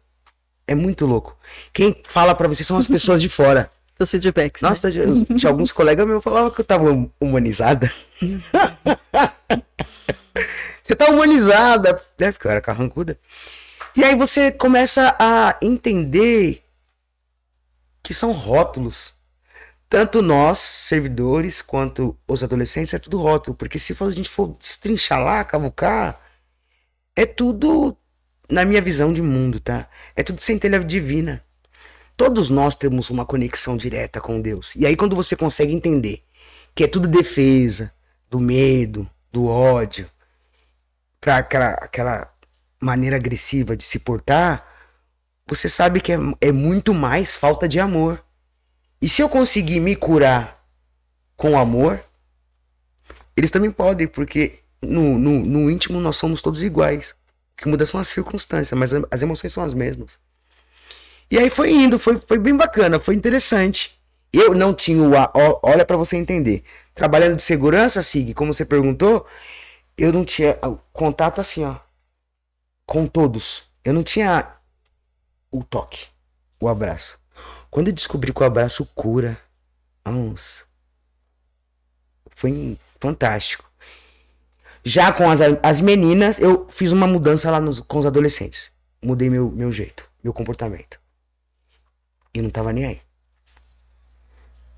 É 0.66 0.74
muito 0.74 1.06
louco. 1.06 1.36
Quem 1.72 2.00
fala 2.04 2.34
pra 2.34 2.48
você 2.48 2.64
são 2.64 2.76
as 2.78 2.86
pessoas 2.88 3.20
de 3.22 3.28
fora. 3.28 3.70
Os 4.00 4.10
feedbacks. 4.10 4.60
né? 4.60 4.68
Nossa, 4.70 4.90
eu- 4.90 5.24
tinha 5.24 5.48
alguns 5.50 5.70
colegas 5.70 6.04
meus 6.04 6.18
que 6.18 6.24
falavam 6.24 6.50
que 6.50 6.60
eu 6.60 6.64
tava 6.64 6.90
hum- 6.90 7.08
humanizada. 7.20 7.92
você 10.82 10.96
tá 10.96 11.10
humanizada, 11.10 12.00
né? 12.18 12.32
Porque 12.32 12.46
eu 12.46 12.50
era 12.50 12.60
carrancuda. 12.60 13.16
E 13.96 14.02
aí 14.02 14.16
você 14.16 14.50
começa 14.50 15.14
a 15.20 15.56
entender 15.62 16.64
que 18.02 18.12
são 18.12 18.32
rótulos. 18.32 19.14
Tanto 19.88 20.20
nós, 20.20 20.58
servidores, 20.58 21.62
quanto 21.62 22.18
os 22.26 22.42
adolescentes, 22.42 22.92
é 22.92 22.98
tudo 22.98 23.20
rótulo. 23.20 23.56
Porque 23.56 23.78
se 23.78 23.96
a 23.98 24.10
gente 24.10 24.28
for 24.28 24.56
destrinchar 24.58 25.22
lá, 25.22 25.44
cavucar, 25.44 26.20
é 27.14 27.24
tudo, 27.24 27.96
na 28.50 28.64
minha 28.64 28.82
visão 28.82 29.12
de 29.12 29.22
mundo, 29.22 29.60
tá? 29.60 29.88
É 30.16 30.24
tudo 30.24 30.40
centelha 30.40 30.80
divina. 30.80 31.44
Todos 32.16 32.50
nós 32.50 32.74
temos 32.74 33.10
uma 33.10 33.24
conexão 33.24 33.76
direta 33.76 34.20
com 34.20 34.40
Deus. 34.40 34.74
E 34.74 34.84
aí, 34.86 34.96
quando 34.96 35.14
você 35.14 35.36
consegue 35.36 35.72
entender 35.72 36.24
que 36.74 36.82
é 36.82 36.88
tudo 36.88 37.06
defesa 37.06 37.92
do 38.28 38.40
medo, 38.40 39.08
do 39.30 39.46
ódio, 39.46 40.10
para 41.20 41.38
aquela, 41.38 41.70
aquela 41.74 42.33
maneira 42.84 43.16
agressiva 43.16 43.76
de 43.76 43.82
se 43.82 43.98
portar, 43.98 44.66
você 45.46 45.68
sabe 45.68 46.00
que 46.00 46.12
é, 46.12 46.18
é 46.40 46.52
muito 46.52 46.92
mais 46.92 47.34
falta 47.34 47.68
de 47.68 47.80
amor. 47.80 48.22
E 49.00 49.08
se 49.08 49.22
eu 49.22 49.28
conseguir 49.28 49.80
me 49.80 49.96
curar 49.96 50.64
com 51.36 51.58
amor, 51.58 52.00
eles 53.36 53.50
também 53.50 53.70
podem, 53.70 54.06
porque 54.06 54.60
no, 54.80 55.18
no, 55.18 55.40
no 55.40 55.70
íntimo 55.70 56.00
nós 56.00 56.16
somos 56.16 56.42
todos 56.42 56.62
iguais. 56.62 57.14
O 57.54 57.62
que 57.62 57.68
muda 57.68 57.86
são 57.86 58.00
as 58.00 58.08
circunstâncias, 58.08 58.78
mas 58.78 58.92
as 59.10 59.22
emoções 59.22 59.52
são 59.52 59.64
as 59.64 59.74
mesmas. 59.74 60.18
E 61.30 61.38
aí 61.38 61.50
foi 61.50 61.70
indo, 61.70 61.98
foi, 61.98 62.20
foi 62.26 62.38
bem 62.38 62.56
bacana, 62.56 63.00
foi 63.00 63.14
interessante. 63.14 63.98
Eu 64.32 64.54
não 64.54 64.74
tinha 64.74 65.02
o. 65.02 65.12
Olha 65.62 65.84
pra 65.84 65.96
você 65.96 66.16
entender. 66.16 66.64
Trabalhando 66.94 67.36
de 67.36 67.42
segurança, 67.42 68.02
Sig, 68.02 68.34
como 68.34 68.52
você 68.52 68.64
perguntou, 68.64 69.26
eu 69.96 70.12
não 70.12 70.24
tinha 70.24 70.58
o 70.62 70.76
contato 70.92 71.40
assim, 71.40 71.64
ó. 71.64 71.76
Com 72.86 73.06
todos. 73.06 73.64
Eu 73.84 73.92
não 73.92 74.02
tinha 74.02 74.56
o 75.50 75.62
toque, 75.62 76.06
o 76.60 76.68
abraço. 76.68 77.18
Quando 77.70 77.88
eu 77.88 77.92
descobri 77.94 78.32
que 78.32 78.42
o 78.42 78.46
abraço 78.46 78.86
cura, 78.94 79.40
nossa. 80.04 80.64
Foi 82.36 82.78
fantástico. 83.00 83.68
Já 84.84 85.12
com 85.12 85.30
as, 85.30 85.40
as 85.62 85.80
meninas, 85.80 86.38
eu 86.38 86.68
fiz 86.68 86.92
uma 86.92 87.06
mudança 87.06 87.50
lá 87.50 87.60
nos- 87.60 87.80
com 87.80 87.98
os 87.98 88.06
adolescentes. 88.06 88.70
Mudei 89.02 89.30
meu, 89.30 89.50
meu 89.50 89.72
jeito, 89.72 90.08
meu 90.22 90.32
comportamento. 90.32 91.00
E 92.34 92.42
não 92.42 92.50
tava 92.50 92.72
nem 92.72 92.84
aí. 92.84 93.02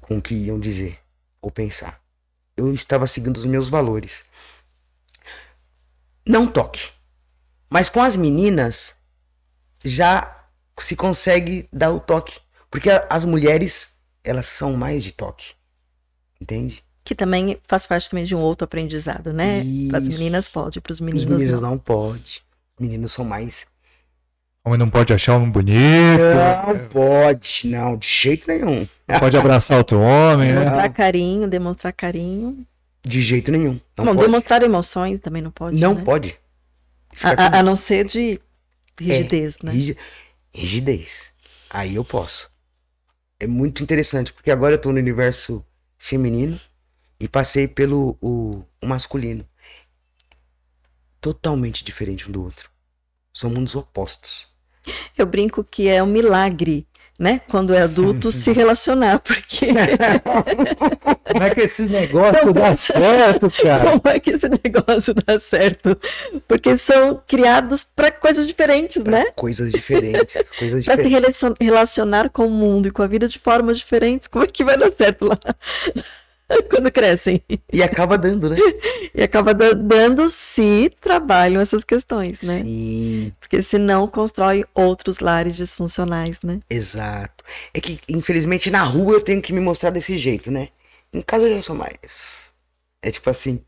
Com 0.01 0.19
o 0.19 0.23
que 0.23 0.35
iam 0.35 0.61
dizer 0.61 1.01
ou 1.41 1.51
pensar. 1.51 2.01
Eu 2.57 2.73
estava 2.73 3.07
seguindo 3.07 3.37
os 3.37 3.47
meus 3.47 3.69
valores. 3.69 4.25
não 6.29 6.47
toque. 6.47 6.91
Mas 7.69 7.89
com 7.89 8.01
as 8.01 8.17
meninas, 8.17 8.95
já 9.85 10.35
se 10.79 10.95
consegue 10.97 11.69
dar 11.73 11.91
o 11.93 12.01
toque. 12.01 12.39
Porque 12.71 12.91
as 13.09 13.25
mulheres, 13.25 13.95
elas 14.23 14.47
são 14.47 14.75
mais 14.75 15.03
de 15.05 15.13
toque. 15.13 15.55
Entende? 16.41 16.83
Que 17.05 17.15
também 17.15 17.59
faz 17.67 17.87
parte 17.87 18.11
também 18.11 18.25
de 18.25 18.35
um 18.35 18.41
outro 18.41 18.65
aprendizado, 18.65 19.33
né? 19.33 19.65
Para 19.89 19.99
as 19.99 20.09
meninas 20.09 20.49
pode, 20.49 20.81
para 20.81 20.93
os 20.93 21.01
Os 21.01 21.05
meninos 21.05 21.25
meninos 21.25 21.63
não. 21.63 21.71
não 21.71 21.79
pode. 21.79 22.43
Os 22.79 22.85
meninos 22.85 23.13
são 23.13 23.25
mais. 23.25 23.67
Homem 24.65 24.79
não 24.81 24.91
pode 24.91 25.13
achar 25.13 25.37
um 25.37 25.49
bonito, 25.49 25.79
Não 26.67 26.89
pode, 26.89 27.63
não, 27.67 27.97
de 27.97 28.09
jeito 28.09 28.49
nenhum. 28.49 28.87
não 29.07 29.21
pode 29.21 29.37
abraçar 29.39 29.79
outro 29.79 30.01
homem, 30.01 30.49
né? 30.53 30.59
Demonstrar 30.59 30.93
carinho, 30.93 31.49
demonstrar 31.49 31.93
carinho. 31.93 32.67
De 33.05 33.23
jeito 33.23 33.53
nenhum. 33.53 33.79
Não 33.97 34.05
Bom, 34.05 34.15
pode. 34.17 34.27
demonstrar 34.27 34.63
emoções 34.65 35.21
também 35.21 35.41
não 35.41 35.53
pode. 35.53 35.77
Não 35.79 35.95
né? 35.95 36.03
pode. 36.03 36.37
A, 37.23 37.59
a- 37.59 37.63
não 37.63 37.77
ser 37.77 38.05
de 38.05 38.41
rigidez, 39.01 39.59
né? 39.63 39.73
Rigi- 39.73 39.97
Rigidez. 40.55 41.35
Aí 41.71 41.95
eu 41.97 42.05
posso. 42.05 42.51
É 43.41 43.47
muito 43.47 43.83
interessante, 43.83 44.33
porque 44.33 44.51
agora 44.51 44.75
eu 44.75 44.81
tô 44.81 44.93
no 44.93 44.99
universo 44.99 45.65
feminino 45.99 46.61
e 47.21 47.29
passei 47.29 47.69
pelo 47.69 48.17
o, 48.21 48.65
o 48.83 48.87
masculino. 48.87 49.47
Totalmente 51.21 51.85
diferente 51.85 52.29
um 52.29 52.33
do 52.33 52.43
outro. 52.43 52.71
São 53.33 53.51
mundos 53.51 53.75
opostos. 53.75 54.49
Eu 55.17 55.27
brinco 55.27 55.65
que 55.65 55.89
é 55.89 56.03
um 56.03 56.07
milagre, 56.07 56.87
né? 57.19 57.41
Quando 57.49 57.73
é 57.75 57.83
adulto, 57.83 58.31
se 58.31 58.53
relacionar, 58.53 59.19
porque 59.21 59.67
Como 61.33 61.45
é 61.45 61.51
que 61.51 61.61
esse 61.63 61.87
negócio 61.87 62.53
dá 62.53 62.77
certo, 62.77 63.51
cara? 63.51 63.91
como 63.91 64.03
é 64.05 64.21
que 64.21 64.31
esse 64.31 64.49
negócio 64.49 65.15
dá 65.15 65.39
certo? 65.41 65.99
Porque 66.47 66.77
são 66.77 67.21
criados 67.27 67.85
para 67.85 68.11
coisas 68.11 68.47
diferentes, 68.47 69.03
né? 69.03 69.27
Coisas 69.35 69.73
diferentes. 69.73 70.43
coisas 70.59 70.85
Para 70.87 70.97
se 70.97 71.03
diferentes. 71.03 71.41
relacion- 71.41 71.55
relacionar 71.61 72.31
com 72.31 72.47
o 72.47 72.51
mundo 72.51 72.89
e 72.89 72.91
com 72.91 73.03
a 73.03 73.07
vida 73.07 73.29
de 73.29 73.39
formas 73.39 73.79
diferentes, 73.79 74.29
como 74.29 74.45
é 74.45 74.47
que 74.47 74.65
vai 74.65 74.77
dar 74.77 74.91
certo 74.91 75.25
lá? 75.27 75.39
Quando 76.71 76.91
crescem. 76.93 77.43
E 77.73 77.83
acaba 77.83 78.17
dando, 78.17 78.51
né? 78.51 78.57
E 79.15 79.23
acaba 79.23 79.53
da- 79.53 79.73
dando 79.73 80.29
se 80.29 80.91
trabalham 81.01 81.61
essas 81.61 81.83
questões, 81.85 82.43
né? 82.43 82.63
Sim, 82.63 83.33
Porque 83.41 83.61
senão 83.63 84.07
constrói 84.07 84.65
outros 84.75 85.19
lares 85.19 85.57
disfuncionais, 85.57 86.43
né? 86.43 86.61
exato. 86.71 87.45
É 87.75 87.81
que, 87.81 87.99
infelizmente, 88.09 88.71
na 88.71 88.83
rua 88.85 89.15
eu 89.15 89.21
tenho 89.21 89.43
que 89.43 89.53
me 89.53 89.61
mostrar 89.61 89.91
desse 89.91 90.17
jeito, 90.17 90.51
né? 90.51 90.69
Em 91.13 91.21
casa 91.23 91.47
eu 91.49 91.57
já 91.57 91.63
sou 91.63 91.77
mais. 91.77 92.53
É 93.03 93.11
tipo 93.11 93.29
assim. 93.31 93.61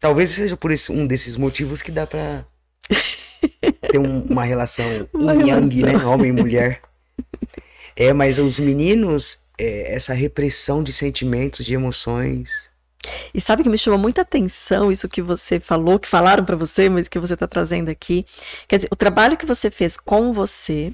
Talvez 0.00 0.30
seja 0.30 0.56
por 0.56 0.70
esse, 0.70 0.92
um 0.92 1.06
desses 1.06 1.36
motivos 1.36 1.82
que 1.82 1.90
dá 1.90 2.06
pra 2.06 2.44
ter 3.90 3.98
um- 3.98 4.22
uma 4.22 4.44
relação 4.44 5.08
Uma 5.12 5.34
yang, 5.34 5.82
né? 5.82 5.88
relação. 5.90 6.12
Homem 6.12 6.28
e 6.30 6.32
mulher. 6.32 6.80
É, 7.96 8.12
mas 8.12 8.38
os 8.38 8.60
meninos, 8.60 9.40
é, 9.58 9.94
essa 9.94 10.14
repressão 10.14 10.82
de 10.82 10.92
sentimentos, 10.92 11.66
de 11.66 11.74
emoções. 11.74 12.70
E 13.32 13.40
sabe 13.40 13.62
que 13.62 13.68
me 13.68 13.78
chamou 13.78 13.98
muita 13.98 14.22
atenção 14.22 14.90
isso 14.90 15.08
que 15.08 15.22
você 15.22 15.60
falou, 15.60 15.98
que 15.98 16.08
falaram 16.08 16.44
pra 16.44 16.56
você, 16.56 16.88
mas 16.88 17.08
que 17.08 17.18
você 17.18 17.34
está 17.34 17.46
trazendo 17.46 17.88
aqui. 17.88 18.24
Quer 18.66 18.78
dizer, 18.78 18.88
o 18.90 18.96
trabalho 18.96 19.36
que 19.36 19.46
você 19.46 19.70
fez 19.70 19.96
com 19.96 20.32
você, 20.32 20.92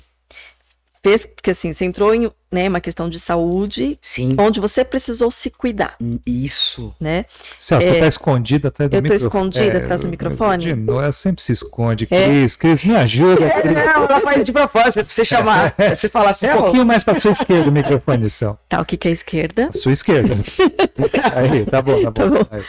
fez, 1.05 1.26
porque 1.26 1.50
assim, 1.50 1.74
você 1.74 1.84
entrou 1.84 2.14
em 2.14 2.30
né, 2.50 2.66
uma 2.68 2.80
questão 2.80 3.11
de 3.11 3.18
saúde, 3.18 3.98
Sim, 4.00 4.36
onde 4.38 4.59
você 4.59 4.82
precisou 4.84 5.30
se 5.30 5.50
cuidar, 5.50 5.96
isso. 6.24 6.94
né? 6.98 7.26
Celso, 7.59 7.86
tu 7.86 7.98
tá 8.00 8.07
escondida 8.07 8.68
atrás 8.68 8.90
do 8.90 8.96
eu 8.96 9.02
tô 9.02 9.12
microfone. 9.12 9.26
escondida 9.50 9.78
atrás 9.78 10.00
do 10.00 10.09
microfone? 10.09 10.64
De 10.64 10.74
novo, 10.74 11.00
ela 11.00 11.12
sempre 11.12 11.42
se 11.42 11.52
esconde. 11.52 12.09
É. 12.11 12.24
Cris, 12.24 12.57
Cris, 12.57 12.82
me 12.82 12.96
ajuda. 12.96 13.44
É, 13.44 13.61
Cris. 13.61 13.74
não, 13.74 14.05
ela 14.05 14.20
faz 14.20 14.44
de 14.44 14.52
propósito, 14.52 15.00
é 15.00 15.02
pra 15.05 15.12
você 15.12 15.24
chamar, 15.24 15.66
é 15.78 15.88
pra 15.88 15.96
você 15.96 16.09
falar 16.09 16.30
assim, 16.30 16.46
Um 16.46 16.57
ó, 16.57 16.62
pouquinho 16.62 16.86
mais 16.86 17.05
pra 17.05 17.20
sua 17.20 17.32
esquerda 17.32 17.68
o 17.68 17.72
microfone, 17.72 18.30
Cel. 18.30 18.59
Tá, 18.68 18.80
o 18.80 18.84
que, 18.84 18.96
que 18.96 19.09
é 19.09 19.11
a 19.11 19.14
esquerda? 19.14 19.68
A 19.68 19.72
sua 19.72 19.92
esquerda. 19.92 20.34
Aí, 21.36 21.66
tá 21.66 21.82
bom, 21.82 22.02
tá 22.02 22.11
bom. 22.11 22.44
Tá 22.44 22.57
bom. 22.57 22.62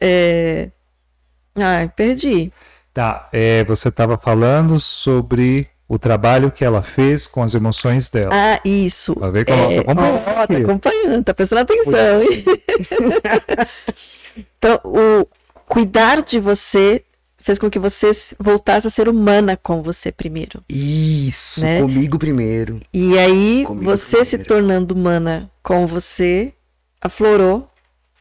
É... 0.00 0.70
Ai, 1.56 1.90
perdi. 1.94 2.52
Tá, 2.94 3.28
é, 3.32 3.62
você 3.64 3.88
estava 3.88 4.16
falando 4.16 4.78
sobre 4.78 5.68
o 5.88 5.98
trabalho 5.98 6.50
que 6.50 6.64
ela 6.64 6.82
fez 6.82 7.26
com 7.26 7.42
as 7.42 7.54
emoções 7.54 8.08
dela. 8.08 8.30
Ah, 8.32 8.60
isso. 8.64 9.14
Pra 9.14 9.30
ver 9.30 9.44
como 9.44 9.60
ela 9.62 9.82
tá 9.84 9.92
acompanhando 9.92 10.18
ó, 10.26 10.46
tá 10.46 10.54
acompanhando, 10.54 11.24
tá 11.24 11.34
prestando 11.34 11.62
atenção, 11.62 12.22
hein? 12.22 12.44
então, 14.36 14.80
o 14.84 15.26
cuidar 15.68 16.22
de 16.22 16.38
você 16.38 17.02
fez 17.38 17.58
com 17.58 17.70
que 17.70 17.78
você 17.78 18.12
se- 18.12 18.34
voltasse 18.40 18.86
a 18.86 18.90
ser 18.90 19.08
humana 19.08 19.56
com 19.56 19.82
você 19.82 20.10
primeiro. 20.10 20.62
isso, 20.68 21.60
Né? 21.60 21.80
comigo 21.80 22.18
primeiro. 22.18 22.80
E 22.92 23.16
aí, 23.18 23.62
Comigo 23.64 23.84
você 23.90 24.24
se 24.24 24.36
primeiro. 24.38 24.48
tornando 24.48 24.94
humana 24.94 25.48
com 25.62 25.86
você, 25.86 26.52
aflorou 27.00 27.70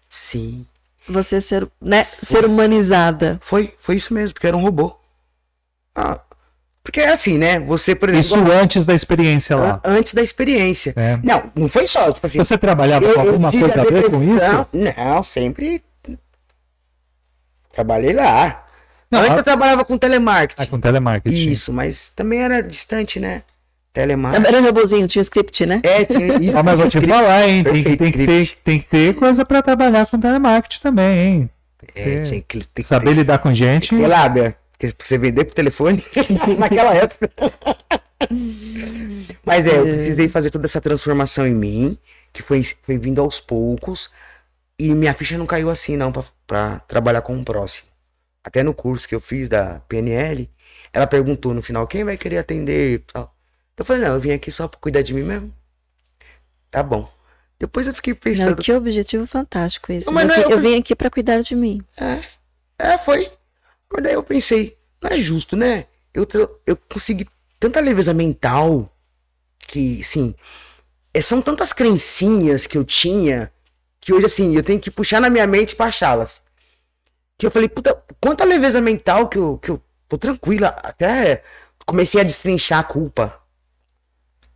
Sim. 0.10 0.66
você 1.10 1.42
ser, 1.42 1.68
né, 1.82 2.06
ser 2.22 2.46
humanizada. 2.46 3.40
Foi, 3.42 3.74
foi 3.80 3.96
isso 3.96 4.14
mesmo, 4.14 4.36
porque 4.36 4.46
era 4.48 4.56
um 4.58 4.62
robô. 4.62 4.96
Ah, 5.96 6.20
porque 6.86 7.02
é 7.02 7.10
assim, 7.12 7.38
né? 7.38 7.60
Você, 7.60 7.96
por 7.96 8.10
Isso 8.10 8.36
exemplo, 8.36 8.54
antes 8.54 8.86
da 8.86 8.94
experiência 8.94 9.56
lá. 9.58 9.82
an- 9.84 9.96
antes 9.98 10.14
da 10.14 10.22
experiência. 10.22 10.94
É. 10.96 11.20
Não, 11.24 11.52
não 11.56 11.68
foi 11.68 11.88
só, 11.88 12.12
tipo 12.12 12.26
assim. 12.26 12.38
Você 12.38 12.58
trabalhava 12.58 13.12
com 13.12 13.20
alguma 13.20 13.52
coisa 13.52 13.82
a 13.82 13.84
ver 13.84 14.04
com 14.12 14.22
isso? 14.24 14.68
Não, 14.96 15.24
sempre 15.24 15.82
trabalhei 17.74 18.14
lá. 18.14 18.64
Não, 19.12 19.20
Antes 19.20 19.34
a- 19.34 19.38
eu 19.38 19.44
trabalhava 19.44 19.84
com 19.84 19.98
telemarketing. 19.98 20.62
Ah, 20.62 20.66
com 20.68 20.80
telemarketing. 20.80 21.52
Isso, 21.52 21.74
mas 21.74 22.10
também 22.10 22.42
era 22.42 22.62
distante, 22.62 23.20
né? 23.20 23.42
Telemarketing. 23.94 24.48
Era 24.48 24.60
um 24.62 24.64
robozinho, 24.66 25.08
tinha 25.08 25.22
script, 25.22 25.66
né? 25.66 25.80
É, 25.84 26.06
tinha 26.06 26.36
isso. 26.42 26.58
Ah, 26.58 26.64
mas 26.64 26.78
vou 26.78 26.88
te 26.88 27.00
falar, 27.02 27.48
hein? 27.48 27.64
Tem 27.64 27.84
que, 27.84 27.98
tem, 27.98 28.12
que 28.12 28.26
ter, 28.26 28.58
tem 28.64 28.80
que 28.80 28.86
ter 28.86 29.16
coisa 29.16 29.44
pra 29.46 29.62
trabalhar 29.62 30.06
com 30.06 30.20
telemarketing 30.20 30.82
também, 30.82 31.18
hein? 31.20 31.50
É, 31.96 32.22
tinha 32.22 32.42
que, 32.42 32.58
tem 32.60 32.68
que 32.76 32.84
Saber 32.84 33.08
ter, 33.10 33.14
lidar 33.16 33.38
com 33.40 33.54
gente. 33.54 33.96
ter 33.96 34.08
lábia. 34.08 34.56
Porque 34.78 34.94
você 35.00 35.18
vender 35.18 35.46
por 35.46 35.54
telefone 35.54 36.04
naquela 36.60 36.94
época. 36.96 37.32
Mas 39.46 39.68
é, 39.68 39.78
eu 39.78 39.84
precisei 39.84 40.28
fazer 40.30 40.50
toda 40.50 40.66
essa 40.66 40.82
transformação 40.82 41.48
em 41.48 41.54
mim, 41.56 41.98
que 42.34 42.42
foi, 42.42 42.64
foi 42.64 42.98
vindo 42.98 43.22
aos 43.22 43.40
poucos. 43.40 44.10
E 44.78 44.94
minha 44.94 45.14
ficha 45.14 45.38
não 45.38 45.46
caiu 45.46 45.70
assim, 45.70 45.96
não, 45.96 46.12
pra, 46.12 46.24
pra 46.46 46.80
trabalhar 46.88 47.22
com 47.22 47.38
o 47.40 47.46
próximo. 47.46 47.88
Até 48.44 48.62
no 48.64 48.74
curso 48.74 49.08
que 49.08 49.16
eu 49.16 49.20
fiz 49.22 49.48
da 49.50 49.80
PNL, 49.88 50.50
ela 50.94 51.08
perguntou 51.08 51.54
no 51.54 51.62
final, 51.62 51.88
quem 51.88 52.04
vai 52.04 52.18
querer 52.18 52.38
atender? 52.40 53.04
Tal. 53.12 53.34
Eu 53.78 53.86
falei, 53.86 54.04
não, 54.04 54.14
eu 54.14 54.20
vim 54.20 54.32
aqui 54.32 54.52
só 54.52 54.68
pra 54.68 54.80
cuidar 54.80 55.02
de 55.02 55.14
mim 55.14 55.24
mesmo. 55.24 55.54
Tá 56.70 56.84
bom. 56.84 57.10
Depois 57.58 57.88
eu 57.88 57.94
fiquei 57.94 58.14
Não, 58.14 58.20
pensando, 58.20 58.62
que 58.62 58.72
objetivo 58.74 59.26
fantástico 59.26 59.92
esse. 59.94 60.06
Não, 60.08 60.14
mas 60.14 60.24
eu, 60.24 60.28
não 60.30 60.36
é- 60.36 60.46
vi- 60.48 60.52
eu 60.52 60.60
vim 60.60 60.78
aqui 60.78 60.94
pra 60.94 61.10
cuidar 61.10 61.42
de 61.42 61.56
mim. 61.56 61.82
É, 62.78 62.98
foi. 62.98 63.32
Mas 63.96 64.04
daí 64.04 64.14
eu 64.14 64.24
pensei, 64.24 64.78
não 65.02 65.10
é 65.10 65.18
justo, 65.18 65.56
né? 65.56 65.86
Eu, 66.14 66.28
eu 66.68 66.78
consegui 66.92 67.26
tanta 67.58 67.80
leveza 67.80 68.14
mental 68.14 68.92
que, 69.58 70.02
assim, 70.02 70.36
são 71.22 71.42
tantas 71.42 71.72
crencinhas 71.72 72.68
que 72.68 72.78
eu 72.78 72.84
tinha 72.84 73.50
que 74.02 74.14
hoje, 74.14 74.26
assim, 74.26 74.56
eu 74.56 74.62
tenho 74.62 74.80
que 74.80 74.92
puxar 74.92 75.22
na 75.22 75.30
minha 75.30 75.48
mente 75.48 75.76
pra 75.76 75.88
achá-las. 75.88 76.44
Que 77.38 77.48
eu 77.48 77.52
falei, 77.52 77.70
puta, 77.70 78.04
quanta 78.22 78.44
leveza 78.44 78.80
mental 78.82 79.28
que 79.30 79.38
eu, 79.38 79.58
que 79.58 79.72
eu 79.72 79.82
tô 80.08 80.18
tranquila. 80.18 80.68
Até 80.84 81.42
comecei 81.86 82.20
a 82.20 82.24
destrinchar 82.24 82.80
a 82.80 82.84
culpa. 82.84 83.42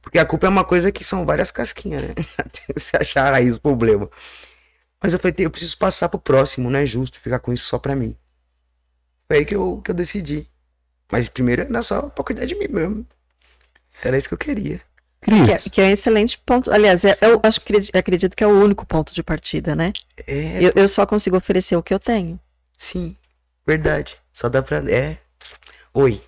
Porque 0.02 0.20
a 0.20 0.26
culpa 0.26 0.46
é 0.46 0.50
uma 0.50 0.66
coisa 0.66 0.92
que 0.92 1.04
são 1.04 1.26
várias 1.26 1.50
casquinhas, 1.50 2.04
né? 2.04 2.16
Você 2.76 2.98
achar 2.98 3.32
raiz 3.32 3.56
do 3.56 3.62
problema. 3.62 4.10
Mas 5.02 5.14
eu 5.14 5.20
falei, 5.20 5.36
eu 5.40 5.50
preciso 5.50 5.78
passar 5.78 6.10
pro 6.10 6.20
próximo, 6.20 6.70
não 6.70 6.80
é 6.80 6.86
justo 6.86 7.20
ficar 7.20 7.40
com 7.40 7.54
isso 7.54 7.70
só 7.70 7.80
pra 7.80 7.96
mim. 7.96 8.16
Foi 9.30 9.38
aí 9.38 9.46
que 9.46 9.56
eu, 9.56 9.80
que 9.86 9.92
eu 9.92 9.96
decidi. 9.96 10.48
Mas 11.12 11.30
primeiro 11.30 11.62
era 11.62 11.84
só 11.84 12.02
pra 12.10 12.24
cuidar 12.24 12.46
de 12.46 12.56
mim 12.56 12.68
mesmo. 12.68 13.06
Era 14.04 14.18
isso 14.18 14.28
que 14.28 14.34
eu 14.34 14.38
queria. 14.40 14.82
Que 15.24 15.32
é, 15.52 15.58
que 15.70 15.82
é 15.82 15.86
um 15.86 15.90
excelente 15.90 16.38
ponto. 16.40 16.72
Aliás, 16.72 17.04
é- 17.06 17.18
eu 17.22 17.40
acho 17.44 17.60
que 17.62 17.74
acredi- 17.74 17.92
acredito 17.94 18.36
que 18.36 18.44
é 18.44 18.48
o 18.48 18.64
único 18.64 18.86
ponto 18.86 19.14
de 19.14 19.22
partida, 19.22 19.76
né? 19.76 19.92
É, 20.26 20.64
Eu, 20.64 20.72
eu 20.76 20.88
só 20.88 21.06
consigo 21.06 21.36
oferecer 21.38 21.76
o 21.76 21.84
que 21.84 21.94
eu 21.94 22.00
tenho. 22.00 22.40
sim, 22.78 23.16
verdade. 23.68 24.16
Só 24.34 24.50
dá 24.50 24.64
pra. 24.64 24.78
É. 24.90 25.18
Oi. 25.94 26.22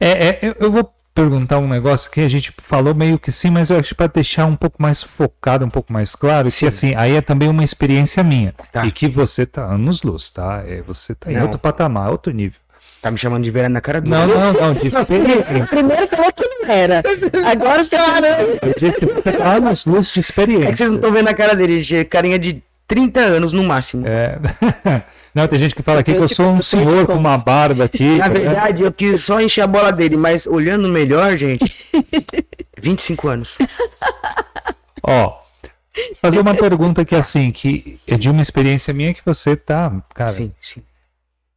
é, 0.00 0.10
é, 0.28 0.38
eu- 0.42 0.56
eu 0.58 0.72
vou 0.72 0.92
perguntar 1.16 1.58
um 1.58 1.66
negócio 1.66 2.10
que 2.10 2.20
a 2.20 2.28
gente 2.28 2.52
falou 2.68 2.94
meio 2.94 3.18
que 3.18 3.32
sim, 3.32 3.48
mas 3.50 3.70
eu 3.70 3.78
acho 3.78 3.94
para 3.94 4.06
deixar 4.06 4.44
um 4.44 4.54
pouco 4.54 4.80
mais 4.80 5.02
focado, 5.02 5.64
um 5.64 5.70
pouco 5.70 5.90
mais 5.90 6.14
claro, 6.14 6.50
Sim. 6.50 6.58
que 6.60 6.66
assim, 6.66 6.94
aí 6.94 7.16
é 7.16 7.22
também 7.22 7.48
uma 7.48 7.64
experiência 7.64 8.22
minha. 8.22 8.54
Tá. 8.70 8.84
E 8.84 8.92
que 8.92 9.08
você 9.08 9.46
tá 9.46 9.64
anos 9.64 10.02
luz, 10.02 10.30
tá? 10.30 10.62
É, 10.66 10.82
você 10.82 11.14
tá 11.14 11.32
em 11.32 11.36
Não. 11.36 11.44
outro 11.44 11.58
patamar, 11.58 12.10
outro 12.10 12.32
nível. 12.32 12.60
Tá 13.00 13.10
me 13.10 13.16
chamando 13.16 13.44
de 13.44 13.50
verão 13.50 13.70
na 13.70 13.80
cara 13.80 14.00
do 14.00 14.10
Não, 14.10 14.26
não, 14.26 14.52
não, 14.52 14.74
de 14.74 14.88
experiência. 14.88 15.66
Primeiro 15.68 16.06
falou 16.08 16.32
que 16.32 16.46
não 16.46 16.70
era. 16.70 17.02
Agora 17.50 17.82
você 17.82 17.96
Eu 17.96 18.74
disse 18.78 18.98
que 18.98 19.06
você 19.06 19.32
tá 19.32 19.52
anos 19.54 19.84
luz 19.86 20.10
de 20.12 20.18
É 20.18 20.20
experiência. 20.20 20.70
que 20.70 20.76
vocês 20.76 20.90
não 20.90 20.98
estão 20.98 21.12
vendo 21.12 21.28
a 21.28 21.34
cara 21.34 21.54
dele, 21.54 21.80
gente. 21.80 22.04
Carinha 22.06 22.38
de 22.38 22.62
30 22.86 23.20
anos 23.20 23.52
no 23.52 23.62
máximo. 23.64 24.04
É. 24.06 24.38
Não, 25.36 25.46
tem 25.46 25.58
gente 25.58 25.74
que 25.74 25.82
fala 25.82 26.00
aqui 26.00 26.12
que 26.12 26.18
Eu 26.18 26.22
eu 26.22 26.28
te- 26.28 26.34
sou 26.34 26.46
um 26.50 26.56
eu 26.56 26.62
senhor 26.62 27.00
com 27.06 27.12
conto. 27.12 27.18
uma 27.18 27.36
barba 27.36 27.84
aqui. 27.84 28.16
Na 28.16 28.28
verdade, 28.28 28.82
eu 28.82 28.90
quis 28.90 29.20
só 29.22 29.38
encher 29.38 29.60
a 29.60 29.66
bola 29.66 29.92
dele, 29.92 30.16
mas 30.16 30.46
olhando 30.46 30.88
melhor, 30.88 31.36
gente. 31.36 31.62
25 32.80 33.28
anos. 33.28 33.58
Ó, 35.02 35.38
fazer 36.22 36.40
uma 36.40 36.54
pergunta 36.54 37.04
que 37.04 37.14
assim, 37.14 37.52
que 37.52 38.00
é 38.06 38.16
de 38.16 38.30
uma 38.30 38.40
experiência 38.40 38.94
minha 38.94 39.12
que 39.12 39.20
você 39.24 39.54
tá, 39.54 39.92
cara, 40.14 40.36
Sim, 40.36 40.52
sim. 40.62 40.82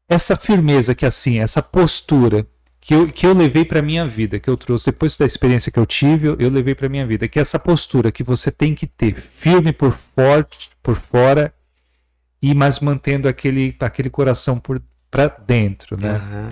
essa 0.09 0.35
firmeza 0.35 0.93
que 0.93 1.05
assim, 1.05 1.39
essa 1.39 1.61
postura 1.61 2.45
que 2.81 2.93
eu, 2.93 3.07
que 3.07 3.25
eu 3.25 3.33
levei 3.33 3.63
para 3.65 3.81
minha 3.81 4.05
vida, 4.05 4.39
que 4.39 4.49
eu 4.49 4.57
trouxe 4.57 4.87
depois 4.87 5.15
da 5.15 5.25
experiência 5.25 5.71
que 5.71 5.79
eu 5.79 5.85
tive, 5.85 6.27
eu, 6.27 6.35
eu 6.39 6.49
levei 6.49 6.75
para 6.75 6.89
minha 6.89 7.05
vida, 7.05 7.27
que 7.27 7.39
é 7.39 7.41
essa 7.41 7.57
postura 7.59 8.11
que 8.11 8.23
você 8.23 8.51
tem 8.51 8.75
que 8.75 8.85
ter 8.87 9.23
firme 9.39 9.71
por 9.71 9.97
forte, 10.15 10.69
por 10.83 10.99
fora 11.11 11.53
e 12.41 12.53
mas 12.53 12.79
mantendo 12.79 13.27
aquele 13.27 13.75
aquele 13.79 14.09
coração 14.09 14.59
por 14.59 14.81
para 15.11 15.27
dentro, 15.27 15.97
né? 15.99 16.11
Aham. 16.11 16.49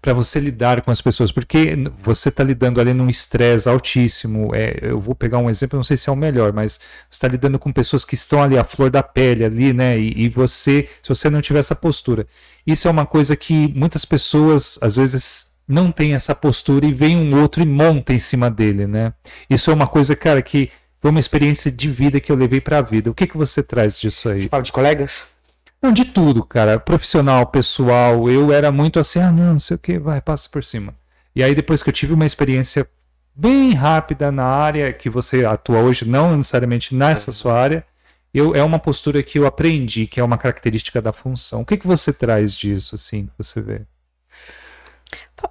para 0.00 0.12
você 0.12 0.38
lidar 0.38 0.82
com 0.82 0.90
as 0.92 1.00
pessoas, 1.00 1.32
porque 1.32 1.76
você 2.00 2.28
está 2.28 2.44
lidando 2.44 2.80
ali 2.80 2.94
num 2.94 3.08
estresse 3.08 3.68
altíssimo. 3.68 4.54
É, 4.54 4.78
eu 4.82 5.00
vou 5.00 5.16
pegar 5.16 5.38
um 5.38 5.50
exemplo, 5.50 5.76
não 5.76 5.82
sei 5.82 5.96
se 5.96 6.08
é 6.08 6.12
o 6.12 6.16
melhor, 6.16 6.52
mas 6.52 6.74
você 7.10 7.16
está 7.16 7.26
lidando 7.26 7.58
com 7.58 7.72
pessoas 7.72 8.04
que 8.04 8.14
estão 8.14 8.40
ali 8.40 8.56
à 8.56 8.62
flor 8.62 8.88
da 8.88 9.02
pele 9.02 9.44
ali, 9.44 9.72
né? 9.72 9.98
E, 9.98 10.26
e 10.26 10.28
você, 10.28 10.88
se 11.02 11.08
você 11.08 11.28
não 11.28 11.40
tiver 11.40 11.58
essa 11.58 11.74
postura, 11.74 12.24
isso 12.64 12.86
é 12.86 12.90
uma 12.90 13.04
coisa 13.04 13.34
que 13.34 13.72
muitas 13.74 14.04
pessoas 14.04 14.78
às 14.80 14.94
vezes 14.94 15.50
não 15.66 15.90
têm 15.90 16.14
essa 16.14 16.34
postura 16.34 16.86
e 16.86 16.92
vem 16.92 17.16
um 17.16 17.40
outro 17.40 17.60
e 17.60 17.66
monta 17.66 18.12
em 18.12 18.18
cima 18.20 18.48
dele, 18.48 18.86
né? 18.86 19.12
Isso 19.50 19.70
é 19.70 19.74
uma 19.74 19.88
coisa, 19.88 20.14
cara, 20.14 20.40
que 20.40 20.70
foi 21.06 21.12
uma 21.12 21.20
experiência 21.20 21.70
de 21.70 21.88
vida 21.88 22.18
que 22.18 22.32
eu 22.32 22.34
levei 22.34 22.60
para 22.60 22.78
a 22.78 22.82
vida. 22.82 23.08
O 23.08 23.14
que 23.14 23.28
que 23.28 23.36
você 23.36 23.62
traz 23.62 24.00
disso 24.00 24.28
aí? 24.28 24.40
Você 24.40 24.48
fala 24.48 24.64
de 24.64 24.72
colegas? 24.72 25.28
Não, 25.80 25.92
de 25.92 26.04
tudo, 26.04 26.42
cara. 26.42 26.80
Profissional, 26.80 27.46
pessoal. 27.46 28.28
Eu 28.28 28.52
era 28.52 28.72
muito 28.72 28.98
assim, 28.98 29.20
ah, 29.20 29.30
não, 29.30 29.52
não 29.52 29.58
sei 29.60 29.76
o 29.76 29.78
que, 29.78 30.00
vai, 30.00 30.20
passa 30.20 30.48
por 30.48 30.64
cima. 30.64 30.92
E 31.32 31.44
aí, 31.44 31.54
depois 31.54 31.80
que 31.80 31.90
eu 31.90 31.92
tive 31.92 32.12
uma 32.12 32.26
experiência 32.26 32.88
bem 33.32 33.72
rápida 33.72 34.32
na 34.32 34.46
área 34.46 34.92
que 34.92 35.08
você 35.08 35.44
atua 35.44 35.78
hoje, 35.78 36.04
não 36.04 36.36
necessariamente 36.36 36.92
nessa 36.92 37.30
sua 37.30 37.54
área, 37.54 37.86
eu, 38.34 38.56
é 38.56 38.64
uma 38.64 38.80
postura 38.80 39.22
que 39.22 39.38
eu 39.38 39.46
aprendi, 39.46 40.08
que 40.08 40.18
é 40.18 40.24
uma 40.24 40.36
característica 40.36 41.00
da 41.00 41.12
função. 41.12 41.60
O 41.60 41.64
que, 41.64 41.76
que 41.76 41.86
você 41.86 42.12
traz 42.12 42.52
disso, 42.52 42.96
assim, 42.96 43.26
que 43.26 43.32
você 43.38 43.60
vê? 43.60 43.82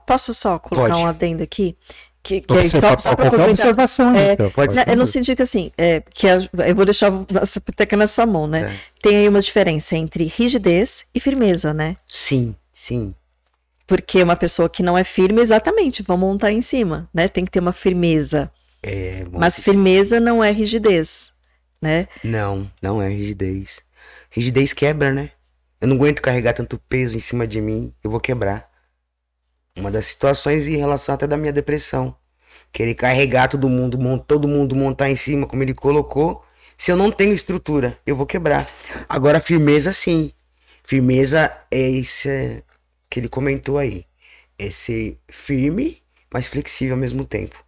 Posso 0.05 0.33
só 0.33 0.59
colocar 0.59 0.89
Pode. 0.89 0.99
um 0.99 1.07
adendo 1.07 1.41
aqui? 1.41 1.77
Que, 2.25 2.41
que 2.41 2.51
é 2.57 2.63
Você 2.63 2.79
só, 2.81 2.97
só 2.97 3.15
para 3.15 3.45
observação, 3.47 4.15
É, 4.15 4.33
então, 4.33 4.49
pode 4.49 4.73
Né, 4.75 4.83
ser. 4.83 4.89
Eu 4.89 4.97
não 4.97 5.05
senti 5.05 5.35
que 5.35 5.43
assim, 5.43 5.71
é, 5.77 6.01
que 6.09 6.27
a- 6.27 6.39
eu 6.67 6.75
vou 6.75 6.83
deixar 6.83 7.11
essa 7.39 7.61
peteca 7.61 7.95
na 7.95 8.07
sua 8.07 8.25
mão, 8.25 8.47
né? 8.47 8.73
É. 8.73 8.79
Tem 8.99 9.17
aí 9.17 9.29
uma 9.29 9.39
diferença 9.39 9.95
entre 9.95 10.23
rigidez 10.25 11.05
e 11.13 11.19
firmeza, 11.19 11.71
né? 11.71 11.95
Sim, 12.07 12.55
sim. 12.73 13.13
Porque 13.85 14.23
uma 14.23 14.35
pessoa 14.35 14.67
que 14.67 14.81
não 14.81 14.97
é 14.97 15.03
firme, 15.03 15.39
exatamente, 15.39 16.01
vão 16.01 16.17
montar 16.17 16.51
em 16.51 16.63
cima, 16.63 17.07
né? 17.13 17.27
Tem 17.27 17.45
que 17.45 17.51
ter 17.51 17.59
uma 17.59 17.71
firmeza. 17.71 18.49
É, 18.81 19.23
Mas 19.31 19.59
firmeza 19.59 20.19
não 20.19 20.43
é 20.43 20.49
rigidez, 20.49 21.31
né? 21.79 22.07
Não, 22.23 22.67
não 22.81 22.99
é 22.99 23.07
rigidez. 23.07 23.81
Rigidez 24.31 24.73
quebra, 24.73 25.11
né? 25.11 25.29
Eu 25.79 25.87
não 25.89 25.95
aguento 25.95 26.23
carregar 26.23 26.53
tanto 26.53 26.79
peso 26.89 27.15
em 27.15 27.19
cima 27.19 27.45
de 27.45 27.61
mim, 27.61 27.93
eu 28.03 28.09
vou 28.09 28.19
quebrar. 28.19 28.67
Uma 29.75 29.91
das 29.91 30.05
situações 30.05 30.67
em 30.67 30.77
relação 30.77 31.15
até 31.15 31.27
da 31.27 31.37
minha 31.37 31.51
depressão. 31.51 32.15
Querer 32.71 32.95
carregar 32.95 33.47
todo 33.49 33.69
mundo, 33.69 33.97
todo 34.25 34.47
mundo 34.47 34.75
montar 34.75 35.09
em 35.09 35.15
cima, 35.15 35.45
como 35.47 35.63
ele 35.63 35.73
colocou. 35.73 36.43
Se 36.77 36.91
eu 36.91 36.97
não 36.97 37.11
tenho 37.11 37.33
estrutura, 37.33 37.97
eu 38.05 38.15
vou 38.15 38.25
quebrar. 38.25 38.69
Agora, 39.07 39.39
firmeza, 39.39 39.93
sim. 39.93 40.31
Firmeza 40.83 41.51
é 41.71 41.89
isso 41.89 42.29
é, 42.29 42.61
que 43.09 43.19
ele 43.19 43.29
comentou 43.29 43.77
aí. 43.77 44.05
É 44.57 44.69
ser 44.71 45.17
firme, 45.29 45.97
mas 46.31 46.47
flexível 46.47 46.95
ao 46.95 46.99
mesmo 46.99 47.25
tempo. 47.25 47.63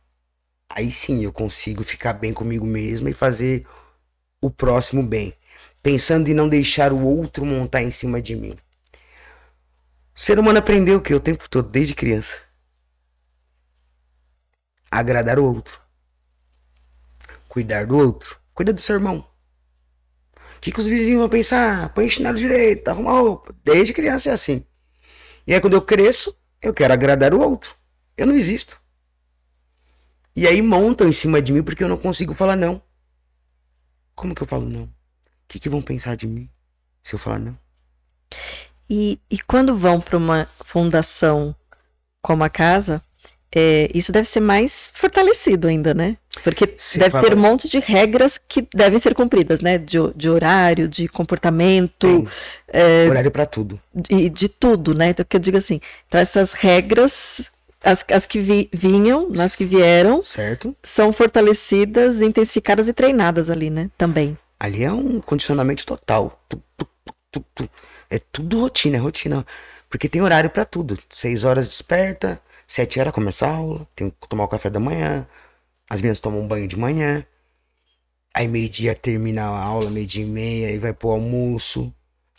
Aí 0.70 0.92
sim 0.92 1.24
eu 1.24 1.32
consigo 1.32 1.84
ficar 1.84 2.14
bem 2.14 2.34
comigo 2.34 2.66
mesmo 2.66 3.10
e 3.10 3.14
fazer 3.14 3.66
o 4.42 4.50
próximo 4.50 5.02
bem, 5.02 5.34
pensando 5.82 6.30
em 6.30 6.34
não 6.34 6.48
deixar 6.48 6.94
o 6.94 7.04
outro 7.04 7.46
montar 7.46 7.82
em 7.82 7.92
cima 7.92 8.22
de 8.22 8.36
mim. 8.36 8.56
O 10.18 10.20
ser 10.20 10.40
humano 10.40 10.58
aprendeu 10.58 10.98
o 10.98 11.02
que 11.02 11.14
o 11.14 11.20
tempo 11.20 11.48
todo, 11.48 11.70
desde 11.70 11.94
criança? 11.94 12.42
Agradar 14.90 15.38
o 15.38 15.46
outro. 15.46 15.80
Cuidar 17.48 17.86
do 17.86 17.96
outro. 17.96 18.40
Cuida 18.52 18.74
do 18.74 18.82
seu 18.82 18.96
irmão. 18.96 19.30
O 20.56 20.60
que, 20.60 20.72
que 20.72 20.80
os 20.80 20.88
vizinhos 20.88 21.20
vão 21.20 21.30
pensar? 21.30 21.94
Põe 21.94 22.10
chinelo 22.10 22.36
direito, 22.36 22.88
arruma 22.88 23.12
roupa. 23.12 23.56
Desde 23.64 23.94
criança 23.94 24.32
é 24.32 24.34
assim. 24.34 24.66
E 25.46 25.54
aí 25.54 25.62
quando 25.62 25.76
eu 25.76 25.84
cresço, 25.84 26.36
eu 26.64 26.74
quero 26.74 26.94
agradar 26.94 27.32
o 27.32 27.40
outro. 27.40 27.76
Eu 28.18 28.26
não 28.26 28.34
existo. 28.34 28.82
E 30.36 30.48
aí 30.48 30.64
montam 30.64 31.08
em 31.08 31.12
cima 31.12 31.40
de 31.44 31.54
mim 31.54 31.62
porque 31.62 31.84
eu 31.84 31.90
não 31.90 31.98
consigo 31.98 32.34
falar 32.34 32.56
não. 32.56 32.82
Como 34.16 34.34
que 34.34 34.42
eu 34.42 34.48
falo 34.48 34.68
não? 34.68 34.86
O 34.86 34.90
que, 35.48 35.60
que 35.60 35.70
vão 35.70 35.82
pensar 35.82 36.16
de 36.16 36.26
mim 36.26 36.50
se 37.04 37.14
eu 37.14 37.20
falar 37.20 37.38
não? 37.38 37.58
E, 38.90 39.20
e 39.30 39.38
quando 39.40 39.76
vão 39.76 40.00
para 40.00 40.18
uma 40.18 40.48
fundação 40.66 41.56
como 42.22 42.44
a 42.44 42.50
casa, 42.50 43.02
é, 43.54 43.90
isso 43.94 44.12
deve 44.12 44.28
ser 44.28 44.40
mais 44.42 44.92
fortalecido 44.96 45.68
ainda, 45.68 45.94
né? 45.94 46.18
Porque 46.44 46.74
Você 46.78 47.00
deve 47.00 47.12
fala- 47.12 47.28
ter 47.28 47.34
um 47.36 47.40
monte 47.40 47.68
de 47.70 47.80
regras 47.80 48.38
que 48.38 48.68
devem 48.74 49.00
ser 49.00 49.14
cumpridas, 49.16 49.62
né? 49.62 49.78
De, 49.78 49.98
de 50.16 50.30
horário, 50.30 50.88
de 50.88 51.08
comportamento, 51.08 52.28
Tem 52.72 53.10
horário 53.10 53.32
pra 53.32 53.46
tudo. 53.46 53.80
de, 53.94 54.30
de 54.30 54.48
tudo, 54.50 54.94
né? 54.94 55.10
Então, 55.10 55.26
que 55.28 55.36
eu 55.36 55.40
digo 55.42 55.58
assim, 55.58 55.80
então 56.08 56.20
essas 56.20 56.54
regras, 56.54 57.50
as, 57.84 58.06
as 58.12 58.26
que 58.26 58.40
vi- 58.40 58.70
vinham, 58.74 59.30
as 59.40 59.56
que 59.56 59.66
vieram, 59.66 60.22
Certo? 60.22 60.76
são 60.84 61.12
fortalecidas, 61.12 62.22
intensificadas 62.22 62.88
e 62.88 62.94
treinadas 62.94 63.50
ali, 63.50 63.70
né? 63.70 63.90
Também. 63.98 64.38
Ali 64.60 64.84
é 64.84 64.92
um 64.92 65.20
condicionamento 65.22 65.86
total. 65.86 66.40
Tu, 66.50 66.62
tu, 67.32 67.46
tu. 67.56 67.70
É 68.10 68.20
tudo 68.20 68.62
rotina, 68.62 68.98
é 68.98 69.00
rotina. 69.00 69.46
Porque 69.90 70.10
tem 70.10 70.22
horário 70.22 70.50
pra 70.50 70.66
tudo. 70.66 70.98
Seis 71.10 71.44
horas 71.44 71.68
desperta, 71.68 72.42
sete 72.66 73.00
horas 73.00 73.14
começa 73.14 73.48
a 73.48 73.52
aula, 73.52 73.88
tem 73.96 74.10
que 74.10 74.28
tomar 74.28 74.44
o 74.44 74.48
café 74.48 74.70
da 74.70 74.80
manhã. 74.80 75.26
As 75.90 76.02
meninas 76.02 76.20
tomam 76.20 76.42
um 76.42 76.48
banho 76.48 76.68
de 76.68 76.78
manhã. 76.78 77.26
Aí 78.34 78.48
meio-dia 78.48 78.94
termina 78.94 79.44
a 79.46 79.64
aula, 79.64 79.90
meio-dia 79.90 80.24
e 80.24 80.28
meia, 80.28 80.68
aí 80.68 80.78
vai 80.78 80.94
pro 80.94 81.10
almoço. 81.10 81.92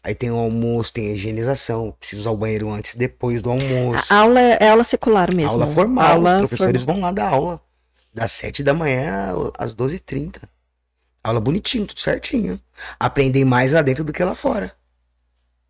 Aí 0.03 0.14
tem 0.14 0.31
o 0.31 0.37
almoço, 0.37 0.93
tem 0.93 1.09
a 1.09 1.12
higienização. 1.12 1.95
Precisa 1.99 2.23
usar 2.23 2.31
o 2.31 2.37
banheiro 2.37 2.71
antes 2.71 2.95
e 2.95 2.99
depois 2.99 3.43
do 3.43 3.51
almoço. 3.51 4.12
A 4.12 4.16
aula 4.19 4.41
é, 4.41 4.59
é 4.61 4.69
aula 4.69 4.85
secular 4.85 5.35
mesmo. 5.35 5.62
Aula 5.62 5.75
formal, 5.75 6.12
Aula 6.12 6.35
os 6.35 6.39
professores 6.41 6.83
formal. 6.83 6.97
vão 6.97 7.05
lá 7.05 7.12
dar 7.12 7.29
aula. 7.31 7.61
Das 8.14 8.33
7 8.33 8.62
da 8.62 8.73
manhã 8.73 9.35
às 9.59 9.75
12h30. 9.75 10.43
Aula 11.23 11.41
bonitinho, 11.41 11.87
tudo 11.87 12.01
certinho. 12.01 12.61
Aprendem 12.99 13.45
mais 13.45 13.73
lá 13.73 13.83
dentro 13.83 14.05
do 14.05 14.12
que 14.12 14.23
lá 14.23 14.35
fora. 14.35 14.73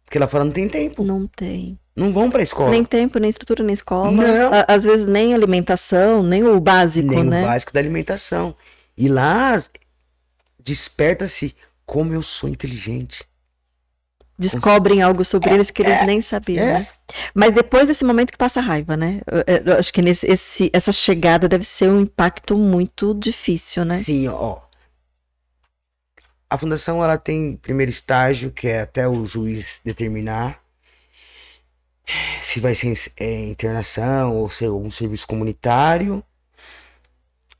Porque 0.08 0.18
lá 0.18 0.26
fora 0.26 0.42
não 0.42 0.50
tem 0.52 0.66
tempo. 0.66 1.04
Não 1.04 1.26
tem. 1.26 1.78
Não 1.94 2.10
vão 2.14 2.30
pra 2.30 2.42
escola. 2.42 2.70
Nem 2.70 2.82
tempo, 2.82 3.18
nem 3.18 3.28
estrutura 3.28 3.62
na 3.62 3.72
escola. 3.74 4.10
Não. 4.10 4.54
A- 4.54 4.64
Às 4.66 4.84
vezes 4.84 5.04
nem 5.04 5.34
alimentação, 5.34 6.22
nem 6.22 6.42
o 6.44 6.58
básico, 6.58 7.08
Nem 7.10 7.24
né? 7.24 7.42
o 7.42 7.46
básico 7.46 7.74
da 7.74 7.80
alimentação. 7.80 8.54
E 8.96 9.06
lá 9.06 9.54
desperta-se 10.64 11.54
como 11.84 12.14
eu 12.14 12.22
sou 12.22 12.48
inteligente. 12.48 13.22
Descobrem 14.38 15.02
algo 15.02 15.24
sobre 15.26 15.52
eles 15.52 15.70
que 15.70 15.82
eles 15.82 16.06
nem 16.06 16.20
sabiam, 16.22 16.64
é. 16.64 16.72
né? 16.78 16.88
Mas 17.34 17.52
depois 17.52 17.88
desse 17.88 18.04
momento 18.04 18.30
que 18.30 18.38
passa 18.38 18.60
raiva, 18.62 18.96
né? 18.96 19.20
Eu, 19.46 19.72
eu 19.72 19.78
acho 19.78 19.92
que 19.92 20.00
nesse, 20.00 20.26
esse, 20.26 20.70
essa 20.72 20.92
chegada 20.92 21.48
deve 21.48 21.64
ser 21.64 21.90
um 21.90 22.00
impacto 22.00 22.56
muito 22.56 23.12
difícil, 23.14 23.84
né? 23.84 24.00
Sim, 24.02 24.28
ó. 24.28 24.58
A 26.50 26.56
fundação 26.56 27.04
ela 27.04 27.18
tem 27.18 27.56
primeiro 27.56 27.90
estágio, 27.90 28.50
que 28.50 28.68
é 28.68 28.80
até 28.80 29.06
o 29.06 29.24
juiz 29.26 29.80
determinar 29.84 30.60
se 32.40 32.60
vai 32.60 32.74
ser 32.74 32.94
é, 33.18 33.46
internação 33.46 34.36
ou 34.36 34.48
ser 34.48 34.66
algum 34.66 34.90
serviço 34.90 35.26
comunitário. 35.26 36.24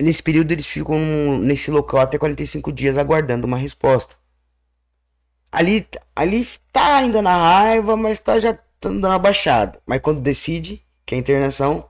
Nesse 0.01 0.23
período 0.23 0.53
eles 0.53 0.67
ficam 0.67 1.39
nesse 1.39 1.71
local 1.71 2.01
até 2.01 2.19
45 2.19 2.73
dias 2.73 2.97
aguardando 2.97 3.47
uma 3.47 3.59
resposta. 3.59 4.17
Ali, 5.51 5.87
ali 6.15 6.47
tá 6.73 6.97
ainda 6.97 7.21
na 7.21 7.37
raiva, 7.37 7.97
mas 7.97 8.21
tá 8.21 8.39
já 8.39 8.55
tá 8.55 8.63
dando 8.81 9.07
uma 9.07 9.19
baixada. 9.19 9.81
Mas 9.87 10.01
quando 10.01 10.21
decide 10.21 10.83
que 11.05 11.15
é 11.15 11.19
internação, 11.19 11.89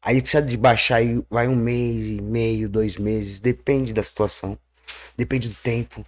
aí 0.00 0.22
precisa 0.22 0.42
de 0.42 0.56
baixar 0.56 0.96
aí 0.96 1.22
vai 1.30 1.48
um 1.48 1.56
mês 1.56 2.06
e 2.08 2.22
meio, 2.22 2.68
dois 2.68 2.96
meses, 2.96 3.40
depende 3.40 3.92
da 3.92 4.02
situação, 4.02 4.58
depende 5.16 5.48
do 5.48 5.54
tempo. 5.56 6.04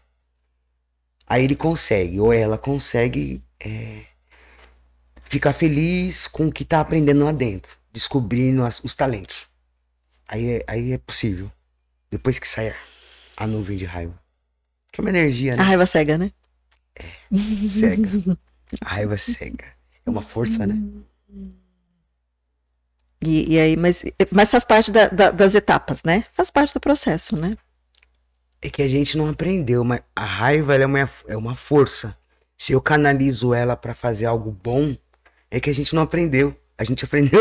Aí 1.28 1.44
ele 1.44 1.54
consegue, 1.56 2.18
ou 2.18 2.32
ela 2.32 2.56
consegue 2.56 3.42
é, 3.60 4.02
ficar 5.28 5.52
feliz 5.52 6.26
com 6.26 6.46
o 6.48 6.52
que 6.52 6.64
tá 6.64 6.80
aprendendo 6.80 7.24
lá 7.24 7.32
dentro, 7.32 7.76
descobrindo 7.92 8.64
as- 8.64 8.82
os 8.82 8.94
talentos. 8.94 9.46
Aí 10.26 10.46
é, 10.52 10.64
aí 10.66 10.92
é 10.92 10.98
possível. 10.98 11.50
Depois 12.10 12.38
que 12.38 12.48
sai 12.48 12.70
a, 12.70 12.74
a 13.36 13.46
nuvem 13.46 13.76
de 13.76 13.84
raiva. 13.84 14.18
Que 14.90 15.00
é 15.00 15.02
uma 15.02 15.10
energia, 15.10 15.52
A 15.54 15.56
né? 15.56 15.62
raiva 15.62 15.84
cega, 15.86 16.16
né? 16.16 16.32
Cega. 17.68 18.08
A 18.80 18.88
raiva 18.88 19.18
cega. 19.18 19.64
É 20.06 20.10
uma 20.10 20.22
força, 20.22 20.66
né? 20.66 20.74
E, 23.20 23.54
e 23.54 23.58
aí, 23.58 23.76
mas, 23.76 24.02
mas 24.32 24.50
faz 24.50 24.64
parte 24.64 24.90
da- 24.92 25.08
da- 25.08 25.30
das 25.30 25.54
etapas, 25.54 26.02
né? 26.04 26.24
Faz 26.32 26.50
parte 26.50 26.72
do 26.72 26.80
processo, 26.80 27.36
né? 27.36 27.56
É 28.60 28.68
que 28.68 28.82
a 28.82 28.88
gente 28.88 29.16
não 29.16 29.28
aprendeu, 29.28 29.84
mas 29.84 30.00
a 30.14 30.24
raiva 30.24 30.74
ela 30.74 30.82
é, 30.82 30.86
uma, 30.86 31.10
é 31.28 31.36
uma 31.36 31.54
força. 31.54 32.16
Se 32.56 32.72
eu 32.72 32.80
canalizo 32.80 33.54
ela 33.54 33.76
pra 33.76 33.94
fazer 33.94 34.26
algo 34.26 34.50
bom, 34.50 34.96
é 35.50 35.60
que 35.60 35.70
a 35.70 35.74
gente 35.74 35.94
não 35.94 36.02
aprendeu. 36.02 36.56
A 36.76 36.84
gente 36.84 37.04
aprendeu. 37.04 37.40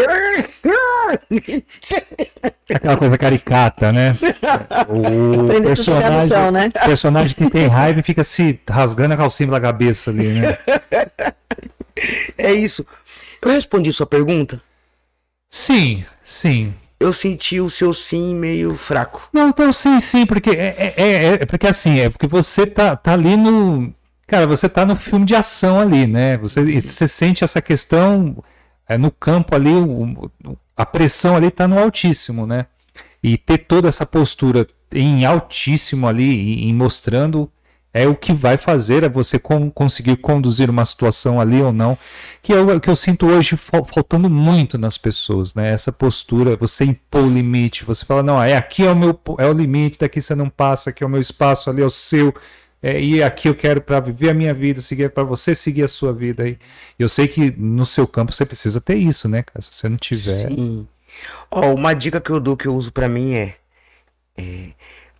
Aquela 2.74 2.97
coisa 2.97 3.18
caricata, 3.18 3.91
né? 3.91 4.15
O 4.89 5.45
Aprender 5.45 5.72
a 5.72 5.76
se 5.76 5.84
jogar 5.84 6.11
no 6.11 6.18
personagem, 6.18 6.30
chão, 6.30 6.51
né? 6.51 6.70
personagem 6.70 7.36
que 7.36 7.49
tem 7.49 7.68
raiva 7.68 7.99
e 7.99 8.03
fica 8.03 8.24
se 8.24 8.59
rasgando 8.70 9.13
a 9.13 9.18
calcinha 9.18 9.47
pela 9.47 9.61
cabeça 9.61 10.11
ali, 10.11 10.28
né? 10.28 10.57
É 12.38 12.53
isso. 12.53 12.86
Eu 13.41 13.51
respondi 13.51 13.91
sua 13.91 14.05
pergunta. 14.05 14.61
Sim, 15.49 16.05
sim. 16.24 16.74
Eu 17.00 17.14
senti 17.14 17.60
o 17.60 17.70
seu 17.70 17.93
sim 17.93 18.36
meio 18.36 18.76
fraco. 18.76 19.30
Não, 19.32 19.50
então 19.50 19.72
sim, 19.72 20.00
sim, 20.00 20.26
porque 20.26 20.50
é, 20.50 20.93
é, 20.98 21.04
é- 21.04 21.34
é- 21.41 21.45
porque 21.45 21.68
assim, 21.68 22.00
é 22.00 22.10
porque 22.10 22.28
você 22.28 22.66
tá, 22.66 22.95
tá 22.95 23.14
ali 23.14 23.38
no. 23.38 23.93
Cara, 24.26 24.48
você 24.48 24.68
tá 24.68 24.86
no 24.86 24.95
filme 24.95 25.26
de 25.26 25.36
ação 25.36 25.80
ali, 25.80 26.08
né? 26.08 26.38
Você, 26.38 26.62
você 26.82 27.08
sente 27.08 27.43
essa 27.43 27.62
questão 27.62 28.43
é, 28.89 28.98
no 28.98 29.12
campo 29.12 29.56
ali, 29.56 29.74
o- 29.74 30.30
a 30.76 30.86
pressão 30.86 31.36
ali 31.36 31.50
tá 31.52 31.68
no 31.68 31.78
altíssimo, 31.80 32.45
né? 32.48 32.66
E 33.24 33.38
ter 33.38 33.60
toda 33.60 33.88
essa 33.88 34.06
postura 34.06 34.68
em 34.93 35.26
altíssimo 35.26 36.08
ali, 36.08 36.24
e, 36.24 36.68
e 36.70 36.74
mostrando, 36.74 37.52
é 37.94 38.08
o 38.08 38.16
que 38.16 38.34
vai 38.34 38.58
fazer 38.58 39.04
é 39.04 39.10
você 39.10 39.40
con- 39.40 39.72
conseguir 39.72 40.18
conduzir 40.18 40.70
uma 40.70 40.86
situação 40.86 41.40
ali 41.42 41.62
ou 41.62 41.74
não, 41.74 41.98
que 42.44 42.54
é 42.54 42.60
o 42.60 42.80
que 42.80 42.90
eu 42.90 42.96
sinto 42.96 43.26
hoje 43.28 43.58
fal- 43.58 43.86
faltando 43.86 44.30
muito 44.30 44.78
nas 44.78 44.98
pessoas, 44.98 45.56
né? 45.56 45.72
Essa 45.72 45.92
postura, 45.92 46.56
você 46.56 46.86
impor 46.86 47.24
o 47.24 47.30
limite, 47.30 47.86
você 47.86 48.06
fala, 48.06 48.22
não, 48.24 48.42
é 48.42 48.56
aqui 48.56 48.84
é 48.86 48.92
o 48.92 48.96
meu 48.96 49.20
é 49.40 49.46
o 49.48 49.54
limite, 49.54 50.00
daqui 50.00 50.22
você 50.22 50.36
não 50.36 50.50
passa, 50.50 50.90
aqui 50.92 51.04
é 51.04 51.08
o 51.08 51.10
meu 51.10 51.20
espaço, 51.22 51.70
ali 51.70 51.82
é 51.82 51.86
o 51.86 51.90
seu, 51.90 52.34
é, 52.82 53.02
e 53.02 53.24
aqui 53.24 53.50
eu 53.50 53.56
quero 53.56 53.82
para 53.82 54.00
viver 54.00 54.30
a 54.30 54.34
minha 54.34 54.54
vida, 54.54 54.82
seguir 54.82 55.10
para 55.10 55.24
você 55.24 55.56
seguir 55.56 55.84
a 55.84 55.88
sua 55.88 56.14
vida 56.14 56.44
aí. 56.44 56.58
Eu 57.00 57.10
sei 57.10 57.28
que 57.28 57.52
no 57.58 57.86
seu 57.86 58.08
campo 58.08 58.32
você 58.32 58.46
precisa 58.46 58.80
ter 58.80 58.96
isso, 58.96 59.28
né? 59.28 59.44
Se 59.60 59.74
você 59.74 59.90
não 59.90 59.98
tiver, 59.98 60.50
Sim. 60.50 60.88
Ó, 61.50 61.74
uma 61.74 61.94
dica 61.94 62.22
que 62.22 62.30
eu 62.30 62.40
dou 62.40 62.56
que 62.56 62.68
eu 62.68 62.76
uso 62.76 62.92
pra 62.92 63.10
mim 63.10 63.34
é, 63.34 63.56
é, 64.38 64.70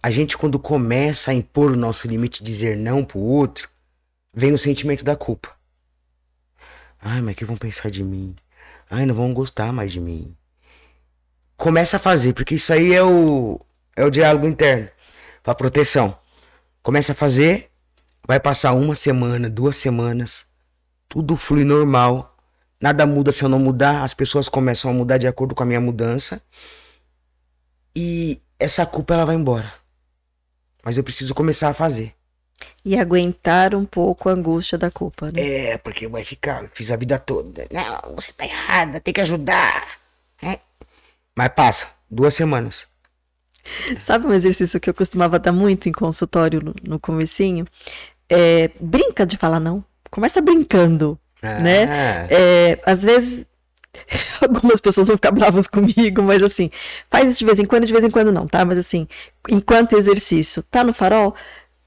a 0.02 0.10
gente 0.10 0.38
quando 0.38 0.60
começa 0.60 1.32
a 1.32 1.34
impor 1.34 1.72
o 1.72 1.76
nosso 1.76 2.08
limite, 2.08 2.44
dizer 2.44 2.78
não 2.78 3.04
pro 3.04 3.20
outro, 3.20 3.70
vem 4.34 4.54
o 4.54 4.58
sentimento 4.58 5.04
da 5.04 5.16
culpa. 5.16 5.50
Ai, 7.02 7.22
mas 7.22 7.36
que 7.36 7.46
vão 7.46 7.58
pensar 7.58 7.90
de 7.90 8.04
mim? 8.04 8.36
Ai, 8.90 9.06
não 9.06 9.16
vão 9.16 9.34
gostar 9.34 9.72
mais 9.72 9.92
de 9.92 10.00
mim. 10.00 10.36
Começa 11.56 11.98
a 11.98 12.00
fazer, 12.00 12.34
porque 12.34 12.56
isso 12.56 12.72
aí 12.72 12.94
é 12.94 13.04
o 13.04 13.60
é 13.96 14.06
o 14.06 14.12
diálogo 14.12 14.48
interno 14.48 14.90
pra 15.42 15.56
proteção. 15.56 16.18
Começa 16.84 17.14
a 17.14 17.16
fazer, 17.16 17.72
vai 18.28 18.40
passar 18.40 18.74
uma 18.74 18.94
semana, 18.94 19.50
duas 19.50 19.76
semanas, 19.78 20.46
tudo 21.10 21.36
flui 21.36 21.64
normal. 21.64 22.36
Nada 22.80 23.08
muda 23.08 23.32
se 23.32 23.44
eu 23.44 23.50
não 23.50 23.58
mudar, 23.58 24.04
as 24.04 24.14
pessoas 24.14 24.48
começam 24.48 24.92
a 24.92 24.94
mudar 24.94 25.18
de 25.18 25.26
acordo 25.26 25.56
com 25.56 25.64
a 25.64 25.66
minha 25.66 25.82
mudança. 25.82 26.42
E 27.96 28.40
essa 28.60 28.86
culpa 28.86 29.16
ela 29.16 29.26
vai 29.26 29.36
embora. 29.36 29.74
Mas 30.88 30.96
eu 30.96 31.04
preciso 31.04 31.36
começar 31.36 31.68
a 31.68 31.74
fazer. 31.74 32.14
E 32.86 32.98
aguentar 32.98 33.76
um 33.76 33.84
pouco 33.84 34.30
a 34.30 34.32
angústia 34.32 34.78
da 34.78 34.90
culpa, 34.90 35.30
né? 35.30 35.42
É, 35.42 35.78
porque 35.78 36.08
vai 36.08 36.24
ficar, 36.24 36.64
fiz 36.74 36.90
a 36.92 36.96
vida 36.96 37.20
toda. 37.20 37.68
Não, 37.70 38.16
você 38.16 38.32
tá 38.32 38.46
errada, 38.46 39.02
tem 39.02 39.14
que 39.14 39.20
ajudar. 39.20 39.86
É. 40.42 40.60
Mas 41.36 41.50
passa, 41.50 41.90
duas 42.10 42.34
semanas. 42.34 42.88
Sabe 44.00 44.28
um 44.28 44.34
exercício 44.34 44.80
que 44.80 44.90
eu 44.90 44.94
costumava 44.94 45.38
dar 45.38 45.52
muito 45.52 45.90
em 45.90 45.92
consultório 45.92 46.62
no, 46.64 46.74
no 46.82 46.98
comecinho? 46.98 47.68
É, 48.30 48.72
brinca 48.80 49.26
de 49.26 49.36
falar 49.36 49.60
não. 49.60 49.84
Começa 50.10 50.40
brincando, 50.40 51.20
né? 51.44 51.84
Ah, 51.84 52.28
É, 52.30 52.80
às 52.86 53.04
vezes, 53.04 53.46
algumas 54.42 54.80
pessoas 54.80 55.08
vão 55.08 55.18
ficar 55.18 55.32
bravas 55.32 55.68
comigo, 55.68 56.22
mas 56.22 56.42
assim, 56.44 56.70
faz 57.10 57.30
isso 57.30 57.40
de 57.40 57.46
vez 57.46 57.60
em 57.60 57.66
quando, 57.66 57.86
de 57.86 57.94
vez 57.94 58.06
em 58.06 58.10
quando 58.10 58.32
não, 58.32 58.48
tá? 58.48 58.64
Mas 58.66 58.78
assim, 58.78 59.08
enquanto 59.50 59.98
exercício, 59.98 60.64
tá 60.64 60.84
no 60.84 60.94
farol, 60.94 61.36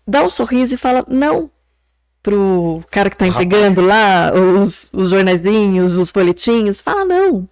dá 0.07 0.23
um 0.23 0.31
sorriso 0.31 0.75
e 0.75 0.79
fala 0.79 1.05
não 1.09 1.51
pro 2.23 2.83
cara 2.91 3.09
que 3.09 3.17
tá 3.17 3.27
entregando 3.27 3.81
lá 3.81 4.33
os, 4.35 4.91
os 4.93 5.09
jornaizinhos, 5.09 5.99
os 5.99 6.11
folhetinhos, 6.11 6.81
fala 6.81 7.05
não, 7.05 7.49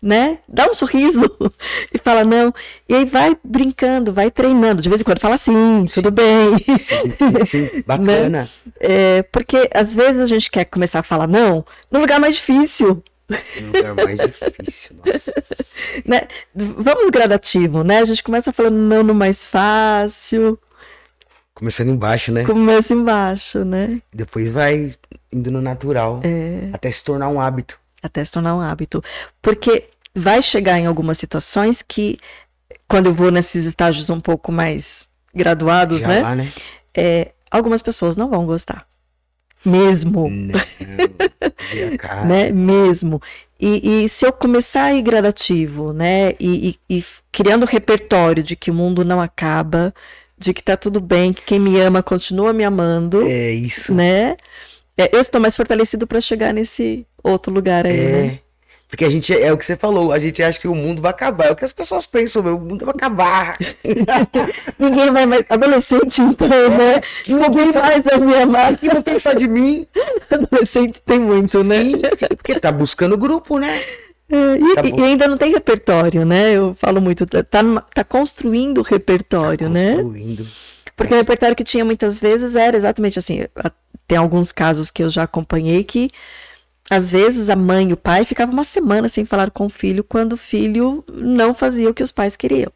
né? 0.00 0.38
Dá 0.48 0.66
um 0.68 0.74
sorriso 0.74 1.22
e 1.92 1.98
fala 1.98 2.24
não. 2.24 2.52
E 2.88 2.94
aí 2.94 3.04
vai 3.04 3.36
brincando, 3.42 4.12
vai 4.12 4.30
treinando. 4.30 4.82
De 4.82 4.88
vez 4.88 5.00
em 5.00 5.04
quando 5.04 5.20
fala 5.20 5.36
sim, 5.36 5.86
tudo 5.92 6.10
bem. 6.10 6.58
sim, 6.78 7.12
sim, 7.16 7.44
sim, 7.44 7.82
bacana. 7.86 8.48
É, 8.78 9.22
porque 9.24 9.68
às 9.72 9.94
vezes 9.94 10.20
a 10.20 10.26
gente 10.26 10.50
quer 10.50 10.64
começar 10.64 11.00
a 11.00 11.04
falar 11.04 11.26
não 11.26 11.64
no 11.90 12.00
lugar 12.00 12.20
mais 12.20 12.36
difícil. 12.36 13.02
Um 13.30 13.66
lugar 13.66 13.94
mais 13.94 14.18
difícil, 14.18 14.96
nossa. 15.04 15.32
né? 16.04 16.28
Vamos 16.54 17.10
gradativo, 17.10 17.82
né? 17.82 17.98
A 17.98 18.04
gente 18.04 18.22
começa 18.22 18.52
falando 18.52 18.76
não 18.76 19.02
no 19.02 19.14
mais 19.14 19.44
fácil, 19.44 20.58
Começando 21.54 21.90
embaixo, 21.90 22.32
né? 22.32 22.44
começa 22.44 22.94
embaixo, 22.94 23.64
né? 23.64 24.00
Depois 24.12 24.50
vai 24.50 24.90
indo 25.30 25.50
no 25.50 25.60
natural. 25.60 26.20
É. 26.24 26.70
Até 26.72 26.90
se 26.90 27.04
tornar 27.04 27.28
um 27.28 27.40
hábito. 27.40 27.78
Até 28.02 28.24
se 28.24 28.32
tornar 28.32 28.56
um 28.56 28.60
hábito. 28.60 29.04
Porque 29.40 29.84
vai 30.14 30.40
chegar 30.40 30.78
em 30.78 30.86
algumas 30.86 31.18
situações 31.18 31.80
que, 31.80 32.18
quando 32.88 33.06
eu 33.06 33.14
vou 33.14 33.30
nesses 33.30 33.66
estágios 33.66 34.08
um 34.10 34.18
pouco 34.18 34.50
mais 34.50 35.08
graduados, 35.34 36.00
Já 36.00 36.08
né? 36.08 36.20
lá, 36.20 36.34
né? 36.34 36.52
É, 36.96 37.32
algumas 37.50 37.82
pessoas 37.82 38.16
não 38.16 38.28
vão 38.28 38.46
gostar. 38.46 38.86
Mesmo. 39.64 40.28
Não. 40.28 42.26
Né? 42.26 42.50
Mesmo. 42.50 43.20
E, 43.60 44.04
e 44.04 44.08
se 44.08 44.26
eu 44.26 44.32
começar 44.32 44.84
a 44.84 44.94
ir 44.94 45.02
gradativo, 45.02 45.92
né? 45.92 46.32
E, 46.40 46.76
e- 46.90 46.98
e 46.98 47.04
criando 47.30 47.64
repertório 47.64 48.42
de 48.42 48.56
que 48.56 48.70
o 48.70 48.74
mundo 48.74 49.04
não 49.04 49.20
acaba, 49.20 49.94
de 50.36 50.52
que 50.52 50.62
tá 50.62 50.76
tudo 50.76 51.00
bem, 51.00 51.32
que 51.32 51.42
quem 51.42 51.60
me 51.60 51.78
ama 51.80 52.02
continua 52.02 52.52
me 52.52 52.64
amando, 52.64 53.26
É 53.26 53.52
isso. 53.52 53.94
né? 53.94 54.36
É, 54.96 55.08
eu 55.14 55.20
estou 55.20 55.40
mais 55.40 55.56
fortalecido 55.56 56.06
para 56.06 56.20
chegar 56.20 56.52
nesse 56.52 57.06
outro 57.22 57.52
lugar 57.52 57.86
aí, 57.86 57.98
É. 57.98 58.10
né? 58.22 58.38
Porque 58.92 59.06
a 59.06 59.10
gente, 59.10 59.32
é 59.34 59.50
o 59.50 59.56
que 59.56 59.64
você 59.64 59.74
falou, 59.74 60.12
a 60.12 60.18
gente 60.18 60.42
acha 60.42 60.60
que 60.60 60.68
o 60.68 60.74
mundo 60.74 61.00
vai 61.00 61.12
acabar. 61.12 61.46
É 61.46 61.50
o 61.50 61.56
que 61.56 61.64
as 61.64 61.72
pessoas 61.72 62.04
pensam, 62.06 62.42
meu, 62.42 62.58
o 62.58 62.60
mundo 62.60 62.84
vai 62.84 62.94
acabar. 62.94 63.56
Ninguém 64.78 65.10
vai 65.10 65.24
mais. 65.24 65.44
Adolescente, 65.48 66.20
então, 66.20 66.46
né? 66.48 67.00
Ninguém 67.26 67.72
mais 67.72 68.04
vai 68.04 68.18
me 68.18 68.34
amar. 68.34 68.76
que 68.76 68.90
vão 68.90 69.00
pensar 69.00 69.34
de 69.34 69.48
mim? 69.48 69.86
Adolescente 70.30 71.00
tem 71.06 71.18
muito, 71.18 71.64
né? 71.64 71.84
Sim, 71.84 71.92
sim, 72.18 72.26
porque 72.36 72.60
tá 72.60 72.70
buscando 72.70 73.16
grupo, 73.16 73.58
né? 73.58 73.82
É, 74.30 74.56
e, 74.58 74.74
Tá 74.74 74.82
e 74.84 75.02
ainda 75.02 75.26
não 75.26 75.38
tem 75.38 75.50
repertório, 75.52 76.26
né? 76.26 76.52
Eu 76.52 76.76
falo 76.78 77.00
muito, 77.00 77.24
tá, 77.26 77.42
tá, 77.42 77.62
tá 77.94 78.04
construindo 78.04 78.82
repertório, 78.82 79.70
né? 79.70 79.94
Construindo. 79.96 80.46
Porque 80.94 81.14
o 81.14 81.16
repertório 81.16 81.56
que 81.56 81.64
tinha 81.64 81.84
muitas 81.84 82.20
vezes 82.20 82.56
era 82.56 82.76
exatamente 82.76 83.18
assim. 83.18 83.46
a- 83.56 83.72
Tem 84.06 84.18
alguns 84.18 84.52
casos 84.52 84.90
que 84.90 85.02
eu 85.02 85.08
já 85.08 85.22
acompanhei 85.22 85.82
que 85.82 86.10
às 86.90 87.10
vezes 87.10 87.48
a 87.48 87.56
mãe 87.56 87.90
e 87.90 87.92
o 87.92 87.96
pai 87.96 88.24
ficavam 88.24 88.52
uma 88.52 88.64
semana 88.64 89.08
sem 89.08 89.24
falar 89.24 89.50
com 89.50 89.66
o 89.66 89.70
filho 89.70 90.04
quando 90.04 90.34
o 90.34 90.36
filho 90.36 91.04
não 91.12 91.54
fazia 91.54 91.88
o 91.88 91.94
que 91.94 92.02
os 92.02 92.12
pais 92.12 92.36
queriam. 92.36 92.72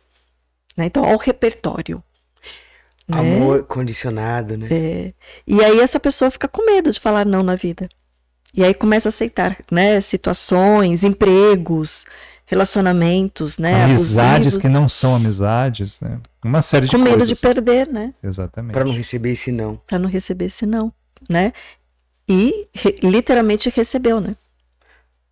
Né? 0.76 0.86
Então, 0.86 1.02
olha 1.02 1.16
o 1.16 1.18
repertório. 1.18 2.02
né? 3.08 3.18
Amor 3.18 3.64
condicionado, 3.64 4.56
né? 4.56 4.68
É. 4.70 5.12
E 5.46 5.62
aí 5.62 5.80
essa 5.80 5.98
pessoa 5.98 6.30
fica 6.30 6.48
com 6.48 6.64
medo 6.64 6.92
de 6.92 7.00
falar 7.00 7.24
não 7.26 7.42
na 7.42 7.56
vida. 7.56 7.88
E 8.54 8.64
aí 8.64 8.72
começa 8.72 9.08
a 9.08 9.10
aceitar, 9.10 9.58
né, 9.70 10.00
situações, 10.00 11.04
empregos, 11.04 12.06
relacionamentos, 12.46 13.58
né, 13.58 13.84
amizades 13.84 14.54
abusivos, 14.54 14.56
que 14.56 14.68
não 14.68 14.88
são 14.88 15.14
amizades, 15.14 16.00
né? 16.00 16.18
Uma 16.42 16.62
série 16.62 16.86
de 16.86 16.92
com 16.92 17.02
medo 17.02 17.18
coisas. 17.18 17.28
de 17.28 17.36
perder, 17.36 17.88
né? 17.88 18.14
Exatamente. 18.22 18.72
Pra 18.72 18.84
não 18.84 18.92
receber 18.92 19.32
esse 19.32 19.52
não. 19.52 19.76
para 19.86 19.98
não 19.98 20.08
receber 20.08 20.46
esse 20.46 20.64
não, 20.64 20.90
né? 21.28 21.52
E 22.28 22.66
re- 22.74 22.96
literalmente 23.02 23.70
recebeu, 23.74 24.20
né? 24.20 24.34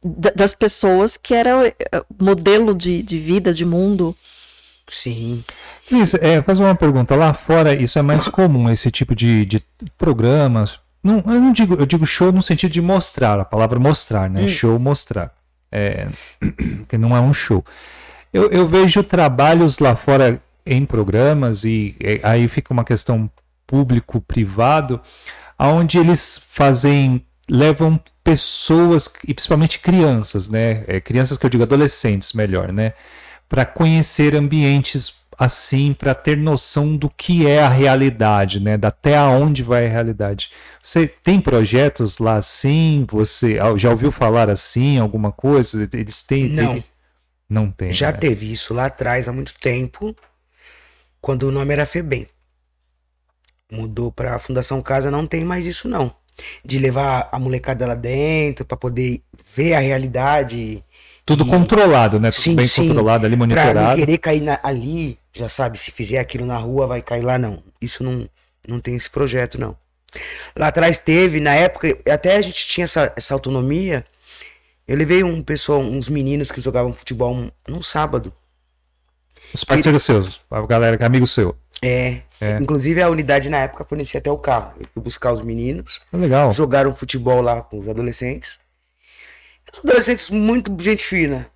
Da- 0.02 0.32
das 0.34 0.54
pessoas 0.54 1.16
que 1.16 1.34
era 1.34 1.66
eh, 1.68 1.74
modelo 2.20 2.74
de, 2.74 3.02
de 3.02 3.18
vida, 3.18 3.52
de 3.52 3.64
mundo. 3.64 4.14
Sim. 4.88 5.42
Cris, 5.88 6.14
é, 6.14 6.42
fazer 6.42 6.62
uma 6.62 6.74
pergunta. 6.74 7.16
Lá 7.16 7.32
fora, 7.32 7.74
isso 7.74 7.98
é 7.98 8.02
mais 8.02 8.28
comum, 8.28 8.70
esse 8.70 8.90
tipo 8.90 9.14
de, 9.14 9.44
de 9.46 9.62
programas. 9.96 10.78
Não, 11.02 11.18
eu 11.26 11.40
não 11.40 11.52
digo, 11.52 11.74
eu 11.74 11.84
digo 11.86 12.06
show 12.06 12.30
no 12.32 12.42
sentido 12.42 12.70
de 12.70 12.80
mostrar, 12.80 13.38
a 13.40 13.44
palavra 13.44 13.78
mostrar, 13.78 14.28
né? 14.30 14.42
Hum. 14.42 14.48
Show, 14.48 14.78
mostrar. 14.78 15.32
É, 15.72 16.08
que 16.88 16.96
não 16.96 17.16
é 17.16 17.20
um 17.20 17.32
show. 17.32 17.64
Eu, 18.32 18.50
eu 18.50 18.66
vejo 18.66 19.02
trabalhos 19.02 19.78
lá 19.78 19.94
fora 19.96 20.40
em 20.66 20.84
programas, 20.84 21.64
e 21.64 21.94
é, 22.00 22.20
aí 22.22 22.48
fica 22.48 22.72
uma 22.72 22.84
questão 22.84 23.30
público-privado, 23.66 25.00
onde 25.58 25.98
eles 25.98 26.40
fazem 26.48 27.24
levam 27.48 28.00
pessoas, 28.22 29.10
e 29.26 29.34
principalmente 29.34 29.78
crianças, 29.78 30.48
né? 30.48 30.84
É, 30.86 31.00
crianças 31.00 31.36
que 31.36 31.44
eu 31.44 31.50
digo 31.50 31.62
adolescentes, 31.62 32.32
melhor, 32.32 32.72
né? 32.72 32.94
Para 33.48 33.66
conhecer 33.66 34.34
ambientes 34.34 35.14
assim, 35.38 35.92
para 35.92 36.14
ter 36.14 36.36
noção 36.36 36.96
do 36.96 37.10
que 37.10 37.46
é 37.46 37.60
a 37.60 37.68
realidade, 37.68 38.60
né? 38.60 38.76
Da 38.76 38.88
até 38.88 39.16
aonde 39.16 39.62
vai 39.62 39.86
a 39.86 39.90
realidade. 39.90 40.50
Você 40.82 41.06
tem 41.06 41.40
projetos 41.40 42.18
lá 42.18 42.36
assim? 42.36 43.04
Você 43.10 43.58
já 43.76 43.90
ouviu 43.90 44.10
falar 44.10 44.48
assim, 44.48 44.98
alguma 44.98 45.32
coisa? 45.32 45.88
Eles 45.92 46.22
têm. 46.22 46.48
Não. 46.48 46.82
Não 47.48 47.70
tem. 47.70 47.92
Já 47.92 48.10
né? 48.10 48.18
teve 48.18 48.50
isso 48.50 48.72
lá 48.72 48.86
atrás, 48.86 49.28
há 49.28 49.32
muito 49.32 49.54
tempo, 49.60 50.16
quando 51.20 51.44
o 51.44 51.50
nome 51.52 51.72
era 51.72 51.84
FEBEM. 51.84 52.26
Mudou 53.70 54.12
para 54.12 54.34
a 54.34 54.38
Fundação 54.38 54.80
Casa, 54.82 55.10
não 55.10 55.26
tem 55.26 55.44
mais 55.44 55.64
isso 55.66 55.88
não. 55.88 56.14
De 56.64 56.78
levar 56.78 57.28
a 57.32 57.38
molecada 57.38 57.86
lá 57.86 57.94
dentro 57.94 58.64
para 58.64 58.76
poder 58.76 59.22
ver 59.54 59.74
a 59.74 59.78
realidade. 59.80 60.84
Tudo 61.24 61.44
e- 61.44 61.48
controlado, 61.48 62.20
né? 62.20 62.30
Tudo 62.30 62.42
Sim, 62.42 62.56
bem 62.56 62.66
sim. 62.66 62.88
controlado 62.88 63.24
ali, 63.24 63.36
Pra 63.36 63.46
não 63.46 63.54
monitorado. 63.56 63.96
querer 63.98 64.18
cair 64.18 64.40
na- 64.42 64.60
ali, 64.62 65.18
já 65.32 65.48
sabe, 65.48 65.78
se 65.78 65.90
fizer 65.90 66.18
aquilo 66.18 66.44
na 66.44 66.58
rua, 66.58 66.86
vai 66.86 67.00
cair 67.00 67.22
lá, 67.22 67.38
não. 67.38 67.62
Isso 67.80 68.02
não, 68.04 68.28
não 68.68 68.80
tem 68.80 68.94
esse 68.96 69.08
projeto, 69.08 69.58
não. 69.58 69.76
Lá 70.56 70.68
atrás 70.68 70.98
teve, 70.98 71.40
na 71.40 71.54
época, 71.54 71.96
até 72.10 72.36
a 72.36 72.42
gente 72.42 72.66
tinha 72.66 72.84
essa, 72.84 73.12
essa 73.16 73.32
autonomia. 73.34 74.04
Eu 74.86 74.96
levei 74.96 75.22
um 75.24 75.42
pessoal, 75.42 75.80
uns 75.80 76.08
meninos 76.08 76.52
que 76.52 76.60
jogavam 76.60 76.92
futebol 76.92 77.34
um- 77.34 77.50
num 77.66 77.82
sábado. 77.82 78.32
Os 79.52 79.64
parceiros 79.64 80.02
seus, 80.02 80.40
a 80.50 80.60
galera, 80.66 80.96
que 80.96 81.02
é 81.02 81.06
amigo 81.06 81.26
seu. 81.26 81.56
É. 81.86 82.22
É. 82.40 82.58
Inclusive 82.60 83.02
a 83.02 83.08
unidade 83.10 83.48
na 83.48 83.58
época 83.58 83.84
fornecia 83.84 84.18
até 84.18 84.30
o 84.30 84.38
carro. 84.38 84.74
Eu 84.80 84.86
fui 84.92 85.02
buscar 85.02 85.32
os 85.32 85.40
meninos, 85.40 86.00
É 86.12 86.16
legal. 86.16 86.52
jogaram 86.52 86.94
futebol 86.94 87.40
lá 87.42 87.62
com 87.62 87.78
os 87.78 87.88
adolescentes. 87.88 88.58
Os 89.72 89.80
adolescentes 89.80 90.30
muito 90.30 90.74
gente 90.82 91.04
fina. 91.04 91.46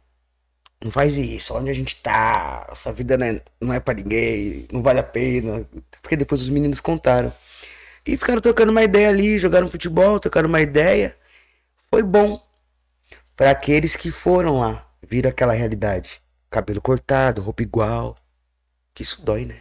Não 0.85 0.91
faz 0.93 1.19
isso, 1.19 1.55
onde 1.57 1.71
a 1.71 1.75
gente 1.75 1.97
tá, 1.97 2.69
essa 2.71 2.93
vida 2.93 3.17
não 3.19 3.27
é, 3.27 3.41
não 3.61 3.75
é 3.75 3.81
pra 3.81 3.95
ninguém, 3.95 4.67
não 4.73 4.83
vale 4.83 5.01
a 5.01 5.03
pena. 5.03 5.67
Porque 6.03 6.17
depois 6.17 6.41
os 6.41 6.49
meninos 6.49 6.81
contaram. 6.81 7.33
E 8.07 8.17
ficaram 8.17 8.41
trocando 8.41 8.71
uma 8.71 8.83
ideia 8.85 9.09
ali, 9.09 9.39
jogaram 9.39 9.69
futebol, 9.69 10.21
trocaram 10.21 10.49
uma 10.49 10.61
ideia. 10.61 11.17
Foi 11.91 12.03
bom 12.03 12.41
para 13.37 13.51
aqueles 13.51 13.97
que 13.97 14.11
foram 14.11 14.59
lá, 14.61 14.87
viram 15.09 15.31
aquela 15.31 15.53
realidade. 15.53 16.21
Cabelo 16.51 16.81
cortado, 16.81 17.41
roupa 17.43 17.63
igual. 17.63 18.17
Que 18.95 19.03
isso 19.03 19.21
dói, 19.23 19.45
né? 19.45 19.57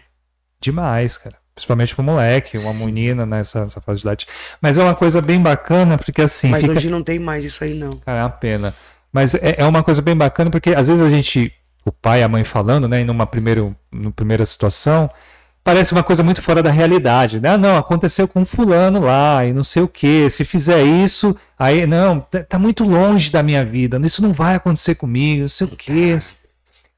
Demais, 0.61 1.17
cara. 1.17 1.35
Principalmente 1.55 1.95
pro 1.95 2.03
moleque, 2.03 2.57
uma 2.57 2.71
Sim. 2.73 2.85
menina 2.85 3.25
nessa, 3.25 3.63
nessa 3.63 3.81
fase 3.81 3.99
de 4.01 4.07
idade. 4.07 4.27
Mas 4.61 4.77
é 4.77 4.83
uma 4.83 4.93
coisa 4.93 5.21
bem 5.21 5.41
bacana, 5.41 5.97
porque 5.97 6.21
assim. 6.21 6.49
Mas 6.49 6.63
fica- 6.63 6.75
hoje 6.77 6.89
não 6.89 7.01
tem 7.03 7.17
mais 7.17 7.43
isso 7.43 7.63
aí, 7.63 7.73
não. 7.73 7.89
Cara, 7.91 8.19
é 8.19 8.23
uma 8.23 8.29
pena. 8.29 8.75
Mas 9.11 9.33
é, 9.33 9.55
é 9.57 9.65
uma 9.65 9.81
coisa 9.83 10.01
bem 10.01 10.15
bacana, 10.15 10.51
porque 10.51 10.69
às 10.71 10.87
vezes 10.87 11.03
a 11.03 11.09
gente, 11.09 11.51
o 11.83 11.91
pai 11.91 12.19
e 12.19 12.23
a 12.23 12.27
mãe 12.27 12.43
falando, 12.43 12.87
né, 12.87 13.01
em 13.01 13.09
uma 13.09 13.25
primeiro, 13.25 13.75
numa 13.91 14.11
primeira 14.11 14.45
situação, 14.45 15.09
parece 15.63 15.93
uma 15.93 16.03
coisa 16.03 16.21
muito 16.21 16.41
fora 16.43 16.61
da 16.61 16.69
realidade, 16.69 17.39
né? 17.39 17.49
Ah, 17.49 17.57
não, 17.57 17.75
aconteceu 17.77 18.27
com 18.27 18.45
fulano 18.45 18.99
lá 19.01 19.43
e 19.43 19.51
não 19.51 19.63
sei 19.63 19.81
o 19.81 19.87
que. 19.87 20.29
Se 20.29 20.45
fizer 20.45 20.83
isso, 20.83 21.35
aí 21.57 21.87
não, 21.87 22.19
tá 22.19 22.43
tá 22.43 22.59
muito 22.59 22.83
longe 22.83 23.31
da 23.31 23.41
minha 23.41 23.65
vida. 23.65 23.99
Isso 24.05 24.21
não 24.21 24.31
vai 24.31 24.55
acontecer 24.55 24.93
comigo, 24.93 25.41
não 25.41 25.49
sei 25.49 25.65
o 25.65 25.71
que. 25.71 26.17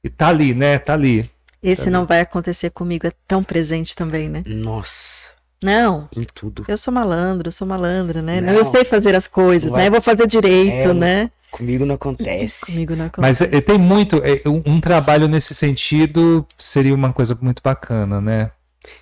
E 0.04 0.10
tá 0.10 0.28
ali, 0.28 0.54
né? 0.54 0.78
Tá 0.78 0.94
ali. 0.94 1.30
Esse 1.62 1.90
não 1.90 2.06
vai 2.06 2.22
acontecer 2.22 2.70
comigo, 2.70 3.06
é 3.08 3.12
tão 3.28 3.44
presente 3.44 3.96
também, 3.96 4.30
né? 4.30 4.44
Nossa, 4.46 5.32
Não, 5.62 6.08
em 6.16 6.24
tudo. 6.24 6.64
eu 6.68 6.78
sou 6.78 6.94
malandro, 6.94 7.50
eu 7.50 7.52
sou 7.52 7.68
malandra, 7.68 8.22
né? 8.22 8.40
Não. 8.40 8.54
eu 8.54 8.64
sei 8.64 8.86
fazer 8.86 9.14
as 9.16 9.28
coisas, 9.28 9.66
Não 9.66 9.72
vai- 9.72 9.82
né? 9.82 9.88
Eu 9.88 9.92
vou 9.92 10.02
fazer 10.02 10.26
direito, 10.26 10.90
É, 10.90 10.94
né? 10.94 11.32
Comigo 11.52 11.84
não 11.86 11.96
acontece. 11.96 12.68
Comigo 12.68 12.96
não 12.96 13.10
Mas 13.18 13.42
acontece. 13.42 13.58
é, 13.58 13.62
tem 13.62 13.78
muito. 13.78 14.22
é, 14.24 14.42
um, 14.48 14.80
trabalho 14.80 15.28
nesse 15.28 15.54
sentido 15.56 16.46
seria 16.58 16.94
uma 16.94 17.12
coisa 17.12 17.38
muito 17.42 17.62
bacana, 17.64 18.22
né? 18.22 18.52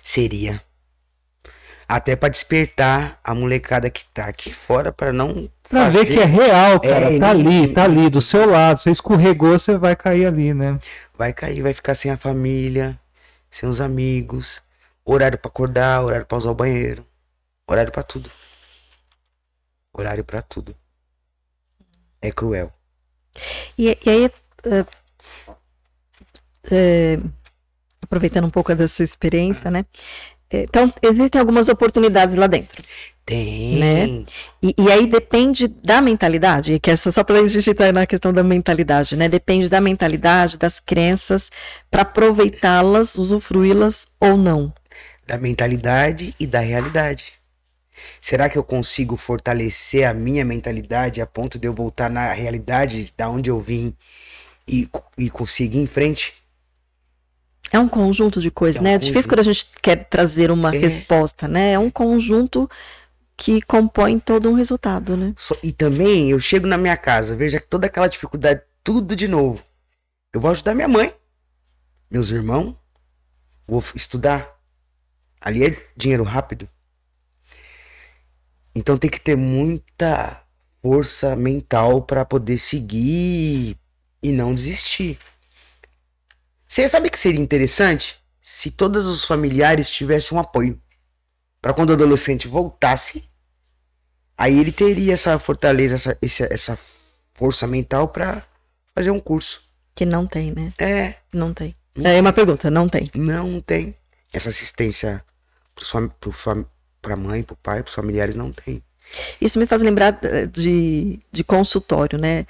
Seria. 0.02 0.60
Até 1.86 2.16
pra 2.16 2.28
despertar 2.28 3.18
a 3.24 3.34
molecada 3.34 3.88
que 3.88 4.04
tá 4.12 4.24
aqui 4.26 4.52
fora 4.52 4.92
pra 4.92 5.12
não 5.12 5.48
Pra 5.70 5.88
ver 5.90 5.98
fazer- 6.00 6.14
que 6.14 6.20
é 6.20 6.24
real, 6.24 6.80
cara. 6.80 7.14
É, 7.14 7.18
tá 7.18 7.30
ali, 7.30 7.68
tá 7.68 7.84
ali, 7.84 8.10
do 8.10 8.20
seu 8.20 8.46
lado. 8.50 8.78
Você 8.78 8.90
escorregou, 8.90 9.58
você 9.58 9.76
vai 9.78 9.94
cair 9.96 10.26
ali, 10.26 10.52
né? 10.52 10.78
Vai 11.18 11.32
cair, 11.32 11.62
vai 11.62 11.74
ficar 11.74 11.96
sem 11.96 12.12
a 12.12 12.16
família, 12.16 12.98
sem 13.50 13.68
os 13.68 13.80
amigos, 13.80 14.62
horário 15.04 15.36
pra 15.36 15.48
acordar, 15.48 16.02
horário 16.02 16.24
pra 16.24 16.38
usar 16.38 16.50
o 16.52 16.54
banheiro, 16.54 17.04
horário 17.66 17.90
pra 17.90 18.04
tudo. 18.04 18.30
Horário 19.92 20.24
pra 20.24 20.40
tudo. 20.40 20.76
É 22.22 22.30
cruel. 22.30 22.72
E, 23.76 23.98
e 24.04 24.10
aí, 24.10 24.30
é, 26.70 27.18
aproveitando 28.00 28.46
um 28.46 28.50
pouco 28.50 28.72
da 28.74 28.86
sua 28.86 29.02
experiência, 29.02 29.70
né? 29.70 29.84
É, 30.50 30.62
Então, 30.62 30.92
existem 31.02 31.40
algumas 31.40 31.68
oportunidades 31.68 32.36
lá 32.36 32.46
dentro. 32.46 32.82
Tem. 33.28 33.78
Né? 33.78 34.24
E, 34.62 34.74
e 34.78 34.90
aí 34.90 35.06
depende 35.06 35.68
da 35.68 36.00
mentalidade, 36.00 36.80
que 36.80 36.90
é 36.90 36.96
só 36.96 37.22
para 37.22 37.38
a 37.40 37.46
gente 37.46 37.70
estar 37.70 37.92
na 37.92 38.06
questão 38.06 38.32
da 38.32 38.42
mentalidade, 38.42 39.14
né? 39.16 39.28
Depende 39.28 39.68
da 39.68 39.82
mentalidade, 39.82 40.56
das 40.56 40.80
crenças, 40.80 41.50
para 41.90 42.02
aproveitá-las, 42.02 43.16
usufruí-las 43.18 44.08
ou 44.18 44.38
não. 44.38 44.72
Da 45.26 45.36
mentalidade 45.36 46.34
e 46.40 46.46
da 46.46 46.60
realidade. 46.60 47.34
Será 48.18 48.48
que 48.48 48.56
eu 48.56 48.64
consigo 48.64 49.14
fortalecer 49.14 50.08
a 50.08 50.14
minha 50.14 50.42
mentalidade 50.42 51.20
a 51.20 51.26
ponto 51.26 51.58
de 51.58 51.68
eu 51.68 51.74
voltar 51.74 52.08
na 52.08 52.32
realidade 52.32 53.12
da 53.14 53.28
onde 53.28 53.50
eu 53.50 53.60
vim 53.60 53.94
e, 54.66 54.88
e 55.18 55.28
conseguir 55.28 55.80
em 55.80 55.86
frente? 55.86 56.32
É 57.70 57.78
um 57.78 57.88
conjunto 57.88 58.40
de 58.40 58.50
coisas, 58.50 58.78
É 58.78 58.80
um 58.80 58.84
né? 58.84 58.94
É 58.94 58.98
difícil 58.98 59.14
conjunto. 59.16 59.28
quando 59.28 59.40
a 59.40 59.42
gente 59.52 59.66
quer 59.82 59.96
trazer 60.08 60.50
uma 60.50 60.74
É. 60.74 60.78
resposta, 60.78 61.46
né? 61.46 61.72
É 61.72 61.78
um 61.78 61.90
conjunto 61.90 62.70
que 63.38 63.62
compõe 63.62 64.18
todo 64.18 64.50
um 64.50 64.54
resultado, 64.54 65.16
né? 65.16 65.32
E 65.62 65.72
também 65.72 66.32
eu 66.32 66.40
chego 66.40 66.66
na 66.66 66.76
minha 66.76 66.96
casa, 66.96 67.36
vejo 67.36 67.60
toda 67.70 67.86
aquela 67.86 68.08
dificuldade, 68.08 68.60
tudo 68.82 69.14
de 69.14 69.28
novo. 69.28 69.62
Eu 70.34 70.40
vou 70.40 70.50
ajudar 70.50 70.74
minha 70.74 70.88
mãe, 70.88 71.14
meus 72.10 72.30
irmãos, 72.30 72.76
vou 73.64 73.82
estudar. 73.94 74.58
Ali 75.40 75.64
é 75.64 75.88
dinheiro 75.96 76.24
rápido. 76.24 76.68
Então 78.74 78.98
tem 78.98 79.08
que 79.08 79.20
ter 79.20 79.36
muita 79.36 80.42
força 80.82 81.36
mental 81.36 82.02
para 82.02 82.24
poder 82.24 82.58
seguir 82.58 83.78
e 84.20 84.32
não 84.32 84.52
desistir. 84.52 85.16
Você 86.66 86.88
sabe 86.88 87.08
que 87.08 87.18
seria 87.18 87.40
interessante 87.40 88.16
se 88.42 88.72
todos 88.72 89.06
os 89.06 89.24
familiares 89.24 89.88
tivessem 89.88 90.36
um 90.36 90.40
apoio 90.40 90.82
para 91.62 91.72
quando 91.72 91.90
o 91.90 91.92
adolescente 91.92 92.48
voltasse 92.48 93.27
Aí 94.38 94.58
ele 94.58 94.70
teria 94.72 95.12
essa 95.12 95.36
fortaleza, 95.38 95.96
essa, 95.96 96.16
esse- 96.22 96.48
essa 96.52 96.78
força 97.34 97.66
mental 97.66 98.08
pra 98.08 98.42
fazer 98.94 99.10
um 99.10 99.18
curso. 99.20 99.60
Que 99.94 100.06
não 100.06 100.26
tem, 100.26 100.52
né? 100.52 100.72
É, 100.78 101.14
Não 101.32 101.52
tem. 101.52 101.74
É 102.04 102.20
uma 102.20 102.32
pergunta, 102.32 102.70
não 102.70 102.88
tem. 102.88 103.10
não 103.14 103.60
tem. 103.60 103.92
Essa 104.32 104.50
assistência 104.50 105.24
fam- 105.76 106.08
pro 106.20 106.30
fam- 106.30 106.64
pra 107.02 107.16
mãe, 107.16 107.42
pro 107.42 107.56
pai, 107.56 107.82
pros 107.82 107.94
familiares, 107.96 108.36
não 108.36 108.52
tem. 108.52 108.80
Isso 109.40 109.58
me 109.58 109.66
faz 109.66 109.82
lembrar 109.82 110.16
eh, 110.22 110.46
de, 110.46 111.18
de 111.32 111.42
consultório, 111.42 112.16
né? 112.18 112.46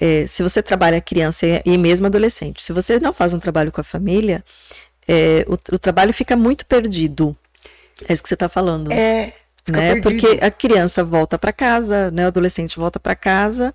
Eh, 0.00 0.26
se 0.28 0.42
você 0.44 0.62
trabalha 0.62 1.00
criança 1.00 1.44
e- 1.64 1.76
mesmo 1.78 2.06
adolescente, 2.06 2.62
se 2.62 2.72
você 2.72 3.00
não 3.00 3.12
faz 3.12 3.32
um 3.32 3.40
trabalho 3.40 3.72
com 3.72 3.80
a 3.80 3.84
família, 3.84 4.44
eh, 5.08 5.44
o, 5.48 5.54
o 5.74 5.78
trabalho 5.78 6.12
fica 6.12 6.36
muito 6.36 6.64
perdido. 6.66 7.36
É 8.08 8.12
isso 8.12 8.22
que 8.22 8.28
você 8.28 8.34
está 8.34 8.48
falando. 8.48 8.92
É, 8.92 9.32
né? 9.68 9.94
perdido. 9.94 10.02
Porque 10.02 10.44
a 10.44 10.50
criança 10.50 11.04
volta 11.04 11.38
para 11.38 11.52
casa, 11.52 12.10
né? 12.10 12.24
O 12.24 12.28
adolescente 12.28 12.76
volta 12.78 12.98
para 12.98 13.14
casa 13.14 13.74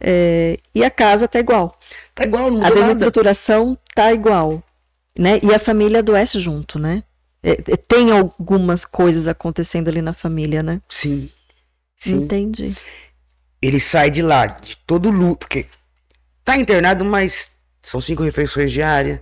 eh, 0.00 0.58
e 0.74 0.84
a 0.84 0.90
casa 0.90 1.28
tá 1.28 1.38
igual. 1.38 1.78
Tá 2.14 2.24
igual, 2.24 2.50
não 2.50 2.60
A 2.60 2.68
mudou 2.68 2.74
nada. 2.80 2.94
desestruturação 2.94 3.78
tá 3.94 4.12
igual, 4.12 4.62
né? 5.16 5.38
E 5.42 5.54
a 5.54 5.58
família 5.58 6.00
adoece 6.00 6.40
junto, 6.40 6.78
né? 6.78 7.02
Eh, 7.42 7.58
eh, 7.68 7.76
tem 7.76 8.10
algumas 8.10 8.84
coisas 8.84 9.28
acontecendo 9.28 9.88
ali 9.88 10.02
na 10.02 10.12
família, 10.12 10.62
né? 10.62 10.80
Sim. 10.88 11.30
Sim. 11.96 12.14
Entendi. 12.24 12.76
Ele 13.60 13.78
sai 13.78 14.10
de 14.10 14.22
lá, 14.22 14.46
de 14.46 14.76
todo 14.78 15.08
luto, 15.10 15.46
porque 15.46 15.66
tá 16.44 16.56
internado, 16.56 17.04
mas 17.04 17.56
são 17.80 18.00
cinco 18.00 18.24
refeições 18.24 18.72
diárias, 18.72 19.20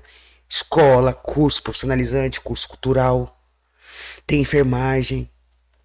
escola, 0.49 1.13
curso 1.13 1.63
profissionalizante, 1.63 2.41
curso 2.41 2.67
cultural, 2.69 3.39
tem 4.27 4.41
enfermagem, 4.41 5.29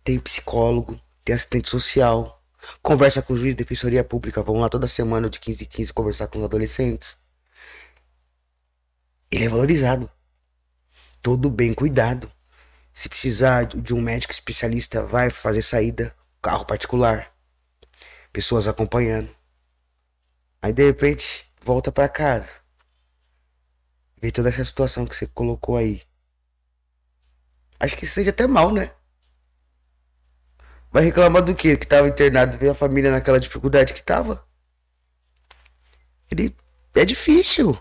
tem 0.05 0.19
psicólogo, 0.19 1.01
tem 1.23 1.33
assistente 1.33 1.67
social, 1.67 2.39
conversa 2.81 3.23
com 3.23 3.33
o 3.33 3.37
juiz 3.37 3.55
de 3.55 3.63
defensoria 3.63 4.03
pública, 4.03 4.43
vão 4.43 4.59
lá 4.59 4.69
toda 4.69 4.87
semana 4.87 5.27
de 5.27 5.39
15 5.39 5.63
em 5.63 5.67
15 5.67 5.93
conversar 5.93 6.27
com 6.27 6.37
os 6.37 6.45
adolescentes. 6.45 7.17
Ele 9.31 9.45
é 9.45 9.49
valorizado. 9.49 10.09
Todo 11.23 11.49
bem 11.49 11.73
cuidado. 11.73 12.31
Se 12.93 13.09
precisar 13.09 13.65
de 13.65 13.95
um 13.95 13.99
médico 13.99 14.31
especialista, 14.31 15.03
vai 15.03 15.31
fazer 15.31 15.63
saída, 15.63 16.15
carro 16.39 16.65
particular. 16.65 17.33
pessoas 18.31 18.67
acompanhando. 18.67 19.29
Aí 20.61 20.71
de 20.71 20.85
repente, 20.85 21.51
volta 21.63 21.91
pra 21.91 22.07
casa. 22.07 22.49
Vê 24.21 24.31
toda 24.31 24.49
essa 24.49 24.63
situação 24.63 25.05
que 25.05 25.15
você 25.15 25.25
colocou 25.25 25.77
aí. 25.77 26.03
Acho 27.79 27.97
que 27.97 28.05
seja 28.05 28.29
até 28.29 28.45
mal, 28.45 28.71
né? 28.71 28.91
Vai 30.95 31.03
reclamar 31.03 31.43
do 31.43 31.53
quê? 31.53 31.75
Que 31.75 31.85
tava 31.85 32.07
internado, 32.07 32.57
ver 32.57 32.69
a 32.69 32.73
família 32.73 33.11
naquela 33.11 33.37
dificuldade 33.37 33.91
que 33.91 34.01
tava. 34.01 34.47
Ele 36.31 36.55
é 36.95 37.03
difícil. 37.03 37.77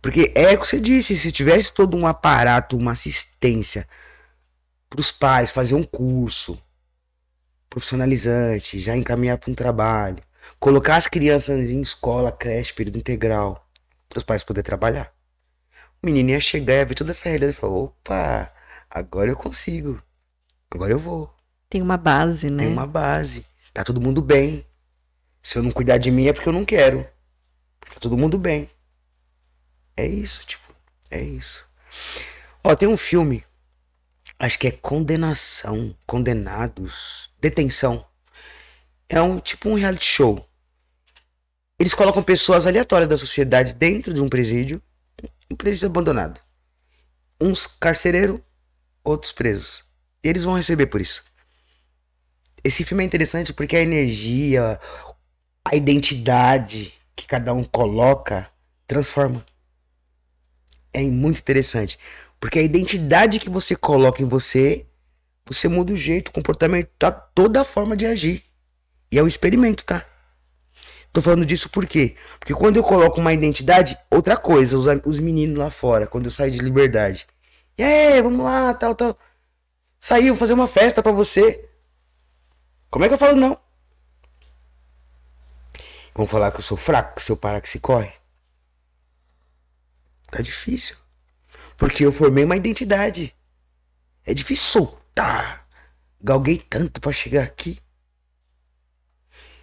Porque 0.00 0.32
é 0.34 0.54
o 0.54 0.58
que 0.58 0.66
você 0.66 0.80
disse, 0.80 1.14
se 1.14 1.30
tivesse 1.30 1.74
todo 1.74 1.94
um 1.94 2.06
aparato, 2.06 2.74
uma 2.74 2.92
assistência 2.92 3.86
para 4.88 4.98
os 4.98 5.12
pais, 5.12 5.50
fazer 5.50 5.74
um 5.74 5.82
curso 5.82 6.58
profissionalizante, 7.68 8.78
já 8.78 8.96
encaminhar 8.96 9.36
para 9.36 9.50
um 9.50 9.54
trabalho, 9.54 10.22
colocar 10.58 10.96
as 10.96 11.06
crianças 11.06 11.68
em 11.68 11.82
escola, 11.82 12.32
creche, 12.32 12.72
período 12.72 12.96
integral, 12.96 13.68
para 14.08 14.16
os 14.16 14.24
pais 14.24 14.42
poderem 14.42 14.64
trabalhar. 14.64 15.12
O 16.02 16.06
menino 16.06 16.30
ia 16.30 16.40
chegar 16.40 16.76
e 16.76 16.78
ia 16.78 16.86
ver 16.86 16.94
toda 16.94 17.10
essa 17.10 17.28
realidade 17.28 17.52
e 17.52 17.60
falar: 17.60 17.74
opa, 17.74 18.50
agora 18.88 19.28
eu 19.28 19.36
consigo, 19.36 20.02
agora 20.70 20.94
eu 20.94 20.98
vou. 20.98 21.35
Tem 21.68 21.82
uma 21.82 21.96
base, 21.96 22.48
né? 22.50 22.64
Tem 22.64 22.72
uma 22.72 22.86
base. 22.86 23.44
Tá 23.72 23.84
todo 23.84 24.00
mundo 24.00 24.22
bem. 24.22 24.64
Se 25.42 25.58
eu 25.58 25.62
não 25.62 25.70
cuidar 25.70 25.98
de 25.98 26.10
mim 26.10 26.26
é 26.26 26.32
porque 26.32 26.48
eu 26.48 26.52
não 26.52 26.64
quero. 26.64 27.06
Tá 27.80 28.00
todo 28.00 28.16
mundo 28.16 28.38
bem. 28.38 28.70
É 29.96 30.06
isso, 30.06 30.44
tipo, 30.46 30.74
é 31.10 31.22
isso. 31.22 31.66
Ó, 32.62 32.74
tem 32.74 32.88
um 32.88 32.96
filme, 32.96 33.44
acho 34.38 34.58
que 34.58 34.66
é 34.66 34.70
Condenação, 34.70 35.96
Condenados, 36.06 37.30
Detenção. 37.40 38.04
É 39.08 39.20
um 39.20 39.38
tipo 39.38 39.68
um 39.68 39.74
reality 39.74 40.04
show. 40.04 40.46
Eles 41.78 41.94
colocam 41.94 42.22
pessoas 42.22 42.66
aleatórias 42.66 43.08
da 43.08 43.16
sociedade 43.16 43.72
dentro 43.72 44.12
de 44.12 44.20
um 44.20 44.28
presídio, 44.28 44.82
um 45.50 45.56
presídio 45.56 45.86
abandonado. 45.86 46.40
Uns 47.40 47.66
carcereiros, 47.66 48.40
outros 49.04 49.30
presos. 49.30 49.84
E 50.24 50.28
eles 50.28 50.44
vão 50.44 50.54
receber 50.54 50.86
por 50.86 51.00
isso. 51.00 51.22
Esse 52.66 52.84
filme 52.84 53.04
é 53.04 53.06
interessante 53.06 53.52
porque 53.52 53.76
a 53.76 53.80
energia, 53.80 54.80
a 55.64 55.76
identidade 55.76 56.92
que 57.14 57.24
cada 57.24 57.54
um 57.54 57.62
coloca 57.62 58.50
transforma. 58.88 59.46
É 60.92 61.00
muito 61.02 61.38
interessante. 61.38 61.96
Porque 62.40 62.58
a 62.58 62.62
identidade 62.62 63.38
que 63.38 63.48
você 63.48 63.76
coloca 63.76 64.20
em 64.20 64.26
você, 64.26 64.84
você 65.46 65.68
muda 65.68 65.92
o 65.92 65.96
jeito, 65.96 66.30
o 66.30 66.32
comportamento, 66.32 66.90
tá, 66.98 67.12
toda 67.12 67.60
a 67.60 67.64
forma 67.64 67.96
de 67.96 68.04
agir. 68.04 68.42
E 69.12 69.18
é 69.18 69.22
um 69.22 69.28
experimento, 69.28 69.84
tá? 69.84 70.04
Tô 71.12 71.22
falando 71.22 71.46
disso 71.46 71.68
por 71.70 71.86
quê? 71.86 72.16
Porque 72.40 72.52
quando 72.52 72.78
eu 72.78 72.82
coloco 72.82 73.20
uma 73.20 73.32
identidade, 73.32 73.96
outra 74.10 74.36
coisa, 74.36 74.76
os, 74.76 74.86
os 75.04 75.20
meninos 75.20 75.56
lá 75.56 75.70
fora, 75.70 76.04
quando 76.08 76.24
eu 76.24 76.32
saio 76.32 76.50
de 76.50 76.58
liberdade. 76.58 77.28
E 77.78 77.84
aí, 77.84 78.20
vamos 78.20 78.44
lá, 78.44 78.74
tal, 78.74 78.92
tal. 78.92 79.16
Saiu, 80.00 80.34
fazer 80.34 80.54
uma 80.54 80.66
festa 80.66 81.00
para 81.00 81.12
você. 81.12 81.64
Como 82.90 83.04
é 83.04 83.08
que 83.08 83.14
eu 83.14 83.18
falo 83.18 83.36
não? 83.36 83.58
Vão 86.14 86.26
falar 86.26 86.50
que 86.50 86.58
eu 86.58 86.62
sou 86.62 86.76
fraco, 86.76 87.20
se 87.20 87.30
eu 87.30 87.36
parar 87.36 87.60
que 87.60 87.68
se 87.68 87.78
corre. 87.78 88.12
Tá 90.30 90.40
difícil. 90.40 90.96
Porque 91.76 92.04
eu 92.04 92.12
formei 92.12 92.44
uma 92.44 92.56
identidade. 92.56 93.34
É 94.24 94.32
difícil 94.32 94.64
soltar. 94.64 95.68
Galguei 96.20 96.58
tanto 96.58 97.00
para 97.00 97.12
chegar 97.12 97.44
aqui. 97.44 97.78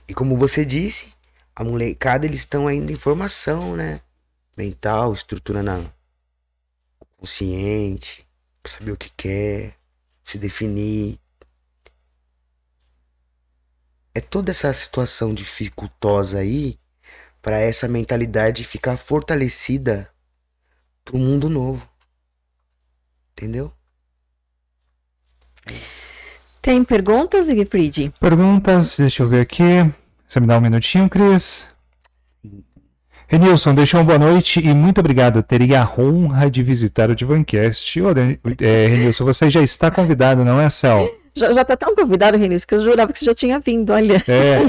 E 0.08 0.14
como 0.14 0.38
você 0.38 0.64
disse, 0.64 1.14
a 1.56 1.64
molecada 1.64 2.26
eles 2.26 2.42
estão 2.42 2.68
ainda 2.68 2.92
em 2.92 2.96
formação, 2.96 3.76
né? 3.76 4.02
Mental, 4.56 5.14
estrutura 5.14 5.64
na 5.64 5.84
consciente, 7.18 8.28
saber 8.66 8.92
o 8.92 8.98
que 8.98 9.10
quer, 9.10 9.78
se 10.24 10.38
definir. 10.38 11.20
É 14.16 14.22
toda 14.22 14.52
essa 14.52 14.72
situação 14.74 15.34
dificultosa 15.34 16.40
aí 16.40 16.78
para 17.42 17.60
essa 17.60 17.88
mentalidade 17.88 18.64
ficar 18.64 18.96
fortalecida 18.96 20.10
para 21.04 21.16
o 21.16 21.20
mundo 21.20 21.50
novo. 21.50 21.88
Entendeu? 23.32 23.72
Tem 26.62 26.84
perguntas, 26.84 27.50
Igfrid? 27.50 28.12
Perguntas, 28.20 28.98
deixa 28.98 29.24
eu 29.24 29.30
ver 29.30 29.42
aqui. 29.42 29.64
Você 30.28 30.40
me 30.40 30.48
dá 30.48 30.58
um 30.58 30.62
minutinho, 30.62 31.10
Cris? 31.10 31.68
Renilson, 33.28 33.74
deixou 33.74 34.00
uma 34.00 34.06
boa 34.06 34.20
noite 34.20 34.60
e 34.60 34.74
muito 34.74 35.00
obrigado. 35.00 35.42
Teria 35.42 35.82
a 35.82 36.00
honra 36.00 36.52
de 36.52 36.62
visitar 36.62 37.10
o 37.10 37.16
Divancast. 37.16 38.00
Ô, 38.02 38.10
é, 38.62 38.88
Renilson, 38.88 39.26
você 39.26 39.50
já 39.50 39.62
está 39.62 39.90
convidado, 39.90 40.46
não 40.46 40.62
é, 40.62 40.70
Cel? 40.70 41.23
Já, 41.36 41.52
já 41.54 41.66
tá 41.66 41.76
tão 41.76 41.96
convidado, 41.96 42.38
Renilson, 42.38 42.66
que 42.68 42.76
eu 42.76 42.84
jurava 42.84 43.12
que 43.12 43.20
você 43.20 43.26
já 43.26 43.34
tinha 43.36 43.60
vindo, 43.60 43.92
olha. 43.92 44.24
É. 44.28 44.60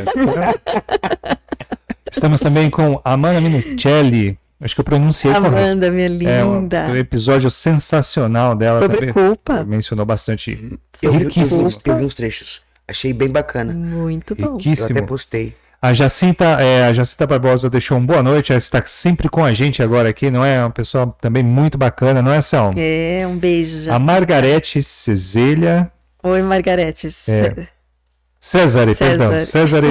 Estamos 2.11 2.41
também 2.41 2.71
com 2.71 3.01
Amanda 3.05 3.41
Minuccelli. 3.41 4.39
Acho 4.61 4.75
que 4.75 4.81
eu 4.81 4.85
pronunciei 4.85 5.33
Amanda, 5.35 5.91
minha 5.91 6.09
linda. 6.09 6.79
É 6.79 6.91
um 6.91 6.97
episódio 6.97 7.51
sensacional 7.51 8.55
dela. 8.57 8.81
Sobre 8.81 8.97
também. 8.99 9.12
culpa. 9.12 9.65
Mencionou 9.65 10.07
bastante. 10.07 10.79
Eu 11.03 11.12
vi, 11.12 11.25
Riquíssimo. 11.25 11.65
uns- 11.65 11.79
eu 11.85 11.97
vi 11.97 12.05
uns 12.05 12.15
trechos. 12.15 12.62
Achei 12.87 13.12
bem 13.12 13.29
bacana. 13.29 13.73
Muito 13.73 14.35
bom. 14.35 14.43
Eu 14.43 14.49
até 14.55 14.57
Riquíssimo. 14.71 15.07
postei. 15.07 15.55
A 15.83 15.93
Jacinta, 15.93 16.45
é, 16.62 16.87
a 16.87 16.93
Jacinta 16.95 17.27
Barbosa 17.27 17.69
deixou 17.69 17.99
um 17.99 18.07
boa 18.07 18.23
noite. 18.23 18.53
Ela 18.53 18.59
está 18.59 18.83
sempre 18.87 19.29
com 19.29 19.45
a 19.45 19.53
gente 19.53 19.83
agora 19.83 20.09
aqui, 20.09 20.31
não 20.31 20.43
é? 20.43 20.61
Uma 20.61 20.71
pessoa 20.71 21.15
também 21.21 21.43
muito 21.43 21.77
bacana, 21.77 22.23
não 22.23 22.33
é, 22.33 22.41
Sal? 22.41 22.73
É, 22.77 23.27
um 23.29 23.37
beijo. 23.37 23.83
Já. 23.83 23.95
A 23.97 23.99
Margarete 23.99 24.83
Cezelha. 24.83 25.91
Oi, 26.25 26.43
Margaretes. 26.43 27.29
É. 27.29 27.68
César, 28.41 28.87
perdão. 28.97 29.39
César 29.41 29.83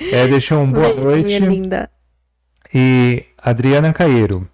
é, 0.00 0.26
deixou 0.26 0.58
um 0.58 0.70
boa 0.70 0.88
Oi, 0.88 1.00
noite. 1.00 1.26
Minha 1.26 1.40
linda. 1.40 1.90
E 2.74 3.24
Adriana 3.38 3.92
Caeiro. 3.92 4.48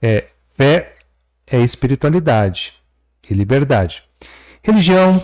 É, 0.00 0.28
fé 0.56 0.94
é 1.46 1.60
espiritualidade 1.60 2.72
e 3.28 3.34
liberdade. 3.34 4.02
Religião 4.62 5.22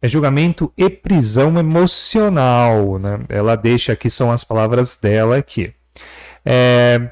é 0.00 0.08
julgamento 0.08 0.72
e 0.76 0.88
prisão 0.88 1.58
emocional. 1.58 3.00
Né? 3.00 3.18
Ela 3.28 3.56
deixa 3.56 3.94
aqui, 3.94 4.08
são 4.08 4.30
as 4.30 4.44
palavras 4.44 4.96
dela 4.96 5.38
aqui. 5.38 5.74
É, 6.44 7.10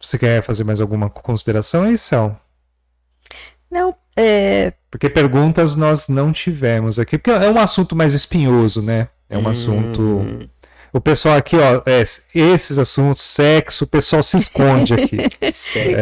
você 0.00 0.18
quer 0.18 0.42
fazer 0.42 0.64
mais 0.64 0.80
alguma 0.80 1.08
consideração 1.08 1.84
aí, 1.84 1.96
Céu? 1.96 2.36
Não, 3.70 3.94
é, 4.20 4.72
Porque 4.90 5.08
perguntas 5.08 5.76
nós 5.76 6.08
não 6.08 6.32
tivemos 6.32 6.98
aqui, 6.98 7.16
porque 7.16 7.30
é 7.30 7.48
um 7.50 7.58
assunto 7.58 7.94
mais 7.94 8.14
espinhoso, 8.14 8.82
né? 8.82 9.08
É 9.30 9.38
um 9.38 9.48
assunto. 9.48 10.48
O 10.92 11.00
pessoal 11.00 11.36
aqui, 11.36 11.54
ó, 11.56 11.82
é, 11.86 12.02
esses 12.34 12.78
assuntos, 12.78 13.22
sexo, 13.22 13.84
o 13.84 13.86
pessoal 13.86 14.22
se 14.22 14.36
esconde 14.38 14.94
aqui. 14.94 15.18
Sério. 15.52 15.96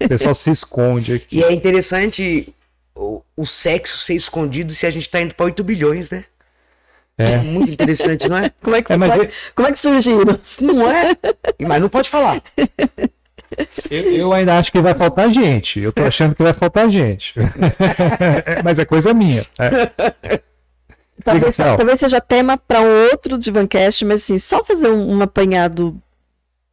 É, 0.00 0.04
o 0.04 0.08
pessoal 0.08 0.34
se 0.34 0.50
esconde 0.50 1.14
aqui. 1.14 1.38
E 1.38 1.44
é 1.44 1.52
interessante 1.52 2.52
o, 2.94 3.22
o 3.36 3.46
sexo 3.46 3.96
ser 3.98 4.14
escondido 4.14 4.72
se 4.72 4.84
a 4.84 4.90
gente 4.90 5.08
tá 5.08 5.20
indo 5.20 5.34
pra 5.34 5.46
8 5.46 5.62
bilhões, 5.64 6.10
né? 6.10 6.24
É. 7.16 7.38
Muito 7.38 7.70
interessante, 7.70 8.28
não 8.28 8.36
é? 8.36 8.50
como, 8.62 8.76
é 8.76 8.82
que, 8.82 8.92
É, 8.92 8.96
mas 8.96 9.10
como, 9.10 9.22
é, 9.22 9.30
como 9.54 9.68
é 9.68 9.72
que 9.72 9.78
surgiram? 9.78 10.38
Não 10.60 10.90
é? 10.90 11.16
Mas 11.66 11.80
não 11.80 11.88
pode 11.88 12.10
falar. 12.10 12.42
Eu, 13.90 14.02
eu 14.12 14.32
ainda 14.32 14.58
acho 14.58 14.72
que 14.72 14.80
vai 14.80 14.94
faltar 14.94 15.30
gente. 15.30 15.80
Eu 15.80 15.92
tô 15.92 16.02
achando 16.02 16.34
que 16.34 16.42
vai 16.42 16.52
faltar 16.52 16.88
gente. 16.88 17.34
Mas 18.64 18.78
é 18.78 18.84
coisa 18.84 19.14
minha. 19.14 19.46
É. 19.58 20.40
Talvez, 21.24 21.56
talvez 21.56 22.00
seja 22.00 22.20
tema 22.20 22.56
para 22.56 22.80
um 22.80 23.04
outro 23.10 23.38
Divancast, 23.38 24.04
mas 24.04 24.22
assim, 24.22 24.38
só 24.38 24.62
fazer 24.62 24.88
um, 24.88 25.16
um 25.16 25.22
apanhado 25.22 26.00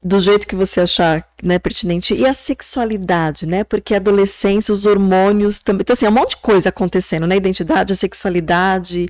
do 0.03 0.19
jeito 0.19 0.45
que 0.45 0.55
você 0.55 0.81
achar 0.81 1.25
né, 1.41 1.57
pertinente. 1.57 2.13
E 2.13 2.25
a 2.25 2.34
sexualidade, 2.34 3.47
né? 3.47 3.63
Porque 3.63 3.93
a 3.93 3.97
adolescência, 3.97 4.71
os 4.73 4.86
hormônios 4.86 5.59
também. 5.59 5.81
Então, 5.81 5.93
assim, 5.93 6.05
é 6.05 6.09
um 6.09 6.13
monte 6.13 6.31
de 6.31 6.38
coisa 6.38 6.69
acontecendo, 6.69 7.25
né? 7.25 7.38
Identidade, 7.38 7.93
a 7.93 7.95
sexualidade. 7.95 9.09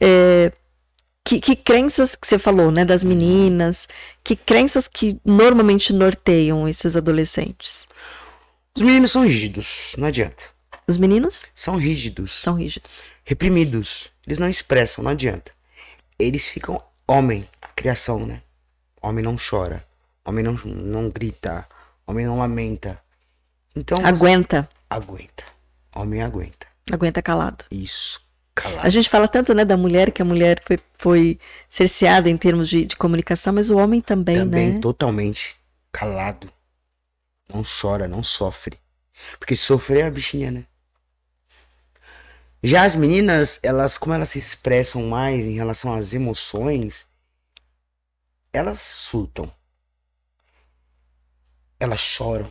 é, 0.00 0.52
que, 1.24 1.40
que 1.40 1.54
crenças 1.56 2.14
que 2.14 2.26
você 2.26 2.38
falou, 2.38 2.70
né? 2.70 2.84
Das 2.84 3.04
meninas. 3.04 3.86
Que 4.24 4.34
crenças 4.36 4.88
que 4.88 5.20
normalmente 5.24 5.92
norteiam 5.92 6.68
esses 6.68 6.96
adolescentes? 6.96 7.86
Os 8.76 8.82
meninos 8.82 9.12
são 9.12 9.24
rígidos, 9.24 9.92
não 9.98 10.08
adianta. 10.08 10.44
Os 10.86 10.96
meninos 10.96 11.46
São 11.54 11.76
rígidos. 11.76 12.32
são 12.32 12.54
rígidos. 12.54 13.10
reprimidos. 13.24 14.10
Eles 14.26 14.38
não 14.38 14.48
expressam, 14.48 15.04
não 15.04 15.10
adianta. 15.10 15.52
Eles 16.18 16.46
ficam 16.48 16.82
homem, 17.06 17.46
a 17.60 17.68
criação, 17.68 18.24
né? 18.26 18.40
Homem 19.02 19.22
não 19.24 19.36
chora, 19.36 19.84
homem 20.24 20.42
não, 20.44 20.54
não 20.64 21.10
grita, 21.10 21.66
homem 22.06 22.26
não 22.26 22.38
lamenta. 22.38 23.00
Então, 23.76 23.98
você- 23.98 24.06
Aguenta. 24.08 24.68
aguenta. 24.88 25.44
Homem 25.94 26.22
aguenta. 26.22 26.66
Aguenta 26.90 27.20
calado. 27.22 27.64
Isso. 27.70 28.20
A 28.80 28.88
gente 28.88 29.08
fala 29.08 29.28
tanto, 29.28 29.54
né, 29.54 29.64
da 29.64 29.76
mulher, 29.76 30.10
que 30.10 30.22
a 30.22 30.24
mulher 30.24 30.62
foi, 30.64 30.78
foi 30.98 31.38
cerceada 31.68 32.28
em 32.28 32.36
termos 32.36 32.68
de, 32.68 32.84
de 32.84 32.96
comunicação, 32.96 33.52
mas 33.52 33.70
o 33.70 33.76
homem 33.76 34.00
também, 34.00 34.36
Também, 34.36 34.72
né? 34.74 34.80
totalmente 34.80 35.56
calado. 35.92 36.50
Não 37.52 37.62
chora, 37.62 38.06
não 38.08 38.22
sofre. 38.22 38.78
Porque 39.38 39.56
sofrer 39.56 40.02
é 40.02 40.06
a 40.06 40.10
bichinha, 40.10 40.50
né? 40.50 40.64
Já 42.62 42.84
as 42.84 42.96
meninas, 42.96 43.60
elas, 43.62 43.96
como 43.96 44.14
elas 44.14 44.30
se 44.30 44.38
expressam 44.38 45.02
mais 45.06 45.44
em 45.44 45.52
relação 45.52 45.94
às 45.94 46.12
emoções, 46.12 47.06
elas 48.52 48.80
surtam. 48.80 49.50
Elas 51.78 52.00
choram. 52.00 52.50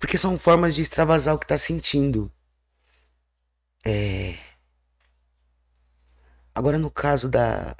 Porque 0.00 0.18
são 0.18 0.38
formas 0.38 0.74
de 0.74 0.82
extravasar 0.82 1.34
o 1.34 1.38
que 1.38 1.46
tá 1.46 1.56
sentindo. 1.56 2.30
É. 3.84 4.38
Agora, 6.54 6.78
no 6.78 6.90
caso 6.90 7.28
da 7.28 7.74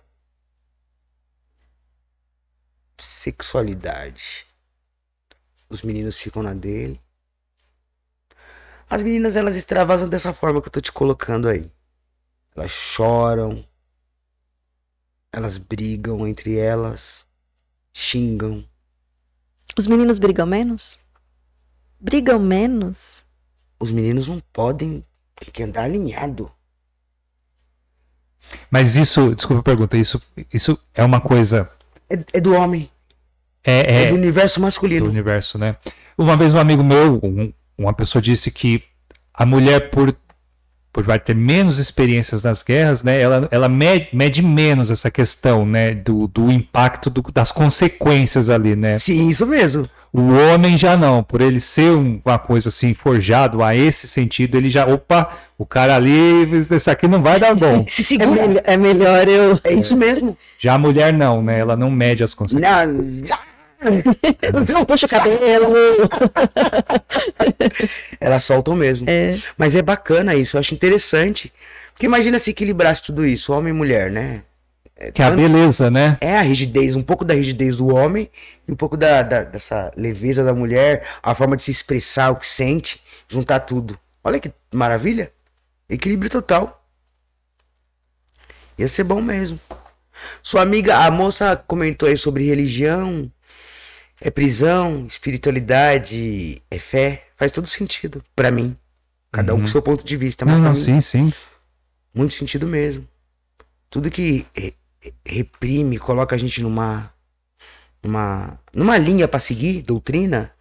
sexualidade, 2.99 4.47
os 5.69 5.83
meninos 5.83 6.19
ficam 6.19 6.43
na 6.43 6.55
dele. 6.55 7.01
As 8.89 9.03
meninas, 9.03 9.37
elas 9.37 9.57
extravasam 9.57 10.09
dessa 10.09 10.33
forma 10.33 10.61
que 10.61 10.69
eu 10.69 10.73
tô 10.73 10.81
te 10.81 10.91
colocando 10.91 11.49
aí. 11.49 11.71
Elas 12.57 12.71
choram. 12.71 13.65
Elas 15.33 15.59
brigam 15.59 16.27
entre 16.27 16.57
elas. 16.57 17.27
Xingam. 17.93 18.69
Os 19.79 19.87
meninos 19.87 20.19
brigam 20.19 20.47
menos? 20.47 20.99
Brigam 22.01 22.41
menos? 22.41 23.23
Os 23.79 23.91
meninos 23.91 24.27
não 24.27 24.41
podem. 24.53 25.07
Tem 25.41 25.51
que 25.53 25.63
andar 25.63 25.85
alinhado. 25.85 26.51
Mas 28.71 28.97
isso, 28.97 29.35
desculpa 29.35 29.61
a 29.61 29.65
pergunta, 29.65 29.97
isso, 29.97 30.21
isso 30.53 30.79
é 30.95 31.05
uma 31.05 31.21
coisa. 31.21 31.69
É, 32.09 32.19
é 32.35 32.41
do 32.41 32.55
homem. 32.55 32.91
É, 33.65 33.81
É, 33.81 34.03
é 34.05 34.09
do 34.11 34.15
universo 34.17 34.59
do 34.59 34.63
masculino. 34.63 35.07
universo, 35.07 35.59
né? 35.59 35.77
Uma 36.17 36.37
vez 36.37 36.53
um 36.53 36.59
amigo 36.59 36.83
meu, 36.83 37.21
um- 37.23 37.53
uma 37.77 37.93
pessoa 37.95 38.21
disse 38.21 38.51
que 38.51 38.83
a 39.33 39.47
mulher, 39.47 39.91
por, 39.91 40.15
por 40.93 41.05
vai 41.05 41.19
ter 41.19 41.35
menos 41.35 41.79
experiências 41.79 42.43
nas 42.43 42.63
guerras, 42.63 43.03
né? 43.03 43.21
Ela, 43.21 43.49
ela 43.51 43.69
mede, 43.69 44.09
mede 44.15 44.43
menos 44.43 44.91
essa 44.91 45.11
questão, 45.11 45.65
né? 45.65 45.95
Do, 45.95 46.27
do 46.27 46.51
impacto 46.51 47.09
do- 47.09 47.23
das 47.33 47.53
consequências 47.53 48.51
ali, 48.51 48.75
né? 48.77 48.99
Sim, 48.99 49.29
isso 49.29 49.47
mesmo. 49.47 49.89
O 50.13 50.33
homem 50.33 50.77
já 50.77 50.97
não, 50.97 51.23
por 51.23 51.41
ele 51.41 51.61
ser 51.61 51.93
um- 51.93 52.21
uma 52.25 52.39
coisa 52.39 52.69
assim, 52.69 52.95
forjado 52.95 53.63
a 53.63 53.77
esse 53.77 54.09
sentido, 54.09 54.57
ele 54.57 54.69
já, 54.69 54.85
opa, 54.85 55.29
o 55.57 55.65
cara 55.65 55.95
ali, 55.95 56.49
esse 56.71 56.91
aqui 56.91 57.07
não 57.07 57.23
vai 57.23 57.39
dar 57.39 57.55
bom. 57.55 57.85
Se 57.89 58.21
É, 58.21 58.27
mel- 58.27 58.61
é 58.65 58.77
melhor 58.77 59.29
eu. 59.29 59.59
É 59.63 59.73
isso 59.73 59.97
mesmo. 59.97 60.37
Já 60.59 60.75
a 60.75 60.79
mulher 60.79 61.13
não, 61.13 61.41
né? 61.43 61.61
Ela 61.61 61.77
não 61.77 61.91
mede 61.91 62.25
as 62.25 62.35
consequências. 62.35 62.89
Não, 62.89 63.25
já. 63.25 63.39
Não, 64.73 64.85
Puxa 64.85 65.07
o 65.07 65.09
cabelo. 65.09 65.73
Elas 68.21 68.45
soltam 68.45 68.75
mesmo. 68.77 69.07
É. 69.09 69.37
Mas 69.57 69.77
é 69.77 69.83
bacana 69.83 70.35
isso, 70.35 70.57
eu 70.57 70.61
acho 70.61 70.75
interessante. 70.75 71.53
Porque 71.93 72.07
imagina 72.07 72.39
se 72.39 72.51
equilibrasse 72.51 73.03
tudo 73.05 73.25
isso, 73.25 73.53
homem 73.53 73.73
e 73.73 73.77
mulher, 73.77 74.11
né? 74.11 74.43
Que 75.15 75.23
é 75.23 75.25
a 75.25 75.31
beleza, 75.31 75.91
né? 75.91 76.19
É 76.21 76.37
a 76.37 76.43
rigidez, 76.43 76.95
um 76.95 77.03
pouco 77.03 77.25
da 77.25 77.33
rigidez 77.35 77.79
do 77.79 77.95
homem 77.95 78.31
e 78.69 78.73
um 78.73 78.77
pouco 78.77 78.97
da, 78.97 79.23
da- 79.23 79.45
dessa 79.45 79.91
leveza 79.97 80.45
da 80.45 80.53
mulher, 80.55 81.07
a 81.23 81.35
forma 81.35 81.57
de 81.57 81.63
se 81.63 81.71
expressar 81.71 82.31
o 82.31 82.37
que 82.37 82.47
sente, 82.47 83.01
juntar 83.29 83.61
tudo. 83.61 83.99
Olha 84.23 84.39
que 84.39 84.53
maravilha. 84.73 85.33
Equilíbrio 85.89 86.31
total. 86.31 86.85
Ia 88.79 88.89
ser 88.89 89.05
bom 89.05 89.21
mesmo. 89.21 89.59
Sua 90.43 90.63
amiga, 90.63 90.99
a 90.99 91.11
moça 91.11 91.57
comentou 91.57 92.09
aí 92.09 92.17
sobre 92.17 92.45
religião, 92.45 93.31
é 94.21 94.31
prisão, 94.31 95.07
espiritualidade, 95.07 96.63
é 96.71 96.79
fé. 96.79 97.25
Faz 97.37 97.53
todo 97.53 97.67
sentido, 97.67 98.23
pra 98.37 98.51
mim. 98.51 98.77
Cada 99.33 99.55
um 99.55 99.61
com 99.61 99.67
seu 99.67 99.81
ponto 99.81 100.05
de 100.05 100.17
vista, 100.17 100.45
mas 100.45 100.59
Não, 100.59 100.67
não, 100.67 100.73
mim, 100.73 100.77
sim, 100.77 101.01
sim. 101.01 101.33
muito 102.15 102.35
sentido 102.35 102.67
mesmo. 102.67 103.07
Tudo 103.89 104.11
que 104.11 104.45
re- 104.55 104.75
reprime, 105.25 105.99
coloca 105.99 106.37
a 106.37 106.39
gente 106.39 106.63
numa 106.63 107.13
numa 108.03 108.59
numa 108.73 108.99
linha 108.99 109.29
pra 109.29 109.39
seguir, 109.39 109.83
doutrina 109.83 110.53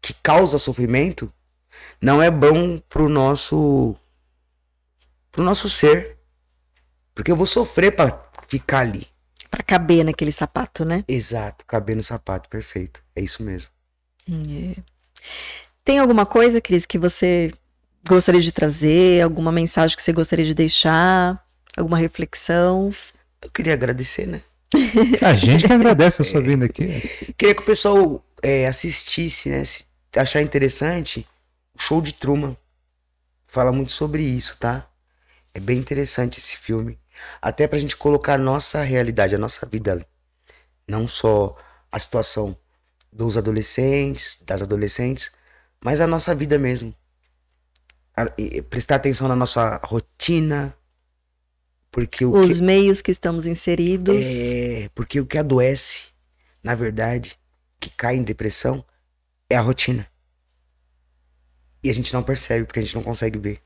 que 0.00 0.12
causa 0.14 0.58
sofrimento, 0.58 1.32
não 2.00 2.20
é 2.20 2.30
bom 2.30 2.78
pro 2.88 3.08
nosso 3.08 3.94
pro 5.30 5.44
nosso 5.44 5.70
ser. 5.70 6.18
Porque 7.14 7.30
eu 7.30 7.36
vou 7.36 7.46
sofrer 7.46 7.94
pra 7.94 8.24
ficar 8.48 8.80
ali. 8.80 9.06
Pra 9.50 9.62
caber 9.62 10.04
naquele 10.04 10.32
sapato, 10.32 10.84
né? 10.84 11.04
Exato, 11.06 11.64
caber 11.66 11.94
no 11.94 12.02
sapato, 12.02 12.48
perfeito. 12.48 13.02
É 13.14 13.20
isso 13.20 13.42
mesmo. 13.42 13.68
É. 14.28 14.80
Tem 15.84 15.98
alguma 15.98 16.24
coisa, 16.24 16.60
Cris, 16.60 16.86
que 16.86 16.98
você 16.98 17.50
gostaria 18.06 18.40
de 18.40 18.50
trazer? 18.50 19.22
Alguma 19.22 19.52
mensagem 19.52 19.94
que 19.94 20.02
você 20.02 20.12
gostaria 20.12 20.44
de 20.44 20.54
deixar? 20.54 21.44
Alguma 21.76 21.98
reflexão? 21.98 22.94
Eu 23.42 23.50
queria 23.50 23.74
agradecer, 23.74 24.26
né? 24.26 24.42
A 25.20 25.34
gente 25.34 25.66
que 25.66 25.72
agradece 25.72 26.22
a 26.22 26.24
sua 26.24 26.40
vinda 26.40 26.66
aqui. 26.66 26.86
Queria 27.36 27.54
que 27.54 27.62
o 27.62 27.66
pessoal 27.66 28.24
é, 28.42 28.66
assistisse, 28.66 29.50
né? 29.50 29.64
Se 29.64 29.84
achar 30.16 30.40
interessante, 30.40 31.26
o 31.74 31.82
show 31.82 32.00
de 32.00 32.12
Truman. 32.12 32.56
Fala 33.46 33.72
muito 33.72 33.92
sobre 33.92 34.22
isso, 34.22 34.56
tá? 34.58 34.86
É 35.52 35.60
bem 35.60 35.78
interessante 35.78 36.38
esse 36.38 36.56
filme. 36.56 36.98
Até 37.40 37.68
pra 37.68 37.78
gente 37.78 37.96
colocar 37.96 38.34
a 38.34 38.38
nossa 38.38 38.82
realidade, 38.82 39.34
a 39.34 39.38
nossa 39.38 39.66
vida 39.66 39.92
ali. 39.92 40.06
Não 40.88 41.06
só 41.06 41.56
a 41.90 41.98
situação 41.98 42.56
dos 43.12 43.36
adolescentes, 43.36 44.38
das 44.46 44.62
adolescentes, 44.62 45.30
mas 45.84 46.00
a 46.00 46.06
nossa 46.06 46.34
vida 46.34 46.58
mesmo. 46.58 46.94
A- 48.16 48.26
prestar 48.70 48.96
atenção 48.96 49.28
na 49.28 49.36
nossa 49.36 49.80
rotina. 49.84 50.74
Porque 51.92 52.24
o 52.24 52.32
Os 52.32 52.56
que... 52.56 52.62
meios 52.62 53.02
que 53.02 53.10
estamos 53.10 53.46
inseridos. 53.46 54.26
É, 54.26 54.88
porque 54.94 55.20
o 55.20 55.26
que 55.26 55.36
adoece, 55.36 56.06
na 56.64 56.74
verdade, 56.74 57.38
que 57.78 57.90
cai 57.90 58.16
em 58.16 58.22
depressão, 58.22 58.82
é 59.48 59.56
a 59.56 59.60
rotina. 59.60 60.06
E 61.84 61.90
a 61.90 61.94
gente 61.94 62.12
não 62.14 62.22
percebe, 62.22 62.64
porque 62.64 62.80
a 62.80 62.82
gente 62.82 62.94
não 62.94 63.02
consegue 63.02 63.38
ver. 63.38 63.60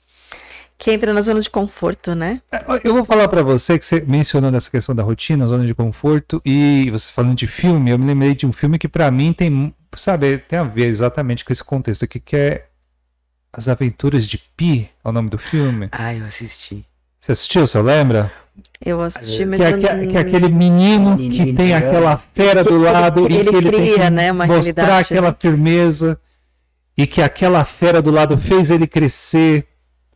Que 0.76 0.90
entra 0.90 1.12
na 1.14 1.20
zona 1.20 1.40
de 1.40 1.48
conforto, 1.48 2.14
né? 2.14 2.42
Eu 2.82 2.94
vou 2.94 3.04
falar 3.04 3.28
pra 3.28 3.42
você 3.42 3.78
que 3.78 3.84
você 3.86 4.00
mencionou 4.00 4.50
nessa 4.50 4.70
questão 4.70 4.94
da 4.94 5.02
rotina, 5.02 5.46
zona 5.46 5.64
de 5.64 5.74
conforto, 5.74 6.42
e 6.44 6.90
você 6.90 7.10
falando 7.12 7.36
de 7.36 7.46
filme, 7.46 7.90
eu 7.90 7.98
me 7.98 8.06
lembrei 8.06 8.34
de 8.34 8.44
um 8.44 8.52
filme 8.52 8.78
que 8.78 8.88
pra 8.88 9.10
mim 9.10 9.32
tem, 9.32 9.74
sabe, 9.94 10.38
tem 10.38 10.58
a 10.58 10.64
ver 10.64 10.86
exatamente 10.86 11.44
com 11.44 11.52
esse 11.52 11.62
contexto 11.62 12.04
aqui, 12.04 12.18
que 12.18 12.36
é 12.36 12.66
As 13.52 13.68
Aventuras 13.68 14.26
de 14.26 14.36
Pi, 14.36 14.90
é 15.02 15.08
o 15.08 15.12
nome 15.12 15.30
do 15.30 15.38
filme. 15.38 15.88
Ah, 15.92 16.12
eu 16.12 16.26
assisti. 16.26 16.84
Você 17.26 17.32
assistiu, 17.32 17.66
você 17.66 17.80
lembra? 17.82 18.30
Eu 18.84 19.02
assisti, 19.02 19.38
Que 19.38 19.44
mas 19.46 19.58
Que 19.58 19.64
é, 19.66 19.72
eu 19.72 19.78
que 19.78 19.92
não- 19.92 20.06
que 20.06 20.16
é 20.16 20.20
aquele 20.20 20.48
menino 20.48 21.16
que 21.16 21.22
Menino, 21.28 21.56
tem 21.56 21.74
aquela 21.74 22.22
fera 22.34 22.62
do 22.62 22.78
lado 22.80 23.26
e 23.28 23.34
Ele 23.36 23.50
que 23.50 23.56
ele 23.56 23.70
tem 23.70 23.80
cria, 23.80 24.04
que 24.04 24.10
né, 24.10 24.30
uma 24.30 24.46
mostrar 24.46 24.54
realidade, 24.84 25.12
aquela 25.12 25.28
né? 25.30 25.36
firmeza 25.38 26.20
e 26.96 27.04
que 27.06 27.20
aquela 27.20 27.64
fera 27.64 28.00
do 28.00 28.12
lado 28.12 28.36
fez 28.38 28.70
ele 28.70 28.86
crescer 28.86 29.66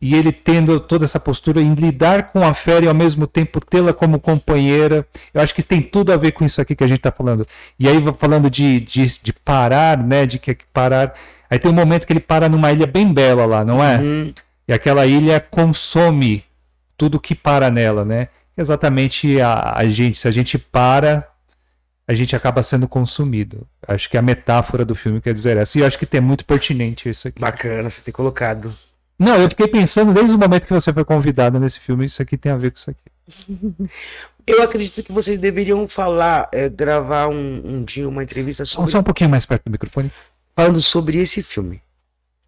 e 0.01 0.15
ele 0.15 0.31
tendo 0.31 0.79
toda 0.79 1.03
essa 1.03 1.19
postura 1.19 1.61
em 1.61 1.73
lidar 1.73 2.31
com 2.31 2.45
a 2.45 2.53
fera 2.53 2.85
e 2.85 2.87
ao 2.87 2.93
mesmo 2.93 3.27
tempo 3.27 3.59
tê-la 3.59 3.91
como 3.93 4.17
companheira. 4.19 5.05
Eu 5.33 5.41
acho 5.41 5.53
que 5.53 5.61
tem 5.61 5.81
tudo 5.81 6.13
a 6.13 6.17
ver 6.17 6.31
com 6.31 6.45
isso 6.45 6.61
aqui 6.61 6.73
que 6.75 6.83
a 6.83 6.87
gente 6.87 6.97
está 6.99 7.11
falando. 7.11 7.45
E 7.77 7.89
aí 7.89 8.01
falando 8.17 8.49
de, 8.49 8.79
de, 8.79 9.05
de 9.21 9.33
parar, 9.33 9.97
né, 9.97 10.25
de 10.25 10.39
que 10.39 10.55
parar. 10.71 11.13
Aí 11.49 11.59
tem 11.59 11.69
um 11.69 11.75
momento 11.75 12.07
que 12.07 12.13
ele 12.13 12.21
para 12.21 12.47
numa 12.47 12.71
ilha 12.71 12.87
bem 12.87 13.11
bela 13.13 13.45
lá, 13.45 13.65
não 13.65 13.83
é? 13.83 13.97
Hum, 13.99 14.33
E 14.67 14.71
aquela 14.73 15.05
ilha 15.05 15.39
consome 15.39 16.43
tudo 17.01 17.19
que 17.19 17.33
para 17.33 17.71
nela, 17.71 18.05
né? 18.05 18.27
Exatamente 18.55 19.41
a, 19.41 19.73
a 19.75 19.85
gente, 19.85 20.19
se 20.19 20.27
a 20.27 20.31
gente 20.31 20.59
para, 20.59 21.27
a 22.07 22.13
gente 22.13 22.35
acaba 22.35 22.61
sendo 22.61 22.87
consumido. 22.87 23.67
Acho 23.87 24.07
que 24.07 24.19
a 24.19 24.21
metáfora 24.21 24.85
do 24.85 24.93
filme 24.93 25.19
quer 25.19 25.33
dizer 25.33 25.57
essa. 25.57 25.79
E 25.79 25.81
eu 25.81 25.87
acho 25.87 25.97
que 25.97 26.05
tem 26.05 26.21
muito 26.21 26.45
pertinente 26.45 27.09
isso 27.09 27.27
aqui. 27.27 27.39
bacana 27.41 27.89
você 27.89 28.03
ter 28.03 28.11
colocado. 28.11 28.71
Não, 29.17 29.35
eu 29.35 29.49
fiquei 29.49 29.67
pensando 29.67 30.13
desde 30.13 30.35
o 30.35 30.37
momento 30.37 30.67
que 30.67 30.73
você 30.73 30.93
foi 30.93 31.03
convidada 31.03 31.59
nesse 31.59 31.79
filme, 31.79 32.05
isso 32.05 32.21
aqui 32.21 32.37
tem 32.37 32.51
a 32.51 32.57
ver 32.57 32.69
com 32.69 32.77
isso 32.77 32.91
aqui. 32.91 33.89
Eu 34.45 34.61
acredito 34.61 35.03
que 35.03 35.11
vocês 35.11 35.39
deveriam 35.39 35.87
falar, 35.87 36.49
é, 36.51 36.69
gravar 36.69 37.27
um, 37.29 37.61
um 37.63 37.83
dia 37.83 38.07
uma 38.07 38.21
entrevista 38.23 38.63
Só, 38.63 38.77
sobre, 38.77 38.91
só 38.91 38.99
um 38.99 39.03
pouquinho 39.03 39.29
mais 39.29 39.45
perto 39.45 39.63
do 39.65 39.71
microfone. 39.71 40.11
falando 40.55 40.81
sobre 40.81 41.17
esse 41.19 41.41
filme. 41.41 41.81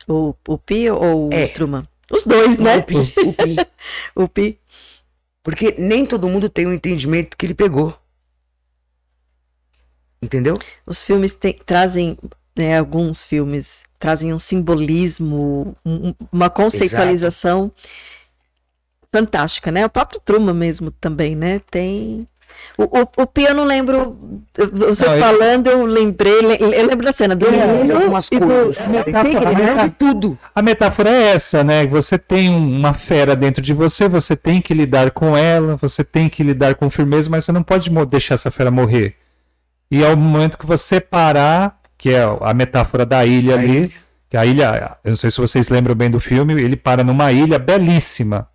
O, 0.07 0.35
o 0.47 0.59
ou 0.99 1.29
É. 1.31 1.45
o 1.45 1.49
Truman? 1.49 1.87
Os 2.15 2.23
dois, 2.25 2.59
né? 2.59 2.77
O 2.77 2.83
Pi, 2.83 2.95
o 2.95 3.33
Pi. 3.33 3.55
O 4.15 4.27
Pi. 4.27 4.59
Porque 5.43 5.75
nem 5.77 6.05
todo 6.05 6.27
mundo 6.27 6.49
tem 6.49 6.65
o 6.65 6.73
entendimento 6.73 7.35
que 7.37 7.45
ele 7.45 7.53
pegou. 7.53 7.97
Entendeu? 10.21 10.57
Os 10.85 11.03
filmes 11.03 11.33
te- 11.33 11.59
trazem, 11.65 12.17
né, 12.55 12.77
alguns 12.77 13.25
filmes 13.25 13.83
trazem 13.99 14.33
um 14.33 14.39
simbolismo, 14.39 15.75
um- 15.85 16.13
uma 16.31 16.49
conceitualização 16.49 17.71
fantástica, 19.11 19.71
né? 19.71 19.85
O 19.85 19.89
próprio 19.89 20.19
Truman 20.23 20.53
mesmo 20.53 20.91
também, 20.91 21.35
né? 21.35 21.59
Tem. 21.69 22.27
O, 22.77 22.83
o, 22.83 23.23
o 23.23 23.39
eu 23.39 23.53
não 23.53 23.65
lembro. 23.65 24.17
Você 24.87 25.07
Não, 25.07 25.19
falando, 25.19 25.67
eu 25.67 25.85
lembrei. 25.85 26.41
le- 26.41 26.57
Eu 26.59 26.85
lembro 26.87 27.05
da 27.05 27.11
cena 27.11 27.35
do. 27.35 27.45
de 27.49 27.91
algumas 27.91 28.29
do- 28.29 28.39
coisas, 28.39 28.77
do 28.79 28.89
né? 28.91 29.03
tigre, 29.03 29.55
né? 29.55 29.83
De 29.83 29.89
tudo. 29.91 30.37
A 30.53 30.61
metáfora 30.61 31.09
é 31.09 31.23
essa, 31.35 31.63
né? 31.63 31.85
Você 31.87 32.17
tem 32.17 32.49
um- 32.49 32.77
uma 32.79 32.93
fera 32.93 33.35
dentro 33.35 33.61
de 33.61 33.73
você, 33.73 34.07
você 34.07 34.35
tem 34.35 34.61
que 34.61 34.73
lidar 34.73 35.11
com 35.11 35.35
ela, 35.37 35.75
você 35.81 36.03
tem 36.03 36.27
que 36.29 36.43
lidar 36.43 36.75
com 36.75 36.89
firmeza, 36.89 37.29
mas 37.29 37.45
você 37.45 37.51
não 37.51 37.63
pode 37.63 37.89
deixar 38.07 38.35
essa 38.35 38.49
fera 38.51 38.71
morrer. 38.71 39.15
E 39.91 40.03
ao 40.03 40.15
momento 40.17 40.57
que 40.57 40.65
você 40.65 40.99
parar, 40.99 41.79
que 41.97 42.09
é 42.11 42.23
a 42.41 42.53
metáfora 42.53 43.05
da 43.05 43.23
ilha 43.25 43.55
Da 43.55 43.61
ali, 43.61 43.93
que 44.29 44.35
a 44.37 44.45
ilha, 44.45 44.97
eu 45.03 45.11
não 45.11 45.15
sei 45.17 45.29
se 45.29 45.39
vocês 45.39 45.69
lembram 45.69 45.93
bem 45.93 46.09
do 46.09 46.19
filme, 46.19 46.53
ele 46.53 46.75
para 46.75 47.03
numa 47.03 47.31
ilha 47.31 47.59
belíssima, 47.59 48.47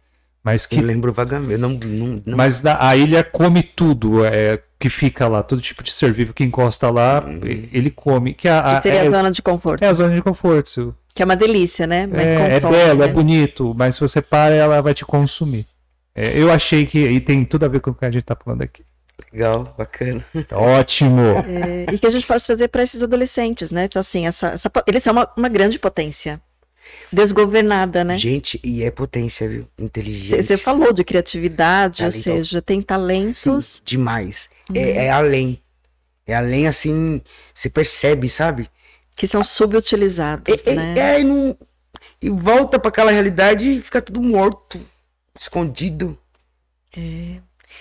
mas 0.43 0.67
que 0.67 0.77
Eu 0.77 0.83
lembro 0.83 1.13
vagamente. 1.13 1.59
Não, 1.61 1.71
não, 1.71 2.23
não 2.25 2.37
mas 2.37 2.65
a 2.65 2.97
ilha 2.97 3.23
come 3.25 3.63
tudo, 3.63 4.25
é, 4.25 4.59
que 4.79 4.89
fica 4.89 5.27
lá, 5.29 5.43
todo 5.43 5.61
tipo 5.61 5.83
de 5.83 5.93
ser 5.93 6.13
vivo 6.13 6.33
que 6.33 6.45
encosta 6.45 6.89
lá, 6.91 7.23
ele 7.73 7.91
come, 7.91 8.33
que 8.35 8.49
a, 8.49 8.59
a- 8.61 8.77
Que 8.77 8.83
seria 8.85 9.05
é, 9.05 9.09
a 9.09 9.11
zona 9.11 9.31
de 9.31 9.43
conforto. 9.43 9.83
é 9.83 9.89
a 9.89 9.93
zona 9.93 10.15
de 10.15 10.23
conforto. 10.23 10.95
Que 11.15 11.23
é 11.23 11.25
uma 11.25 11.35
delícia, 11.37 11.87
né? 11.87 12.07
Mas 12.07 12.29
É, 12.29 12.57
é 12.57 12.61
belo, 12.61 13.03
é 13.03 13.07
né? 13.09 13.13
bonito, 13.13 13.75
mas 13.77 13.97
se 13.97 14.01
você 14.01 14.23
para, 14.23 14.55
ela 14.55 14.81
vai 14.81 14.95
te 14.95 15.05
consumir. 15.05 15.67
É, 16.15 16.39
eu 16.39 16.51
achei 16.51 16.87
que. 16.87 16.99
E 16.99 17.21
tem 17.21 17.45
tudo 17.45 17.65
a 17.65 17.69
ver 17.69 17.81
com 17.81 17.91
o 17.91 17.95
que 17.95 18.05
a 18.05 18.11
gente 18.11 18.23
tá 18.23 18.37
falando 18.37 18.63
aqui. 18.63 18.85
Legal, 19.33 19.75
bacana. 19.77 20.25
Ótimo! 20.53 21.21
É, 21.47 21.93
e 21.93 21.99
que 21.99 22.07
a 22.07 22.11
gente 22.11 22.27
pode 22.27 22.45
trazer 22.45 22.69
para 22.69 22.83
esses 22.83 23.03
adolescentes, 23.03 23.71
né? 23.71 23.85
Então, 23.85 23.99
assim, 24.01 24.27
essa, 24.27 24.49
essa 24.51 24.71
eles 24.87 25.03
são 25.03 25.13
uma, 25.13 25.29
uma 25.37 25.49
grande 25.49 25.79
potência. 25.79 26.41
Desgovernada, 27.13 28.05
né? 28.05 28.19
Gente, 28.19 28.61
e 28.63 28.83
é 28.85 28.91
potência, 28.91 29.49
viu? 29.49 29.67
Inteligente. 29.79 30.43
Você 30.43 30.57
falou 30.57 30.93
de 30.93 31.03
criatividade, 31.05 32.03
ou 32.05 32.11
Talento. 32.11 32.23
seja, 32.23 32.61
tem 32.63 32.83
talentos. 32.83 33.67
Sim, 33.67 33.83
demais. 33.85 34.49
É, 34.75 35.07
é 35.07 35.11
além. 35.11 35.61
É 36.27 36.35
além, 36.35 36.67
assim, 36.67 37.23
você 37.55 37.71
percebe, 37.71 38.29
sabe? 38.29 38.69
que 39.17 39.27
são 39.27 39.43
subutilizados, 39.43 40.65
É, 40.65 40.71
é- 40.71 40.75
né? 40.77 40.95
é, 40.97 41.21
e, 41.21 41.25
não- 41.25 41.57
e 42.23 42.31
volta 42.31 42.79
pra 42.79 42.89
aquela 42.89 43.11
realidade 43.11 43.67
e 43.69 43.81
fica 43.81 44.01
tudo 44.01 44.23
morto, 44.23 44.79
escondido. 45.37 46.17
E, 46.97 47.41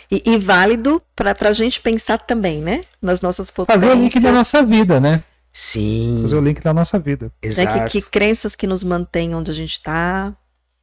e 0.10 0.38
válido 0.38 1.02
para 1.16 1.36
a 1.40 1.52
gente 1.52 1.80
pensar 1.80 2.18
também, 2.18 2.60
né? 2.60 2.82
Nas 3.02 3.22
nossas 3.22 3.52
potências. 3.52 3.84
Fazer 3.84 3.96
o 3.96 4.02
link 4.02 4.20
da 4.20 4.32
nossa 4.32 4.64
vida, 4.64 5.00
né? 5.00 5.24
Sim, 5.60 6.20
Fazer 6.22 6.36
o 6.36 6.42
link 6.42 6.62
da 6.62 6.72
nossa 6.72 7.00
vida. 7.00 7.32
exato. 7.42 7.90
Que, 7.90 8.00
que 8.00 8.08
crenças 8.12 8.56
que 8.56 8.68
nos 8.68 8.84
mantêm 8.84 9.34
onde 9.34 9.50
a 9.50 9.54
gente 9.56 9.72
está. 9.72 10.30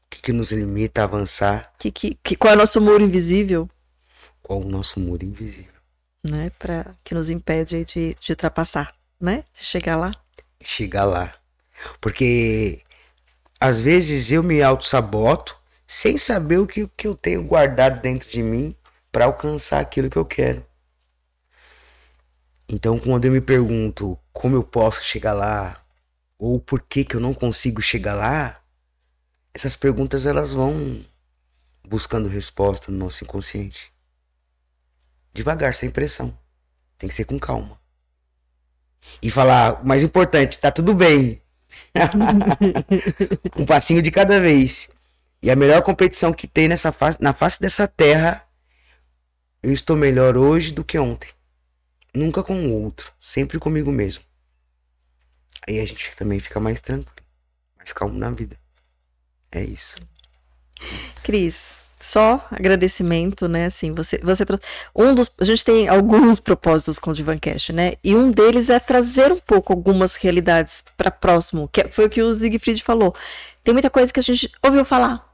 O 0.07 0.11
que, 0.11 0.21
que 0.21 0.33
nos 0.33 0.51
limita 0.51 1.01
a 1.03 1.05
avançar? 1.05 1.73
Que, 1.79 1.93
que, 1.93 2.19
que, 2.25 2.35
qual 2.35 2.53
é 2.53 2.57
o 2.57 2.59
nosso 2.59 2.81
muro 2.81 3.01
invisível, 3.05 3.71
Qual 4.43 4.61
o 4.61 4.69
nosso 4.69 4.99
muro 4.99 5.25
invisível? 5.25 5.71
né? 6.25 6.51
Pra, 6.59 6.87
que 7.05 7.15
nos 7.15 7.31
impede 7.31 7.77
aí 7.77 7.85
de, 7.85 8.17
de 8.21 8.33
ultrapassar, 8.33 8.93
né? 9.21 9.45
De 9.57 9.65
chegar 9.65 9.95
lá. 9.95 10.13
Chegar 10.61 11.05
lá. 11.05 11.33
Porque 12.01 12.81
às 13.61 13.79
vezes 13.79 14.33
eu 14.33 14.43
me 14.43 14.61
auto-saboto 14.61 15.57
sem 15.87 16.19
saber 16.19 16.59
o 16.59 16.67
que, 16.67 16.83
o 16.83 16.89
que 16.89 17.07
eu 17.07 17.15
tenho 17.15 17.45
guardado 17.45 18.01
dentro 18.03 18.29
de 18.29 18.43
mim 18.43 18.75
para 19.13 19.27
alcançar 19.27 19.79
aquilo 19.79 20.11
que 20.11 20.17
eu 20.17 20.25
quero. 20.25 20.67
Então, 22.69 22.99
quando 22.99 23.27
eu 23.27 23.33
me 23.33 23.41
pergunto 23.41 24.19
como 24.33 24.57
eu 24.57 24.65
posso 24.65 25.03
chegar 25.03 25.33
lá, 25.33 25.83
ou 26.39 26.59
por 26.59 26.81
que, 26.81 27.05
que 27.05 27.15
eu 27.15 27.21
não 27.21 27.35
consigo 27.35 27.81
chegar 27.81 28.15
lá, 28.15 28.61
essas 29.53 29.77
perguntas 29.77 30.27
elas 30.27 30.53
vão 30.53 31.05
buscando 31.87 32.29
resposta 32.29 32.91
no 32.91 32.99
nosso 32.99 33.23
inconsciente. 33.23 33.93
Devagar, 35.33 35.75
sem 35.75 35.91
pressão. 35.91 36.37
Tem 36.99 37.09
que 37.09 37.15
ser 37.15 37.25
com 37.25 37.39
calma. 37.39 37.79
E 39.21 39.31
falar, 39.31 39.83
o 39.83 39.87
mais 39.87 40.03
importante, 40.03 40.59
tá 40.59 40.71
tudo 40.71 40.95
bem. 40.95 41.43
um 43.57 43.67
passinho 43.67 44.01
de 44.01 44.11
cada 44.11 44.41
vez. 44.41 44.89
E 45.43 45.51
a 45.51 45.57
melhor 45.57 45.83
competição 45.83 46.33
que 46.33 46.47
tem 46.47 46.69
nessa 46.69 46.91
face, 46.91 47.19
na 47.21 47.35
face 47.35 47.61
dessa 47.61 47.87
terra, 47.87 48.47
eu 49.63 49.73
estou 49.73 49.97
melhor 49.97 50.37
hoje 50.37 50.73
do 50.73 50.83
que 50.83 50.99
ontem. 50.99 51.29
Nunca 52.15 52.45
com 52.45 52.55
o 52.55 52.83
outro, 52.85 53.13
sempre 53.21 53.59
comigo 53.59 53.91
mesmo. 53.91 54.23
Aí 55.67 55.81
a 55.81 55.85
gente 55.85 56.15
também 56.17 56.39
fica 56.39 56.61
mais 56.61 56.81
tranquilo, 56.81 57.27
mais 57.77 57.93
calmo 57.93 58.19
na 58.19 58.31
vida. 58.31 58.57
É 59.51 59.63
isso. 59.63 59.97
Cris, 61.23 61.83
só 61.99 62.47
agradecimento, 62.51 63.49
né? 63.49 63.67
Assim, 63.67 63.93
você, 63.93 64.19
você 64.19 64.45
um 64.95 65.15
dos, 65.15 65.35
a 65.41 65.45
gente 65.45 65.65
tem 65.65 65.89
alguns 65.89 66.39
propósitos 66.39 66.99
com 66.99 67.11
o 67.11 67.15
Divancast, 67.15 67.73
né? 67.73 67.95
E 68.05 68.15
um 68.15 68.31
deles 68.31 68.69
é 68.69 68.79
trazer 68.79 69.33
um 69.33 69.39
pouco 69.39 69.73
algumas 69.73 70.17
realidades 70.17 70.85
para 70.97 71.11
próximo, 71.11 71.69
que 71.69 71.89
foi 71.89 72.05
o 72.05 72.11
que 72.11 72.21
o 72.21 72.35
Siegfried 72.35 72.83
falou. 72.83 73.15
Tem 73.63 73.73
muita 73.73 73.89
coisa 73.89 74.13
que 74.13 74.21
a 74.21 74.23
gente 74.23 74.53
ouviu 74.63 74.85
falar, 74.85 75.34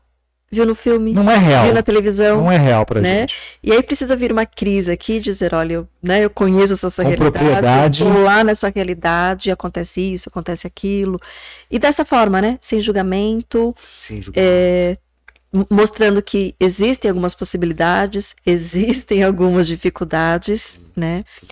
viu 0.50 0.66
no 0.66 0.74
filme, 0.74 1.12
Não 1.12 1.30
é 1.30 1.36
real. 1.36 1.64
viu 1.66 1.74
na 1.74 1.82
televisão, 1.82 2.38
Não 2.42 2.50
é 2.52 2.56
real 2.58 2.84
pra 2.84 3.00
né? 3.00 3.20
gente. 3.20 3.36
E 3.62 3.70
aí 3.72 3.82
precisa 3.82 4.16
vir 4.16 4.32
uma 4.32 4.44
crise 4.44 4.90
aqui 4.90 5.14
e 5.14 5.20
dizer, 5.20 5.54
olha, 5.54 5.74
eu, 5.74 5.88
né, 6.02 6.24
eu 6.24 6.30
conheço 6.30 6.72
essa, 6.74 7.02
realidade, 7.02 7.30
propriedade. 7.30 8.02
eu 8.02 8.22
lá 8.22 8.42
nessa 8.42 8.68
realidade, 8.68 9.50
acontece 9.50 10.00
isso, 10.00 10.28
acontece 10.28 10.66
aquilo. 10.66 11.20
E 11.70 11.78
dessa 11.78 12.04
forma, 12.04 12.42
né, 12.42 12.58
sem 12.60 12.80
julgamento, 12.80 13.74
Sem 13.98 14.20
julgar. 14.20 14.42
é, 14.44 14.96
mostrando 15.70 16.20
que 16.22 16.54
existem 16.58 17.08
algumas 17.08 17.34
possibilidades, 17.34 18.34
existem 18.44 19.22
algumas 19.22 19.66
dificuldades, 19.68 20.80
né? 20.96 21.22
Sim. 21.26 21.46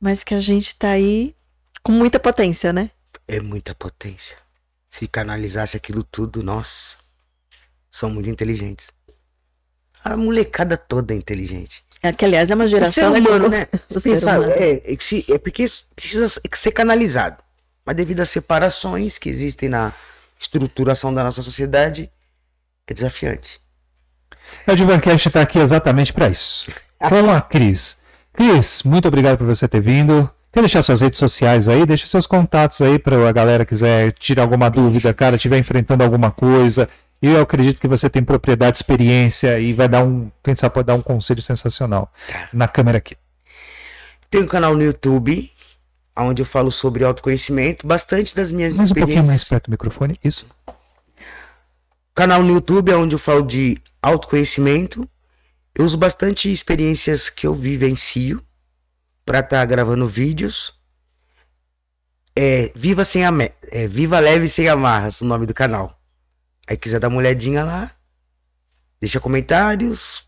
Mas 0.00 0.24
que 0.24 0.34
a 0.34 0.40
gente 0.40 0.74
tá 0.76 0.90
aí 0.90 1.34
com 1.82 1.92
muita 1.92 2.18
potência, 2.18 2.72
né? 2.72 2.90
É 3.28 3.38
muita 3.38 3.74
potência. 3.74 4.36
Se 4.90 5.06
canalizasse 5.06 5.76
aquilo 5.76 6.02
tudo, 6.02 6.42
nós 6.42 6.96
somos 7.92 8.14
muito 8.14 8.30
inteligentes. 8.30 8.88
A 10.04 10.16
molecada 10.16 10.76
toda 10.76 11.14
é 11.14 11.16
inteligente. 11.16 11.84
É, 12.02 12.12
Que, 12.12 12.24
aliás, 12.24 12.50
é 12.50 12.54
uma 12.56 12.66
geração 12.66 13.14
humano, 13.14 13.48
né? 13.48 13.68
do 13.88 14.00
ser 14.00 14.10
Pensa, 14.10 14.32
humano. 14.40 14.52
é, 14.52 14.82
é 14.84 14.96
que 14.96 15.04
se- 15.04 15.24
é 15.30 15.38
porque 15.38 15.64
precisa 15.94 16.26
ser 16.52 16.72
canalizado. 16.72 17.36
Mas 17.86 17.94
devido 17.94 18.18
às 18.20 18.30
separações 18.30 19.18
que 19.18 19.28
existem 19.28 19.68
na 19.68 19.92
estruturação 20.38 21.14
da 21.14 21.22
nossa 21.22 21.42
sociedade, 21.42 22.10
é 22.88 22.94
desafiante. 22.94 23.60
O 24.66 24.74
Divancast 24.74 25.30
tá 25.30 25.40
aqui 25.42 25.58
exatamente 25.60 26.12
para 26.12 26.28
isso. 26.28 26.70
Com 26.98 27.30
a 27.30 27.40
Cris. 27.40 27.96
Cris, 28.32 28.82
muito 28.82 29.06
obrigado 29.06 29.38
por 29.38 29.46
você 29.46 29.68
ter 29.68 29.80
vindo. 29.80 30.28
Quer 30.52 30.60
deixar 30.60 30.82
suas 30.82 31.00
redes 31.00 31.18
sociais 31.18 31.68
aí? 31.68 31.86
Deixa 31.86 32.06
seus 32.06 32.26
contatos 32.26 32.80
aí 32.80 32.98
para 32.98 33.28
a 33.28 33.32
galera 33.32 33.64
quiser 33.64 34.12
tirar 34.12 34.42
alguma 34.42 34.68
dúvida, 34.68 35.14
cara, 35.14 35.36
estiver 35.36 35.58
enfrentando 35.58 36.02
alguma 36.04 36.30
coisa. 36.30 36.88
Eu 37.22 37.40
acredito 37.40 37.80
que 37.80 37.86
você 37.86 38.10
tem 38.10 38.24
propriedade, 38.24 38.76
experiência 38.76 39.58
e 39.60 39.72
vai 39.72 39.88
dar 39.88 40.02
um, 40.02 40.28
quem 40.42 40.56
sabe 40.56 40.74
pode 40.74 40.86
dar 40.88 40.94
um 40.94 41.02
conselho 41.02 41.40
sensacional 41.40 42.12
Tá. 42.26 42.48
na 42.52 42.66
câmera 42.66 42.98
aqui. 42.98 43.16
Tem 44.28 44.42
um 44.42 44.46
canal 44.46 44.74
no 44.74 44.82
YouTube, 44.82 45.48
onde 46.16 46.42
eu 46.42 46.46
falo 46.46 46.72
sobre 46.72 47.04
autoconhecimento, 47.04 47.86
bastante 47.86 48.34
das 48.34 48.50
minhas 48.50 48.74
Mais 48.74 48.90
um 48.90 48.94
pouquinho 48.94 49.18
mais 49.18 49.28
experiências. 49.28 49.48
perto 49.48 49.66
do 49.66 49.70
microfone, 49.70 50.18
isso. 50.24 50.46
canal 52.14 52.42
no 52.42 52.54
YouTube, 52.54 52.92
onde 52.92 53.14
eu 53.14 53.18
falo 53.18 53.42
de 53.46 53.80
autoconhecimento. 54.02 55.08
Eu 55.74 55.84
uso 55.84 55.96
bastante 55.96 56.50
experiências 56.50 57.30
que 57.30 57.46
eu 57.46 57.54
vivencio 57.54 58.42
para 59.24 59.38
estar 59.40 59.64
gravando 59.64 60.06
vídeos. 60.08 60.74
É 62.34 62.72
Viva 62.74 63.04
sem 63.04 63.22
é 63.70 63.86
Viva 63.86 64.18
Leve 64.18 64.48
sem 64.48 64.68
amarras, 64.68 65.20
o 65.20 65.24
nome 65.24 65.46
do 65.46 65.54
canal. 65.54 65.98
Aí 66.72 66.76
quiser 66.78 66.98
dar 66.98 67.08
uma 67.08 67.18
olhadinha 67.18 67.62
lá, 67.64 67.90
deixa 68.98 69.20
comentários. 69.20 70.24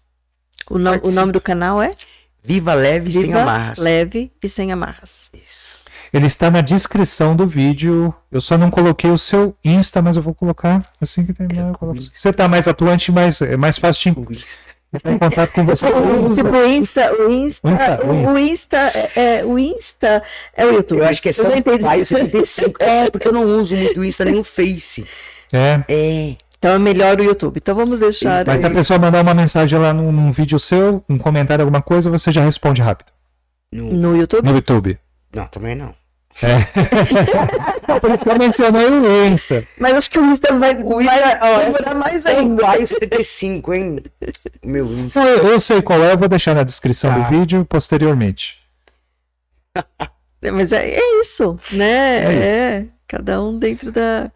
O, 0.69 0.79
no- 0.79 1.01
o 1.03 1.11
nome 1.11 1.33
do 1.33 1.41
canal 1.41 1.83
é 1.83 1.95
Viva 2.43 2.75
Leve 2.75 3.11
sem 3.11 3.23
Viva 3.23 3.41
amarras. 3.41 3.79
Leve 3.79 4.31
e 4.43 4.47
Sem 4.51 4.71
Amarras. 4.71 5.31
Isso. 5.33 5.79
Ele 6.13 6.27
está 6.27 6.51
na 6.51 6.61
descrição 6.61 7.35
do 7.35 7.47
vídeo. 7.47 8.15
Eu 8.31 8.43
só 8.43 8.59
não 8.59 8.71
coloquei 8.71 9.11
o 9.11 9.17
seu 9.17 9.57
Insta, 9.65 10.03
mas 10.03 10.19
eu 10.19 10.23
vou 10.23 10.35
colocar 10.35 10.83
assim 11.01 11.25
que 11.25 11.33
terminar. 11.33 11.73
Insta. 11.95 12.11
Você 12.13 12.31
tá 12.31 12.47
mais 12.47 12.69
atuante, 12.69 13.11
mas 13.11 13.41
é 13.41 13.57
mais 13.57 13.79
fácil 13.79 14.13
de 14.13 14.21
O 14.21 14.31
Insta. 14.31 14.61
entrar 14.93 15.13
em 15.13 15.19
contato 15.19 15.51
com 15.53 15.65
você. 15.65 15.87
Tipo, 15.87 15.99
o 15.99 16.67
Insta, 16.67 17.11
o 17.23 17.33
Insta, 17.33 17.67
O 17.67 17.71
Insta, 17.71 18.05
o 18.05 18.33
o 18.35 18.39
Insta, 18.39 18.77
é, 18.77 19.13
é- 19.39 19.45
o 19.47 19.59
Insta 19.59 20.23
é 20.55 20.67
o 20.67 20.73
YouTube. 20.73 20.99
Eu 20.99 21.07
acho 21.07 21.23
que 21.23 21.31
é 21.31 21.33
entendi. 21.33 21.81
Sampaio 21.83 22.05
75. 22.05 22.83
É, 22.83 23.11
porque 23.11 23.27
eu 23.29 23.33
não 23.33 23.45
uso 23.59 23.75
muito 23.75 24.01
o 24.01 24.05
Insta 24.05 24.27
nem 24.27 24.39
o 24.39 24.45
Face. 24.45 25.07
É. 25.53 25.81
É. 25.89 26.37
Então 26.59 26.75
é 26.75 26.79
melhor 26.79 27.21
o 27.21 27.23
YouTube. 27.25 27.59
Então 27.59 27.75
vamos 27.75 27.99
deixar. 27.99 28.45
Mas 28.47 28.61
se 28.61 28.67
a 28.67 28.71
pessoa 28.71 28.99
mandar 28.99 29.21
uma 29.23 29.35
mensagem 29.35 29.79
lá 29.79 29.93
num, 29.93 30.11
num 30.11 30.33
vídeo 30.33 30.59
seu, 30.59 31.05
um 31.09 31.19
comentário, 31.19 31.63
alguma 31.63 31.83
coisa, 31.83 32.09
você 32.11 32.33
já 32.33 32.43
responde 32.43 32.81
rápido. 32.81 33.13
No... 33.71 33.93
No 33.93 34.17
YouTube? 34.17 34.49
No 34.49 34.55
YouTube. 34.57 34.99
Não, 35.35 35.47
também 35.47 35.75
não. 35.75 35.95
É. 36.43 36.57
Por 38.01 38.11
isso 38.11 38.25
que 38.25 38.31
eu 38.31 38.39
mencionei 38.39 38.87
o 38.89 39.27
Insta. 39.27 39.65
Mas 39.79 39.95
acho 39.95 40.11
que 40.11 40.19
o 40.19 40.25
Insta 40.25 40.53
vai, 40.59 40.75
O 40.83 40.97
vai 41.05 41.05
Insta, 41.05 41.39
ó, 41.43 41.59
demorar 41.65 41.95
mais 41.95 42.27
ainda. 42.27 42.63
iguais 42.63 42.89
75, 42.89 43.75
hein? 43.75 44.03
Meu 44.65 44.87
Insta. 44.87 45.21
Não, 45.21 45.29
eu, 45.29 45.47
eu 45.49 45.61
sei 45.61 45.81
qual 45.83 46.03
é, 46.03 46.13
eu 46.13 46.19
vou 46.19 46.29
deixar 46.29 46.55
na 46.55 46.63
descrição 46.65 47.11
Tá. 47.13 47.19
do 47.19 47.29
vídeo 47.39 47.65
posteriormente. 47.67 48.59
Mas 50.53 50.73
é, 50.73 50.91
é 50.91 51.21
isso, 51.21 51.59
né? 51.73 52.17
É 52.17 52.35
É, 52.79 52.85
cada 53.09 53.41
um 53.43 53.59
dentro 53.59 53.91
da 53.93 54.31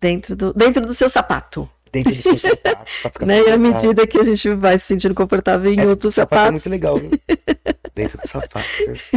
dentro 0.00 0.34
do 0.36 0.52
dentro 0.54 0.84
do 0.86 0.92
seu 0.92 1.08
sapato, 1.08 1.68
Dentro 1.92 2.14
do 2.14 2.22
seu 2.22 2.36
sapato. 2.38 2.84
ficar 2.86 3.24
né? 3.26 3.40
E 3.40 3.50
à 3.50 3.56
medida 3.56 4.06
que 4.06 4.18
a 4.18 4.22
gente 4.24 4.52
vai 4.54 4.76
se 4.78 4.84
sentindo 4.86 5.14
confortável 5.14 5.72
em 5.72 5.80
Esse 5.80 5.90
outros 5.90 6.14
sapato 6.14 6.34
é 6.34 6.36
sapatos, 6.44 6.64
muito 6.66 6.70
legal, 6.70 6.98
viu? 6.98 7.10
Dentro 7.94 8.18
do 8.18 8.28
sapato. 8.28 8.64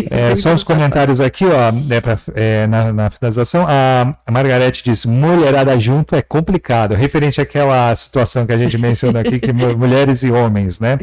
É, 0.09 0.35
só 0.35 0.53
os 0.53 0.61
sapato. 0.61 0.65
comentários 0.65 1.21
aqui, 1.21 1.45
ó, 1.45 1.71
né, 1.71 2.01
pra- 2.01 2.17
é, 2.33 2.65
na, 2.65 2.91
na 2.91 3.09
finalização. 3.11 3.65
A, 3.67 4.17
a 4.25 4.31
Margarete 4.31 4.83
diz: 4.83 5.05
mulherada 5.05 5.77
junto 5.79 6.15
é 6.15 6.21
complicado, 6.23 6.95
referente 6.95 7.39
àquela 7.39 7.93
situação 7.93 8.45
que 8.47 8.53
a 8.53 8.57
gente 8.57 8.77
mencionou 8.79 9.21
aqui, 9.21 9.39
que 9.39 9.53
mu- 9.53 9.77
mulheres 9.77 10.23
e 10.23 10.31
homens, 10.31 10.79
né? 10.79 10.97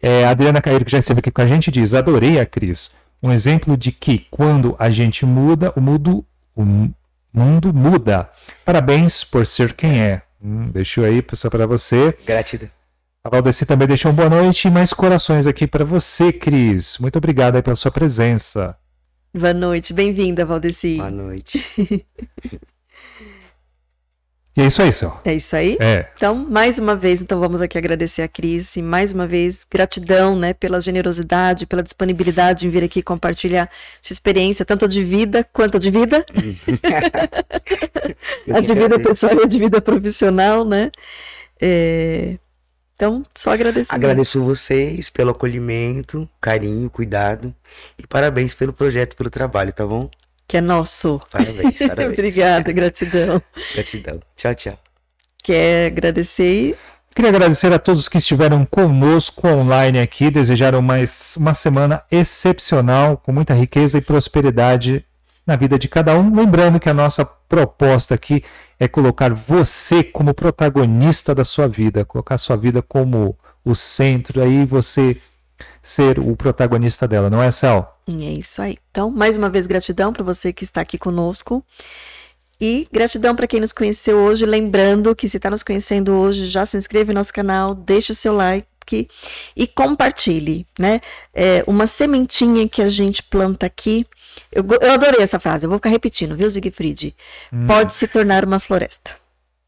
É, 0.00 0.24
a 0.24 0.30
Adriana 0.30 0.60
Caíro, 0.62 0.84
que 0.84 0.92
já 0.92 0.98
esteve 0.98 1.18
aqui 1.18 1.30
com 1.32 1.42
a 1.42 1.46
gente, 1.46 1.70
diz: 1.70 1.94
adorei 1.94 2.38
a 2.38 2.46
Cris. 2.46 2.94
Um 3.22 3.32
exemplo 3.32 3.76
de 3.76 3.90
que 3.90 4.26
quando 4.30 4.76
a 4.78 4.88
gente 4.88 5.26
muda, 5.26 5.72
o 5.74 5.80
mundo, 5.80 6.24
o 6.54 6.64
mundo 7.32 7.72
muda. 7.72 8.30
Parabéns 8.64 9.24
por 9.24 9.46
ser 9.46 9.72
quem 9.74 10.00
é. 10.00 10.22
Hum, 10.42 10.70
deixou 10.70 11.04
aí 11.04 11.24
só 11.34 11.50
para 11.50 11.66
você. 11.66 12.16
Gratidão. 12.26 12.70
A 13.22 13.28
Valdeci 13.28 13.66
também 13.66 13.86
deixou 13.86 14.10
um 14.10 14.14
boa 14.14 14.30
noite 14.30 14.66
e 14.66 14.70
mais 14.70 14.94
corações 14.94 15.46
aqui 15.46 15.66
para 15.66 15.84
você, 15.84 16.32
Cris. 16.32 16.96
Muito 16.98 17.16
obrigado 17.16 17.56
aí 17.56 17.62
pela 17.62 17.76
sua 17.76 17.90
presença. 17.90 18.74
boa 19.34 19.52
noite, 19.52 19.92
bem-vinda, 19.92 20.44
Valdeci. 20.44 20.96
Boa 20.96 21.10
noite. 21.10 21.62
E 24.56 24.62
é 24.62 24.66
isso 24.66 24.82
aí, 24.82 24.92
Céu. 24.92 25.20
É 25.24 25.32
isso 25.32 25.54
aí. 25.54 25.76
É. 25.80 26.06
Então, 26.14 26.34
mais 26.34 26.78
uma 26.78 26.96
vez, 26.96 27.22
então 27.22 27.38
vamos 27.38 27.60
aqui 27.60 27.78
agradecer 27.78 28.22
a 28.22 28.28
Cris 28.28 28.76
e 28.76 28.82
mais 28.82 29.12
uma 29.12 29.26
vez 29.26 29.64
gratidão, 29.70 30.34
né, 30.34 30.52
pela 30.52 30.80
generosidade, 30.80 31.66
pela 31.66 31.82
disponibilidade 31.82 32.66
em 32.66 32.70
vir 32.70 32.82
aqui 32.82 33.00
compartilhar 33.00 33.70
sua 34.02 34.12
experiência, 34.12 34.64
tanto 34.64 34.88
de 34.88 35.04
vida 35.04 35.46
quanto 35.52 35.78
de 35.78 35.90
vida, 35.90 36.26
a 38.52 38.60
de 38.60 38.74
vida 38.74 38.98
pessoal 38.98 39.40
e 39.40 39.44
a 39.44 39.46
de 39.46 39.58
vida 39.58 39.80
profissional, 39.80 40.64
né? 40.64 40.90
É, 41.60 42.36
Então, 42.96 43.22
só 43.34 43.52
agradecer. 43.52 43.94
Agradeço 43.94 44.42
vocês 44.42 45.08
pelo 45.08 45.30
acolhimento, 45.30 46.28
carinho, 46.40 46.90
cuidado. 46.90 47.54
E 47.98 48.06
parabéns 48.06 48.52
pelo 48.52 48.72
projeto, 48.72 49.16
pelo 49.16 49.30
trabalho, 49.30 49.72
tá 49.72 49.86
bom? 49.86 50.10
Que 50.50 50.56
é 50.56 50.60
nosso. 50.60 51.20
Parabéns, 51.30 51.78
parabéns. 51.78 52.10
Obrigada, 52.10 52.72
gratidão. 52.72 53.40
Gratidão. 53.72 54.18
Tchau, 54.34 54.52
tchau. 54.56 54.78
Quer 55.44 55.86
agradecer 55.86 56.76
Queria 57.14 57.30
agradecer 57.30 57.72
a 57.72 57.78
todos 57.78 58.08
que 58.08 58.18
estiveram 58.18 58.64
conosco 58.64 59.46
online 59.46 60.00
aqui, 60.00 60.28
desejaram 60.28 60.82
mais 60.82 61.36
uma 61.36 61.54
semana 61.54 62.02
excepcional, 62.10 63.16
com 63.16 63.30
muita 63.30 63.54
riqueza 63.54 63.98
e 63.98 64.00
prosperidade 64.00 65.04
na 65.46 65.54
vida 65.54 65.78
de 65.78 65.86
cada 65.86 66.18
um. 66.18 66.34
Lembrando 66.34 66.80
que 66.80 66.88
a 66.88 66.94
nossa 66.94 67.24
proposta 67.24 68.16
aqui 68.16 68.42
é 68.78 68.88
colocar 68.88 69.32
você 69.32 70.02
como 70.02 70.34
protagonista 70.34 71.32
da 71.32 71.44
sua 71.44 71.68
vida, 71.68 72.04
colocar 72.04 72.34
a 72.34 72.38
sua 72.38 72.56
vida 72.56 72.82
como 72.82 73.38
o 73.64 73.72
centro, 73.72 74.42
aí 74.42 74.64
você 74.64 75.16
ser 75.82 76.18
o 76.18 76.36
protagonista 76.36 77.06
dela, 77.08 77.30
não 77.30 77.42
é, 77.42 77.50
Cel? 77.50 77.96
É 78.08 78.12
isso 78.12 78.60
aí. 78.60 78.78
Então, 78.90 79.10
mais 79.10 79.36
uma 79.36 79.48
vez, 79.48 79.66
gratidão 79.66 80.12
para 80.12 80.24
você 80.24 80.52
que 80.52 80.64
está 80.64 80.80
aqui 80.80 80.98
conosco. 80.98 81.64
E 82.60 82.86
gratidão 82.92 83.34
para 83.34 83.46
quem 83.46 83.60
nos 83.60 83.72
conheceu 83.72 84.18
hoje. 84.18 84.44
Lembrando 84.44 85.16
que 85.16 85.28
se 85.28 85.38
está 85.38 85.48
nos 85.48 85.62
conhecendo 85.62 86.12
hoje, 86.12 86.46
já 86.46 86.66
se 86.66 86.76
inscreve 86.76 87.12
no 87.12 87.18
nosso 87.18 87.32
canal, 87.32 87.74
deixe 87.74 88.12
o 88.12 88.14
seu 88.14 88.34
like 88.34 89.08
e 89.56 89.66
compartilhe, 89.66 90.66
né? 90.78 91.00
É 91.32 91.64
uma 91.66 91.86
sementinha 91.86 92.68
que 92.68 92.82
a 92.82 92.88
gente 92.88 93.22
planta 93.22 93.64
aqui. 93.64 94.06
Eu, 94.52 94.66
eu 94.80 94.92
adorei 94.92 95.22
essa 95.22 95.38
frase, 95.38 95.64
eu 95.64 95.70
vou 95.70 95.78
ficar 95.78 95.90
repetindo, 95.90 96.36
viu, 96.36 96.50
Siegfried? 96.50 97.14
Pode 97.66 97.92
se 97.92 98.06
tornar 98.06 98.44
uma 98.44 98.58
floresta. 98.58 99.12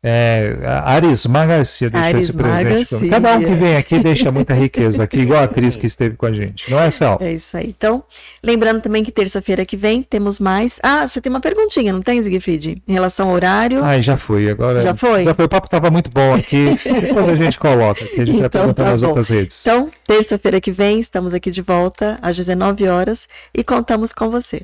É, 0.05 0.59
a 0.65 0.95
Arismar 0.95 1.47
Garcia 1.47 1.89
deixou 1.89 2.19
esse 2.19 2.33
presente. 2.33 3.09
Cada 3.09 3.37
um 3.37 3.45
que 3.45 3.55
vem 3.55 3.77
aqui 3.77 4.01
deixa 4.01 4.33
muita 4.33 4.53
riqueza 4.53 5.05
aqui, 5.05 5.19
igual 5.20 5.45
a 5.45 5.47
Cris 5.47 5.77
que 5.77 5.87
esteve 5.87 6.16
com 6.16 6.27
a 6.27 6.33
gente. 6.33 6.69
Não 6.69 6.81
é, 6.81 6.91
Cel? 6.91 7.19
É 7.20 7.35
isso 7.35 7.57
aí. 7.57 7.69
Então, 7.69 8.03
lembrando 8.43 8.81
também 8.81 9.05
que 9.05 9.12
terça-feira 9.12 9.65
que 9.65 9.77
vem 9.77 10.03
temos 10.03 10.41
mais. 10.41 10.81
Ah, 10.83 11.07
você 11.07 11.20
tem 11.20 11.31
uma 11.31 11.41
perguntinha, 11.41 11.93
não 11.93 12.03
tem, 12.03 12.20
Siegfried? 12.20 12.83
Em 12.89 12.93
relação 12.93 13.29
ao 13.29 13.35
horário. 13.37 13.85
Ai, 13.85 14.03
já 14.03 14.16
foi. 14.16 14.51
Agora 14.51 14.81
Já 14.81 14.93
foi? 14.97 15.23
Já 15.23 15.35
foi. 15.35 15.45
O 15.45 15.49
papo 15.49 15.69
estava 15.69 15.89
muito 15.89 16.11
bom 16.11 16.35
aqui. 16.35 16.77
Depois 16.83 17.29
a 17.29 17.37
gente 17.37 17.61
coloca 17.61 18.05
aqui. 18.05 18.20
A 18.20 18.24
gente 18.24 18.39
vai 18.39 18.47
Então, 18.47 18.61
perguntar 18.61 18.85
tá 18.85 18.91
nas 18.91 19.03
bom. 19.03 19.07
outras 19.09 19.29
redes. 19.29 19.65
Então, 19.65 19.89
terça-feira 20.05 20.61
que 20.61 20.73
vem, 20.73 20.99
estamos 20.99 21.33
aqui 21.33 21.49
de 21.53 21.62
volta 21.62 22.19
às 22.20 22.35
19 22.37 22.89
horas 22.89 23.29
e 23.55 23.62
contamos 23.62 24.12
com 24.12 24.29
você. 24.29 24.62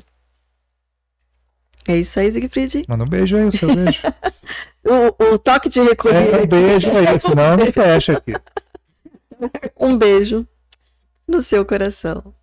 É 1.87 1.95
isso 1.97 2.19
aí, 2.19 2.29
Siegfried. 2.31 2.83
Manda 2.89 3.03
um 3.05 3.07
beijo 3.07 3.37
aí, 3.37 3.45
o 3.45 3.51
seu 3.51 3.73
beijo. 3.73 4.01
O, 4.89 5.33
o 5.33 5.39
toque 5.39 5.69
de 5.69 5.81
recolher. 5.81 6.33
É, 6.33 6.41
um 6.41 6.47
beijo 6.47 6.89
aí, 6.97 7.19
senão 7.19 7.57
não 7.57 7.71
fecha 7.71 8.13
aqui. 8.13 8.33
Um 9.79 9.97
beijo 9.97 10.45
no 11.25 11.41
seu 11.41 11.63
coração. 11.63 12.33